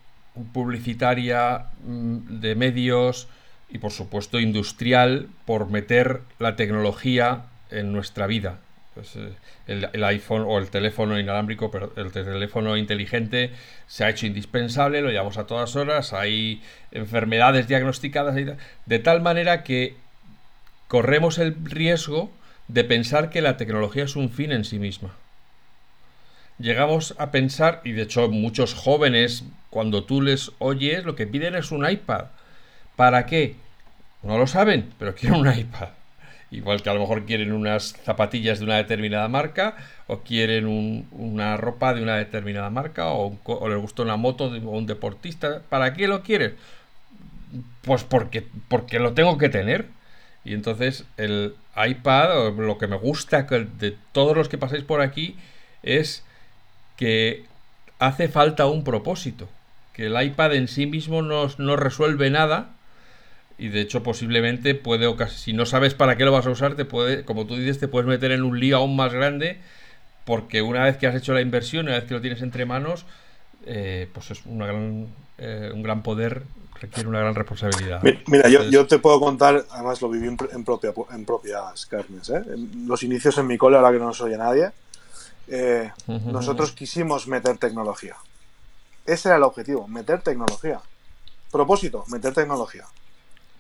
publicitaria 0.53 1.67
mm, 1.85 2.41
de 2.41 2.55
medios 2.55 3.29
y 3.69 3.79
por 3.79 3.93
supuesto 3.93 4.39
industrial 4.39 5.29
por 5.45 5.69
meter 5.71 6.21
la 6.39 6.57
tecnología 6.57 7.47
en 7.71 7.93
nuestra 7.93 8.27
vida. 8.27 8.59
Pues, 8.95 9.15
eh, 9.17 9.33
el, 9.67 10.05
iPhone 10.05 10.45
o 10.47 10.59
el 10.59 10.71
teléfono 10.71 11.21
inalámbrico, 11.21 11.71
pero 11.71 11.93
el 11.97 12.13
teléfono 12.13 12.79
inteligente 12.79 13.51
se 13.87 14.05
ha 14.05 14.09
hecho 14.09 14.27
indispensable, 14.27 15.03
lo 15.03 15.11
llevamos 15.11 15.37
a 15.37 15.47
todas 15.47 15.77
horas, 15.77 16.15
hay 16.15 16.63
enfermedades 16.93 17.69
diagnosticadas, 17.69 18.35
de 18.35 18.99
tal 18.99 19.21
manera 19.21 19.65
que 19.65 19.97
corremos 20.89 21.39
el 21.39 21.57
riesgo 21.63 22.31
de 22.69 22.85
pensar 22.85 23.29
que 23.29 23.43
la 23.43 23.59
tecnología 23.59 24.05
es 24.05 24.17
un 24.17 24.31
fin 24.31 24.51
en 24.51 24.65
sí 24.65 24.79
misma. 24.79 25.13
Llegamos 26.59 27.15
a 27.19 27.31
pensar, 27.31 27.83
y 27.85 27.93
de 27.93 28.03
hecho 28.03 28.29
muchos 28.29 28.73
jóvenes, 28.73 29.45
cuando 29.69 30.05
tú 30.05 30.23
les 30.23 30.53
oyes, 30.59 31.05
lo 31.05 31.15
que 31.15 31.27
piden 31.27 31.55
es 31.55 31.71
un 31.71 31.89
iPad. 31.89 32.27
¿Para 32.97 33.27
qué? 33.27 33.57
No 34.23 34.39
lo 34.39 34.47
saben, 34.47 34.91
pero 34.99 35.15
quieren 35.15 35.41
un 35.41 35.53
iPad. 35.53 35.91
Igual 36.51 36.81
que 36.81 36.89
a 36.89 36.95
lo 36.95 37.01
mejor 37.01 37.27
quieren 37.27 37.53
unas 37.53 37.95
zapatillas 38.05 38.59
de 38.59 38.65
una 38.65 38.77
determinada 38.77 39.29
marca, 39.29 39.77
o 40.07 40.21
quieren 40.21 40.67
una 41.11 41.57
ropa 41.59 41.93
de 41.93 42.03
una 42.03 42.17
determinada 42.17 42.71
marca, 42.71 43.09
o, 43.09 43.37
les 43.69 43.79
gusta 43.79 44.03
una 44.03 44.17
moto 44.17 44.49
de 44.49 44.61
un 44.61 44.87
deportista. 44.87 45.61
¿Para 45.69 45.93
qué 45.93 46.09
lo 46.09 46.23
quieren? 46.23 46.55
Pues 47.83 48.05
porque, 48.05 48.47
porque 48.69 48.99
lo 48.99 49.13
tengo 49.13 49.37
que 49.37 49.51
tener. 49.51 49.87
Y 50.45 50.55
entonces 50.55 51.05
el 51.19 51.55
iPad, 51.77 52.55
lo 52.57 52.79
que 52.79 52.87
me 52.87 52.97
gusta 52.97 53.43
de 53.43 53.97
todos 54.13 54.37
los 54.37 54.49
que 54.49 54.57
pasáis 54.57 54.85
por 54.85 55.03
aquí, 55.03 55.37
es 55.83 56.25
que 56.97 57.45
hace 57.99 58.29
falta 58.29 58.67
un 58.67 58.85
propósito. 58.85 59.49
Que 59.93 60.07
el 60.07 60.21
iPad 60.21 60.55
en 60.55 60.69
sí 60.69 60.87
mismo 60.87 61.23
no, 61.23 61.49
no 61.59 61.77
resuelve 61.77 62.31
nada. 62.31 62.71
Y 63.59 63.69
de 63.69 63.81
hecho, 63.81 64.03
posiblemente 64.03 64.75
puede, 64.75 65.09
si 65.29 65.55
no 65.55 65.65
sabes 65.65 65.95
para 65.95 66.17
qué 66.17 66.25
lo 66.25 66.33
vas 66.33 66.47
a 66.47 66.51
usar, 66.51 66.75
te 66.75 66.85
puede, 66.85 67.25
como 67.25 67.47
tú 67.47 67.57
dices, 67.57 67.79
te 67.79 67.89
puedes 67.89 68.07
meter 68.07 68.33
en 68.33 68.43
un 68.43 68.61
lío 68.61 68.77
aún 68.77 68.97
más 68.97 69.13
grande. 69.13 69.59
Porque 70.25 70.61
una 70.61 70.85
vez 70.85 70.97
que 70.97 71.07
has 71.07 71.15
hecho 71.15 71.33
la 71.33 71.41
inversión, 71.41 71.87
una 71.87 71.97
vez 71.97 72.05
que 72.05 72.15
lo 72.15 72.21
tienes 72.21 72.43
entre 72.43 72.67
manos, 72.67 73.07
eh, 73.65 74.09
pues 74.13 74.31
es 74.31 74.45
una 74.45 74.67
gran, 74.67 75.07
eh, 75.39 75.71
un 75.73 75.83
gran 75.83 76.03
poder 76.03 76.43
requiere 76.81 77.09
una 77.09 77.21
gran 77.21 77.35
responsabilidad. 77.35 78.03
Mira, 78.27 78.49
yo, 78.49 78.63
yo, 78.65 78.87
te 78.87 78.99
puedo 78.99 79.19
contar, 79.21 79.65
además 79.71 80.01
lo 80.03 80.09
viví 80.09 80.27
en, 80.27 80.37
propia, 80.65 80.93
en 81.11 81.25
propias 81.25 81.87
carnes, 81.87 82.29
¿eh? 82.31 82.43
los 82.87 83.03
inicios 83.03 83.39
en 83.39 83.47
mi 83.47 83.57
cole, 83.57 83.77
ahora 83.77 83.93
que 83.93 83.99
no 83.99 84.07
nos 84.07 84.21
oye 84.21 84.37
nadie, 84.37 84.71
eh, 85.49 85.93
nosotros 86.07 86.73
quisimos 86.73 87.27
meter 87.29 87.59
tecnología. 87.59 88.17
Ese 89.05 89.29
era 89.29 89.37
el 89.37 89.43
objetivo, 89.43 89.87
meter 89.89 90.23
tecnología. 90.23 90.81
Propósito, 91.51 92.05
meter 92.09 92.35
tecnología. 92.35 92.85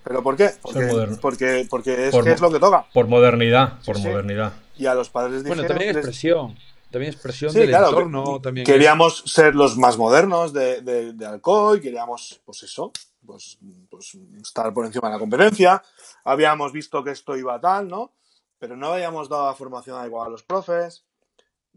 ¿Pero 0.02 0.22
por 0.22 0.36
qué? 0.36 0.50
Porque, 0.62 1.16
porque, 1.20 1.66
porque 1.68 2.08
es, 2.08 2.14
que 2.22 2.32
es 2.32 2.40
lo 2.40 2.50
que 2.50 2.60
toca. 2.60 2.86
Por 2.92 3.08
modernidad, 3.08 3.80
por 3.84 3.98
modernidad. 3.98 4.52
Y 4.76 4.86
a 4.86 4.94
los 4.94 5.10
padres 5.10 5.42
dijeron... 5.42 5.58
Bueno, 5.58 5.68
también 5.68 5.96
expresión. 5.96 6.56
También 6.90 7.12
expresión 7.12 7.52
del 7.52 7.74
entorno. 7.74 8.40
También 8.40 8.64
queríamos 8.64 9.24
ser 9.26 9.54
los 9.56 9.76
más 9.76 9.98
modernos 9.98 10.52
de, 10.52 10.80
de, 10.82 11.12
de 11.12 11.26
Alcoy, 11.26 11.80
queríamos, 11.80 12.40
pues 12.44 12.62
eso, 12.62 12.92
pues, 13.26 13.58
pues 13.90 14.16
estar 14.40 14.72
por 14.72 14.86
encima 14.86 15.08
de 15.08 15.14
la 15.14 15.18
competencia. 15.18 15.82
Habíamos 16.24 16.72
visto 16.72 17.02
que 17.02 17.10
esto 17.10 17.36
iba 17.36 17.60
tal, 17.60 17.88
¿no? 17.88 18.12
Pero 18.58 18.76
no 18.76 18.92
habíamos 18.92 19.28
dado 19.28 19.46
la 19.46 19.54
formación 19.54 19.98
adecuada 19.98 20.28
a 20.28 20.30
los 20.30 20.44
profes, 20.44 21.04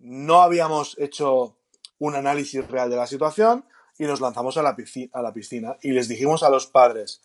no 0.01 0.41
habíamos 0.41 0.97
hecho 0.99 1.55
un 1.99 2.15
análisis 2.15 2.65
real 2.67 2.89
de 2.89 2.95
la 2.95 3.07
situación 3.07 3.65
y 3.97 4.05
nos 4.05 4.21
lanzamos 4.21 4.57
a 4.57 4.63
la 4.63 4.75
piscina, 4.75 5.09
a 5.13 5.21
la 5.21 5.33
piscina 5.33 5.77
y 5.81 5.91
les 5.91 6.07
dijimos 6.07 6.43
a 6.43 6.49
los 6.49 6.67
padres, 6.67 7.21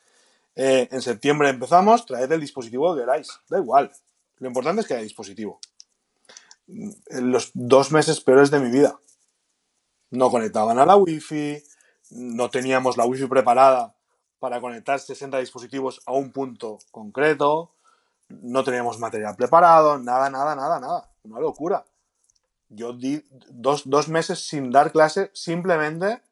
eh, 0.56 0.88
en 0.90 1.02
septiembre 1.02 1.48
empezamos, 1.48 2.06
traed 2.06 2.30
el 2.30 2.40
dispositivo 2.40 2.94
que 2.94 3.02
queráis, 3.02 3.28
da 3.48 3.58
igual, 3.58 3.92
lo 4.38 4.48
importante 4.48 4.82
es 4.82 4.86
que 4.86 4.94
haya 4.94 5.02
dispositivo. 5.02 5.60
En 6.66 7.30
los 7.30 7.50
dos 7.54 7.92
meses 7.92 8.20
peores 8.20 8.50
de 8.50 8.60
mi 8.60 8.70
vida. 8.70 8.98
No 10.10 10.30
conectaban 10.30 10.78
a 10.78 10.86
la 10.86 10.96
wifi, 10.96 11.62
no 12.10 12.50
teníamos 12.50 12.96
la 12.96 13.04
wifi 13.04 13.26
preparada 13.26 13.94
para 14.38 14.60
conectar 14.60 14.98
60 15.00 15.38
dispositivos 15.38 16.00
a 16.06 16.12
un 16.12 16.30
punto 16.32 16.78
concreto, 16.90 17.74
no 18.28 18.64
teníamos 18.64 18.98
material 18.98 19.36
preparado, 19.36 19.98
nada, 19.98 20.30
nada, 20.30 20.54
nada, 20.54 20.80
nada. 20.80 21.10
Una 21.24 21.40
locura. 21.40 21.84
Yo 22.74 22.92
di 22.92 23.22
dos, 23.50 24.08
meses 24.08 24.46
sin 24.46 24.70
dar 24.70 24.92
clase 24.92 25.30
simplemente 25.32 26.22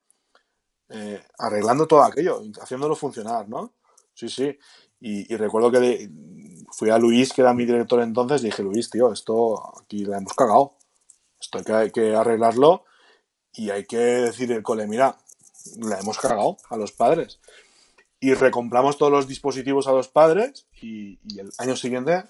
eh, 0.88 1.22
arreglando 1.38 1.86
todo 1.86 2.03
aquello, 2.03 2.43
haciéndolo 2.61 2.97
funcionar, 2.97 3.49
¿no? 3.49 3.72
Sí, 4.14 4.28
sí. 4.28 4.59
Y, 5.01 5.34
recuerdo 5.36 5.72
que 5.72 6.11
fui 6.70 6.90
a 6.90 6.99
Luis, 6.99 7.32
que 7.32 7.40
era 7.40 7.55
mi 7.55 7.64
director 7.64 8.01
entonces, 8.01 8.43
y 8.43 8.47
dije, 8.47 8.62
Luis, 8.62 8.88
tío, 8.90 9.12
esto 9.12 9.80
aquí 9.80 10.05
la 10.05 10.18
hemos 10.18 10.34
cagado. 10.34 10.76
Esto 11.40 11.59
hay 11.59 11.64
que, 11.64 11.72
hay 11.72 11.90
que 11.90 12.14
arreglarlo 12.14 12.84
y 13.53 13.70
hay 13.70 13.84
que 13.84 13.99
decir 13.99 14.53
el 14.53 14.62
cole, 14.62 14.86
mira, 14.86 15.16
la 15.78 15.99
hemos 15.99 16.18
cagado 16.18 16.57
a 16.70 16.76
los 16.76 16.93
padres 16.93 17.40
y 18.22 18.34
recompramos 18.34 18.99
todos 18.99 19.11
los 19.11 19.26
dispositivos 19.26 19.88
a 19.88 19.93
los 19.93 20.07
padres 20.07 20.68
y, 20.80 21.18
el 21.36 21.51
año 21.59 21.74
siguiente, 21.74 22.22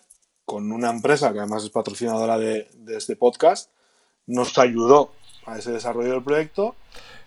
con 0.47 0.73
una 0.73 0.89
empresa 0.89 1.35
que 1.35 1.39
además 1.39 1.65
es 1.65 1.71
patrocinadora 1.71 2.39
de, 2.39 2.67
este 2.97 3.15
podcast, 3.15 3.71
nos 4.27 4.57
ayudó 4.59 5.13
a 5.47 5.59
ese 5.59 5.73
desarrollo 5.73 6.13
del 6.13 6.23
proyecto. 6.23 6.77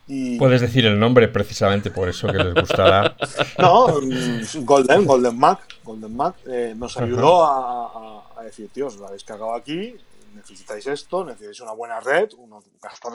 Y... 0.07 0.37
Puedes 0.37 0.61
decir 0.61 0.85
el 0.85 0.99
nombre 0.99 1.27
precisamente 1.27 1.89
por 1.89 2.07
eso 2.07 2.27
que 2.27 2.37
les 2.37 2.53
gustará. 2.53 3.15
no, 3.57 3.87
Golden, 4.61 5.05
Golden 5.05 5.37
Mac, 5.37 5.61
Golden 5.83 6.15
Mac 6.15 6.35
eh, 6.45 6.73
nos 6.75 6.97
ayudó 6.97 7.43
a, 7.43 8.43
decir, 8.43 8.69
tío, 8.69 8.87
os 8.87 8.97
lo 8.97 9.07
habéis 9.07 9.23
cagado 9.23 9.55
aquí, 9.55 9.95
necesitáis 10.35 10.85
esto, 10.85 11.25
necesitáis 11.25 11.61
una 11.61 11.71
buena 11.71 11.99
red, 11.99 12.29
uno, 12.37 12.63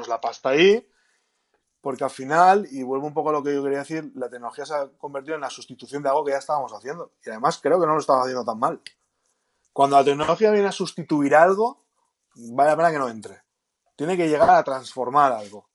la 0.09 0.20
pasta 0.20 0.49
ahí, 0.49 0.85
porque 1.81 2.03
al 2.03 2.11
final, 2.11 2.66
y 2.70 2.83
vuelvo 2.83 3.07
un 3.07 3.14
poco 3.14 3.31
a 3.31 3.33
lo 3.33 3.43
que 3.43 3.55
yo 3.55 3.62
quería 3.62 3.78
decir, 3.78 4.11
la 4.16 4.28
tecnología 4.28 4.66
se 4.66 4.74
ha 4.74 4.89
convertido 4.99 5.37
en 5.37 5.41
la 5.43 5.51
sustitución 5.51 6.03
de 6.03 6.09
algo 6.09 6.24
que 6.24 6.33
ya 6.33 6.39
estábamos 6.39 6.72
haciendo. 6.72 7.12
Y 7.24 7.31
además 7.31 7.59
creo 7.62 7.81
que 7.81 7.87
no 7.87 7.95
lo 7.95 8.01
estamos 8.01 8.22
haciendo 8.22 8.45
tan 8.45 8.59
mal. 8.59 8.81
Cuando 9.72 9.97
la 9.97 10.05
tecnología 10.05 10.51
viene 10.51 10.68
a 10.68 10.72
sustituir 10.72 11.35
algo, 11.35 11.87
vale 12.35 12.70
la 12.70 12.76
pena 12.76 12.91
que 12.91 12.99
no 12.99 13.09
entre. 13.09 13.43
Tiene 14.01 14.17
que 14.17 14.31
llegar 14.31 14.49
a 14.49 14.65
transformar 14.65 15.31
algo. 15.31 15.69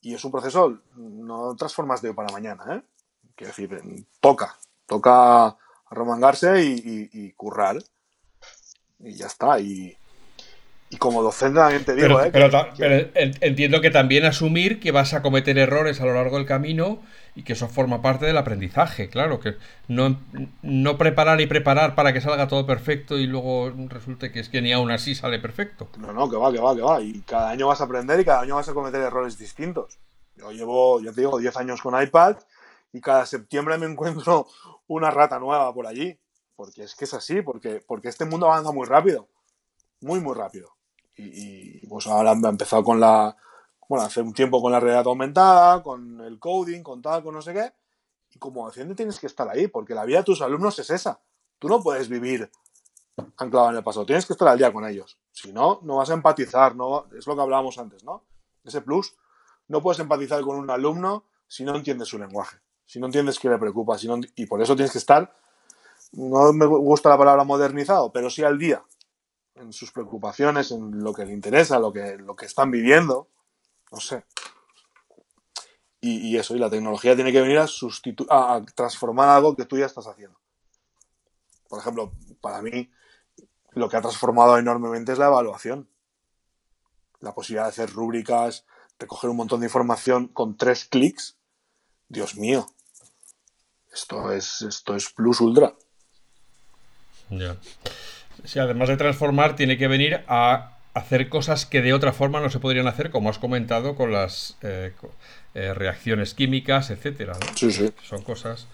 Y 0.00 0.14
es 0.14 0.24
un 0.24 0.32
proceso, 0.32 0.80
no 0.96 1.54
transformas 1.54 2.02
de 2.02 2.08
hoy 2.08 2.14
para 2.16 2.32
mañana, 2.32 2.74
¿eh? 2.74 2.82
Quiero 3.36 3.52
decir, 3.52 4.04
toca, 4.18 4.58
toca 4.84 5.56
arromangarse 5.86 6.60
y, 6.60 7.08
y 7.12 7.32
currar. 7.34 7.78
Y 8.98 9.14
ya 9.14 9.26
está. 9.26 9.60
Y, 9.60 9.96
y 10.92 10.96
como 10.96 11.22
docente 11.22 11.60
también 11.60 11.84
te 11.84 11.94
digo, 11.94 12.18
pero, 12.32 12.48
¿eh? 12.48 12.72
Pero, 12.76 13.10
entiendo 13.40 13.80
que 13.80 13.92
también 13.92 14.24
asumir 14.24 14.80
que 14.80 14.90
vas 14.90 15.14
a 15.14 15.22
cometer 15.22 15.56
errores 15.56 16.00
a 16.00 16.04
lo 16.04 16.14
largo 16.14 16.36
del 16.36 16.46
camino 16.46 17.00
y 17.36 17.44
que 17.44 17.52
eso 17.52 17.68
forma 17.68 18.02
parte 18.02 18.26
del 18.26 18.36
aprendizaje, 18.36 19.08
claro, 19.08 19.38
que 19.38 19.54
no, 19.86 20.18
no 20.62 20.98
preparar 20.98 21.40
y 21.40 21.46
preparar 21.46 21.94
para 21.94 22.12
que 22.12 22.20
salga 22.20 22.48
todo 22.48 22.66
perfecto 22.66 23.18
y 23.18 23.28
luego 23.28 23.72
resulte 23.86 24.32
que 24.32 24.40
es 24.40 24.48
que 24.48 24.62
ni 24.62 24.72
aún 24.72 24.90
así 24.90 25.14
sale 25.14 25.38
perfecto. 25.38 25.88
No, 25.96 26.12
no, 26.12 26.28
que 26.28 26.36
va, 26.36 26.50
que 26.50 26.58
va, 26.58 26.74
que 26.74 26.82
va. 26.82 27.00
Y 27.00 27.20
cada 27.20 27.50
año 27.50 27.68
vas 27.68 27.80
a 27.80 27.84
aprender 27.84 28.18
y 28.18 28.24
cada 28.24 28.40
año 28.40 28.56
vas 28.56 28.68
a 28.68 28.74
cometer 28.74 29.00
errores 29.00 29.38
distintos. 29.38 30.00
Yo 30.34 30.50
llevo, 30.50 31.00
yo 31.00 31.14
te 31.14 31.20
digo, 31.20 31.38
10 31.38 31.56
años 31.56 31.80
con 31.82 32.02
iPad 32.02 32.36
y 32.92 33.00
cada 33.00 33.26
septiembre 33.26 33.78
me 33.78 33.86
encuentro 33.86 34.48
una 34.88 35.12
rata 35.12 35.38
nueva 35.38 35.72
por 35.72 35.86
allí. 35.86 36.18
Porque 36.56 36.82
es 36.82 36.96
que 36.96 37.04
es 37.04 37.14
así, 37.14 37.42
porque, 37.42 37.80
porque 37.86 38.08
este 38.08 38.24
mundo 38.24 38.46
avanza 38.46 38.72
muy 38.72 38.86
rápido. 38.86 39.28
Muy, 40.00 40.20
muy 40.20 40.34
rápido 40.34 40.79
y, 41.16 41.86
pues 41.86 42.06
ahora 42.06 42.32
ha 42.32 42.48
empezado 42.48 42.82
con 42.82 43.00
la, 43.00 43.36
bueno, 43.88 44.04
hace 44.04 44.20
un 44.20 44.32
tiempo 44.32 44.62
con 44.62 44.72
la 44.72 44.80
realidad 44.80 45.06
aumentada, 45.06 45.82
con 45.82 46.20
el 46.20 46.38
coding, 46.38 46.82
con 46.82 47.02
tal, 47.02 47.22
con 47.22 47.34
no 47.34 47.42
sé 47.42 47.52
qué. 47.52 47.72
Y 48.32 48.38
como 48.38 48.64
docente 48.64 48.94
tienes 48.94 49.18
que 49.18 49.26
estar 49.26 49.48
ahí, 49.48 49.66
porque 49.66 49.94
la 49.94 50.04
vida 50.04 50.18
de 50.18 50.24
tus 50.24 50.40
alumnos 50.42 50.78
es 50.78 50.90
esa. 50.90 51.20
Tú 51.58 51.68
no 51.68 51.82
puedes 51.82 52.08
vivir 52.08 52.50
anclado 53.36 53.70
en 53.70 53.76
el 53.76 53.82
pasado, 53.82 54.06
tienes 54.06 54.26
que 54.26 54.32
estar 54.32 54.48
al 54.48 54.58
día 54.58 54.72
con 54.72 54.86
ellos. 54.86 55.18
Si 55.32 55.52
no, 55.52 55.80
no 55.82 55.96
vas 55.96 56.10
a 56.10 56.14
empatizar, 56.14 56.76
no, 56.76 57.06
es 57.16 57.26
lo 57.26 57.34
que 57.34 57.42
hablábamos 57.42 57.78
antes, 57.78 58.04
¿no? 58.04 58.24
Ese 58.64 58.80
plus, 58.80 59.16
no 59.68 59.82
puedes 59.82 60.00
empatizar 60.00 60.40
con 60.42 60.56
un 60.56 60.70
alumno 60.70 61.24
si 61.46 61.64
no 61.64 61.74
entiendes 61.74 62.08
su 62.08 62.18
lenguaje, 62.18 62.58
si 62.86 63.00
no 63.00 63.06
entiendes 63.06 63.38
qué 63.38 63.48
le 63.48 63.58
preocupa, 63.58 63.98
si 63.98 64.08
y 64.36 64.46
por 64.46 64.62
eso 64.62 64.76
tienes 64.76 64.92
que 64.92 64.98
estar, 64.98 65.34
no 66.12 66.52
me 66.52 66.66
gusta 66.66 67.08
la 67.08 67.18
palabra 67.18 67.44
modernizado, 67.44 68.12
pero 68.12 68.30
sí 68.30 68.42
al 68.42 68.58
día 68.58 68.84
en 69.60 69.72
sus 69.72 69.92
preocupaciones, 69.92 70.70
en 70.70 71.02
lo 71.02 71.12
que 71.12 71.24
le 71.24 71.32
interesa, 71.32 71.78
lo 71.78 71.92
que, 71.92 72.16
lo 72.16 72.34
que 72.34 72.46
están 72.46 72.70
viviendo. 72.70 73.28
No 73.92 74.00
sé. 74.00 74.24
Y, 76.02 76.38
eso, 76.38 76.56
y 76.56 76.58
la 76.58 76.70
tecnología 76.70 77.14
tiene 77.14 77.30
que 77.30 77.42
venir 77.42 77.58
a, 77.58 77.66
a, 78.30 78.64
transformar 78.74 79.28
algo 79.28 79.54
que 79.54 79.66
tú 79.66 79.76
ya 79.76 79.84
estás 79.84 80.06
haciendo. 80.06 80.40
Por 81.68 81.78
ejemplo, 81.78 82.14
para 82.40 82.62
mí, 82.62 82.90
lo 83.72 83.90
que 83.90 83.98
ha 83.98 84.00
transformado 84.00 84.56
enormemente 84.56 85.12
es 85.12 85.18
la 85.18 85.26
evaluación. 85.26 85.90
La 87.20 87.34
posibilidad 87.34 87.64
de 87.64 87.68
hacer 87.68 87.92
rúbricas, 87.92 88.64
recoger 88.98 89.28
un 89.28 89.36
montón 89.36 89.60
de 89.60 89.66
información 89.66 90.28
con 90.28 90.56
tres 90.56 90.86
clics. 90.86 91.36
Dios 92.08 92.34
mío. 92.34 92.66
Esto 93.92 94.32
es, 94.32 94.62
esto 94.62 94.96
es 94.96 95.10
plus 95.10 95.38
ultra. 95.42 95.74
Ya. 97.28 97.58
Sí, 98.44 98.58
además 98.58 98.88
de 98.88 98.96
transformar, 98.96 99.56
tiene 99.56 99.78
que 99.78 99.88
venir 99.88 100.20
a 100.28 100.76
hacer 100.94 101.28
cosas 101.28 101.66
que 101.66 101.82
de 101.82 101.92
otra 101.92 102.12
forma 102.12 102.40
no 102.40 102.50
se 102.50 102.58
podrían 102.58 102.86
hacer, 102.86 103.10
como 103.10 103.30
has 103.30 103.38
comentado, 103.38 103.94
con 103.94 104.12
las 104.12 104.56
eh, 104.62 104.92
eh, 105.54 105.74
reacciones 105.74 106.34
químicas, 106.34 106.90
etcétera. 106.90 107.34
Sí, 107.54 107.70
sí. 107.70 107.90
Son 108.02 108.22
cosas 108.22 108.66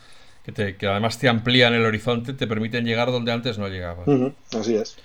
que, 0.55 0.77
además 0.87 1.19
te 1.19 1.29
amplían 1.29 1.75
el 1.75 1.85
horizonte, 1.85 2.33
te 2.33 2.47
permiten 2.47 2.85
llegar 2.85 3.11
donde 3.11 3.33
antes 3.33 3.59
no 3.59 3.69
llegabas. 3.69 4.07
Así 4.53 4.77
es. 4.77 4.97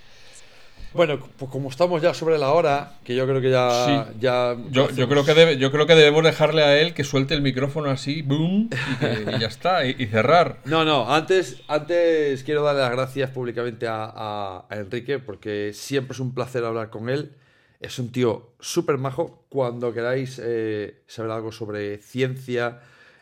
Bueno, 0.94 1.20
pues 1.38 1.50
como 1.50 1.70
estamos 1.70 2.02
ya 2.02 2.14
sobre 2.14 2.38
la 2.38 2.52
hora, 2.52 3.00
que 3.06 3.16
yo 3.16 3.26
creo 3.26 3.40
que 3.40 3.50
ya. 3.50 4.10
ya 4.20 4.58
yo, 4.70 4.90
yo, 4.90 5.08
creo 5.08 5.24
que 5.24 5.58
yo 5.58 5.72
creo 5.72 5.88
que 5.88 5.96
debemos 5.96 6.24
dejarle 6.24 6.64
a 6.64 6.78
él 6.80 6.94
que 6.94 7.06
suelte 7.06 7.34
el 7.34 7.42
micrófono 7.42 7.90
así, 7.90 8.22
boom, 8.22 8.70
y, 9.02 9.40
ya 9.40 9.48
está, 9.48 9.86
y, 9.86 10.06
cerrar. 10.08 10.60
No, 10.66 10.84
no, 10.84 11.10
antes, 11.14 11.62
antes 11.70 12.44
quiero 12.44 12.64
darle 12.64 12.82
las 12.82 12.92
gracias 12.92 13.30
públicamente 13.30 13.86
a, 13.90 14.66
Enrique, 14.70 15.20
porque 15.20 15.72
siempre 15.74 16.14
es 16.14 16.20
un 16.20 16.34
placer 16.34 16.66
hablar 16.66 16.90
con 16.90 17.10
él. 17.10 17.36
Es 17.80 17.98
un 17.98 18.12
tío 18.12 18.54
súper 18.60 18.98
majo. 18.98 19.46
Cuando 19.50 19.94
queráis 19.94 20.40
eh, 20.44 21.02
saber 21.08 21.32
algo 21.32 21.52
sobre 21.52 21.98
ciencia 21.98 22.80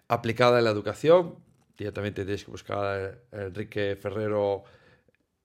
aplicada 0.08 0.58
en 0.58 0.66
la 0.66 0.72
educación, 0.72 1.36
directamente 1.78 2.24
tenéis 2.24 2.44
que 2.44 2.52
buscar 2.52 2.78
a 3.32 3.44
Enrique 3.46 3.96
Ferrero 3.96 4.66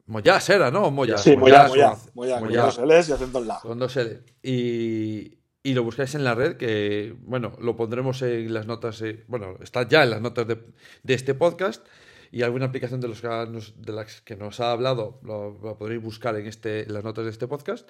Moyas 0.06 0.50
era, 0.50 0.70
¿no? 0.70 0.90
Moyas. 0.90 1.22
Sí, 1.22 1.36
Moyas, 1.36 1.72
Moyas, 2.14 2.40
con 2.40 2.52
dos 2.52 2.78
L's 2.78 3.08
y 3.08 3.12
acento 3.12 3.38
en 3.38 3.48
la. 3.48 3.60
Con 3.60 3.78
dos 3.78 3.96
L. 3.96 4.20
Y, 4.42 5.38
y, 5.62 5.74
lo 5.74 5.82
buscáis 5.82 6.14
en 6.14 6.24
la 6.24 6.34
red, 6.34 6.56
que, 6.56 7.14
bueno, 7.22 7.56
lo 7.60 7.74
pondremos 7.74 8.20
en 8.22 8.52
las 8.52 8.66
notas, 8.66 9.00
eh, 9.02 9.24
bueno, 9.28 9.56
está 9.62 9.88
ya 9.88 10.02
en 10.02 10.10
las 10.10 10.20
notas 10.20 10.46
de, 10.46 10.58
de, 11.02 11.14
este 11.14 11.34
podcast. 11.34 11.86
Y 12.30 12.42
alguna 12.42 12.66
aplicación 12.66 13.00
de, 13.00 13.08
los 13.08 13.20
que 13.20 13.28
nos, 13.28 13.80
de 13.80 13.92
las 13.92 14.20
que 14.20 14.36
nos 14.36 14.58
ha 14.60 14.72
hablado 14.72 15.20
lo, 15.22 15.56
podréis 15.78 16.02
buscar 16.02 16.36
en, 16.36 16.46
este, 16.46 16.82
en 16.82 16.92
las 16.92 17.04
notas 17.04 17.24
de 17.24 17.30
este 17.30 17.46
podcast. 17.46 17.88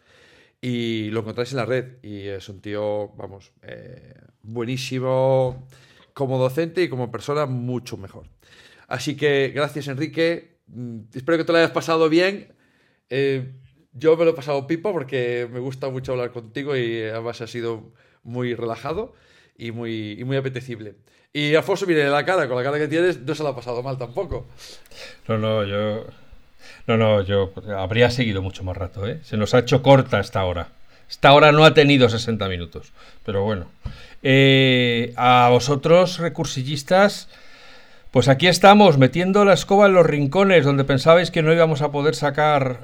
Y 0.60 1.10
lo 1.10 1.20
encontráis 1.20 1.50
en 1.52 1.56
la 1.56 1.66
red. 1.66 1.96
Y 2.02 2.28
es 2.28 2.48
un 2.48 2.60
tío, 2.60 3.08
vamos, 3.16 3.52
eh, 3.62 4.14
buenísimo 4.42 5.66
como 6.12 6.38
docente 6.38 6.82
y 6.82 6.88
como 6.88 7.10
persona, 7.10 7.46
mucho 7.46 7.96
mejor. 7.96 8.28
Así 8.86 9.16
que 9.16 9.50
gracias, 9.54 9.88
Enrique. 9.88 10.53
Mm, 10.66 11.00
espero 11.14 11.38
que 11.38 11.44
te 11.44 11.52
lo 11.52 11.58
hayas 11.58 11.70
pasado 11.70 12.08
bien. 12.08 12.52
Eh, 13.10 13.52
yo 13.92 14.16
me 14.16 14.24
lo 14.24 14.32
he 14.32 14.34
pasado 14.34 14.66
pipa 14.66 14.92
porque 14.92 15.48
me 15.52 15.60
gusta 15.60 15.88
mucho 15.90 16.12
hablar 16.12 16.32
contigo 16.32 16.76
y 16.76 17.02
además 17.02 17.40
ha 17.40 17.46
sido 17.46 17.92
muy 18.22 18.54
relajado. 18.54 19.14
y 19.56 19.70
muy, 19.70 20.12
y 20.18 20.24
muy 20.24 20.36
apetecible. 20.36 20.96
Y 21.32 21.54
Alfonso, 21.54 21.86
mire 21.86 22.08
la 22.08 22.24
cara, 22.24 22.48
con 22.48 22.56
la 22.56 22.62
cara 22.64 22.78
que 22.78 22.88
tienes, 22.88 23.20
no 23.20 23.34
se 23.34 23.42
la 23.44 23.50
ha 23.50 23.54
pasado 23.56 23.82
mal 23.82 23.98
tampoco. 23.98 24.46
No, 25.28 25.38
no, 25.38 25.64
yo. 25.64 26.06
No, 26.86 26.96
no, 26.96 27.22
yo 27.22 27.52
habría 27.76 28.10
seguido 28.10 28.42
mucho 28.42 28.64
más 28.64 28.76
rato, 28.76 29.06
¿eh? 29.06 29.20
Se 29.22 29.36
nos 29.36 29.54
ha 29.54 29.60
hecho 29.60 29.82
corta 29.82 30.20
esta 30.20 30.44
hora. 30.44 30.68
Esta 31.08 31.32
hora 31.32 31.52
no 31.52 31.64
ha 31.64 31.74
tenido 31.74 32.08
60 32.08 32.48
minutos. 32.48 32.92
Pero 33.24 33.42
bueno. 33.44 33.66
Eh, 34.22 35.12
a 35.16 35.48
vosotros, 35.50 36.18
recursillistas, 36.18 37.28
pues 38.14 38.28
aquí 38.28 38.46
estamos, 38.46 38.96
metiendo 38.96 39.44
la 39.44 39.54
escoba 39.54 39.86
en 39.86 39.94
los 39.94 40.06
rincones 40.06 40.64
donde 40.64 40.84
pensabais 40.84 41.32
que 41.32 41.42
no 41.42 41.52
íbamos 41.52 41.82
a 41.82 41.90
poder 41.90 42.14
sacar 42.14 42.82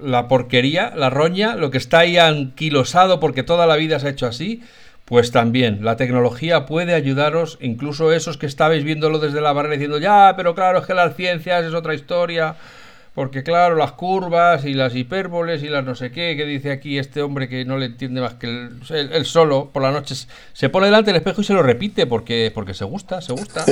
la 0.00 0.26
porquería, 0.26 0.92
la 0.96 1.10
roña, 1.10 1.54
lo 1.54 1.70
que 1.70 1.78
está 1.78 2.00
ahí 2.00 2.18
anquilosado 2.18 3.20
porque 3.20 3.44
toda 3.44 3.68
la 3.68 3.76
vida 3.76 4.00
se 4.00 4.08
ha 4.08 4.10
hecho 4.10 4.26
así. 4.26 4.64
Pues 5.04 5.30
también, 5.30 5.84
la 5.84 5.94
tecnología 5.94 6.66
puede 6.66 6.94
ayudaros, 6.94 7.56
incluso 7.60 8.10
esos 8.10 8.36
que 8.36 8.46
estabais 8.46 8.82
viéndolo 8.82 9.20
desde 9.20 9.40
la 9.40 9.52
barrera 9.52 9.74
diciendo, 9.74 9.98
ya, 9.98 10.34
pero 10.36 10.56
claro, 10.56 10.80
es 10.80 10.86
que 10.86 10.94
las 10.94 11.14
ciencias 11.14 11.64
es 11.64 11.72
otra 11.72 11.94
historia, 11.94 12.56
porque 13.14 13.44
claro, 13.44 13.76
las 13.76 13.92
curvas 13.92 14.64
y 14.64 14.74
las 14.74 14.94
hipérboles 14.96 15.62
y 15.62 15.68
las 15.68 15.84
no 15.84 15.94
sé 15.94 16.10
qué, 16.10 16.36
que 16.36 16.44
dice 16.44 16.72
aquí 16.72 16.98
este 16.98 17.22
hombre 17.22 17.48
que 17.48 17.64
no 17.64 17.78
le 17.78 17.86
entiende 17.86 18.20
más 18.20 18.34
que 18.34 18.46
él, 18.48 19.24
solo, 19.24 19.70
por 19.72 19.82
la 19.82 19.92
noche 19.92 20.16
se 20.52 20.68
pone 20.68 20.86
delante 20.86 21.10
del 21.10 21.18
espejo 21.18 21.40
y 21.40 21.44
se 21.44 21.54
lo 21.54 21.62
repite, 21.62 22.06
porque, 22.06 22.50
porque 22.52 22.74
se 22.74 22.84
gusta, 22.84 23.20
se 23.20 23.32
gusta. 23.32 23.64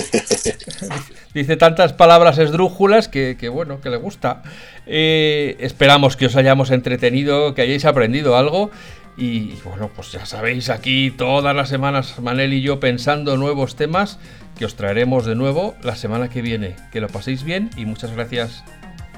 dice 1.34 1.56
tantas 1.56 1.92
palabras 1.92 2.38
esdrújulas 2.38 3.08
que, 3.08 3.36
que 3.38 3.48
bueno, 3.48 3.80
que 3.80 3.90
le 3.90 3.96
gusta. 3.96 4.42
Eh, 4.86 5.56
esperamos 5.58 6.16
que 6.16 6.26
os 6.26 6.36
hayamos 6.36 6.70
entretenido, 6.70 7.54
que 7.54 7.62
hayáis 7.62 7.84
aprendido 7.84 8.36
algo 8.36 8.70
y 9.16 9.54
bueno, 9.64 9.90
pues 9.94 10.12
ya 10.12 10.24
sabéis, 10.24 10.70
aquí 10.70 11.10
todas 11.10 11.54
las 11.54 11.68
semanas 11.68 12.18
Manel 12.20 12.54
y 12.54 12.62
yo 12.62 12.80
pensando 12.80 13.36
nuevos 13.36 13.76
temas 13.76 14.18
que 14.56 14.64
os 14.64 14.76
traeremos 14.76 15.26
de 15.26 15.34
nuevo 15.34 15.74
la 15.82 15.96
semana 15.96 16.30
que 16.30 16.42
viene. 16.42 16.76
Que 16.92 17.00
lo 17.00 17.08
paséis 17.08 17.42
bien 17.42 17.70
y 17.76 17.84
muchas 17.84 18.12
gracias. 18.12 18.62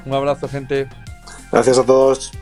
Un 0.06 0.12
abrazo, 0.12 0.48
gente. 0.48 0.88
Gracias 1.50 1.78
a 1.78 1.84
todos. 1.84 2.32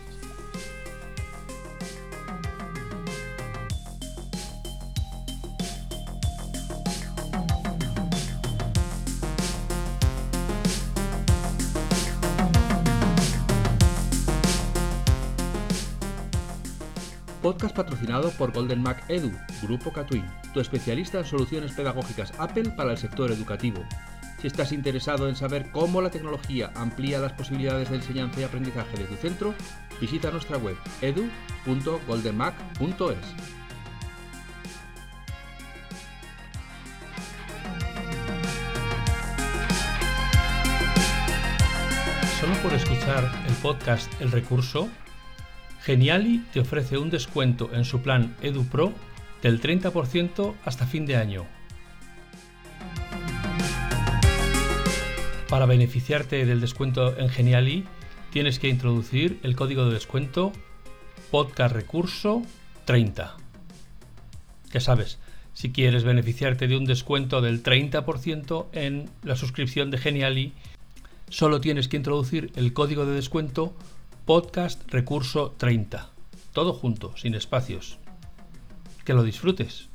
Podcast 17.42 17.74
patrocinado 17.74 18.30
por 18.38 18.52
Golden 18.52 18.80
Mac 18.80 19.04
Edu, 19.08 19.32
Grupo 19.62 19.92
Catwin, 19.92 20.24
tu 20.54 20.60
especialista 20.60 21.18
en 21.18 21.24
soluciones 21.24 21.72
pedagógicas 21.72 22.32
Apple 22.38 22.70
para 22.70 22.92
el 22.92 22.98
sector 22.98 23.32
educativo. 23.32 23.82
Si 24.42 24.48
estás 24.48 24.72
interesado 24.72 25.28
en 25.28 25.36
saber 25.36 25.70
cómo 25.70 26.02
la 26.02 26.10
tecnología 26.10 26.72
amplía 26.74 27.20
las 27.20 27.32
posibilidades 27.32 27.90
de 27.90 27.96
enseñanza 27.98 28.40
y 28.40 28.42
aprendizaje 28.42 28.96
de 28.96 29.04
tu 29.04 29.14
centro, 29.14 29.54
visita 30.00 30.32
nuestra 30.32 30.56
web 30.56 30.76
edu.goldenmac.es. 31.00 33.18
Solo 42.40 42.54
por 42.64 42.74
escuchar 42.74 43.30
el 43.46 43.54
podcast 43.62 44.10
El 44.20 44.32
Recurso 44.32 44.88
Geniali 45.82 46.44
te 46.52 46.58
ofrece 46.58 46.98
un 46.98 47.10
descuento 47.10 47.70
en 47.72 47.84
su 47.84 48.02
plan 48.02 48.34
EduPro 48.42 48.92
del 49.40 49.60
30% 49.60 50.56
hasta 50.64 50.84
fin 50.84 51.06
de 51.06 51.14
año. 51.14 51.46
Para 55.52 55.66
beneficiarte 55.66 56.46
del 56.46 56.62
descuento 56.62 57.14
en 57.18 57.28
Geniali, 57.28 57.84
tienes 58.30 58.58
que 58.58 58.68
introducir 58.68 59.38
el 59.42 59.54
código 59.54 59.84
de 59.84 59.92
descuento 59.92 60.50
podcast 61.30 61.74
recurso 61.74 62.40
30. 62.86 63.36
Ya 64.72 64.80
sabes, 64.80 65.18
si 65.52 65.70
quieres 65.70 66.04
beneficiarte 66.04 66.68
de 66.68 66.78
un 66.78 66.86
descuento 66.86 67.42
del 67.42 67.62
30% 67.62 68.68
en 68.72 69.10
la 69.24 69.36
suscripción 69.36 69.90
de 69.90 69.98
Geniali, 69.98 70.54
solo 71.28 71.60
tienes 71.60 71.86
que 71.86 71.98
introducir 71.98 72.50
el 72.56 72.72
código 72.72 73.04
de 73.04 73.12
descuento 73.12 73.74
Podcast 74.24 74.90
Recurso 74.90 75.54
30. 75.58 76.08
Todo 76.54 76.72
junto, 76.72 77.14
sin 77.18 77.34
espacios. 77.34 77.98
Que 79.04 79.12
lo 79.12 79.22
disfrutes. 79.22 79.91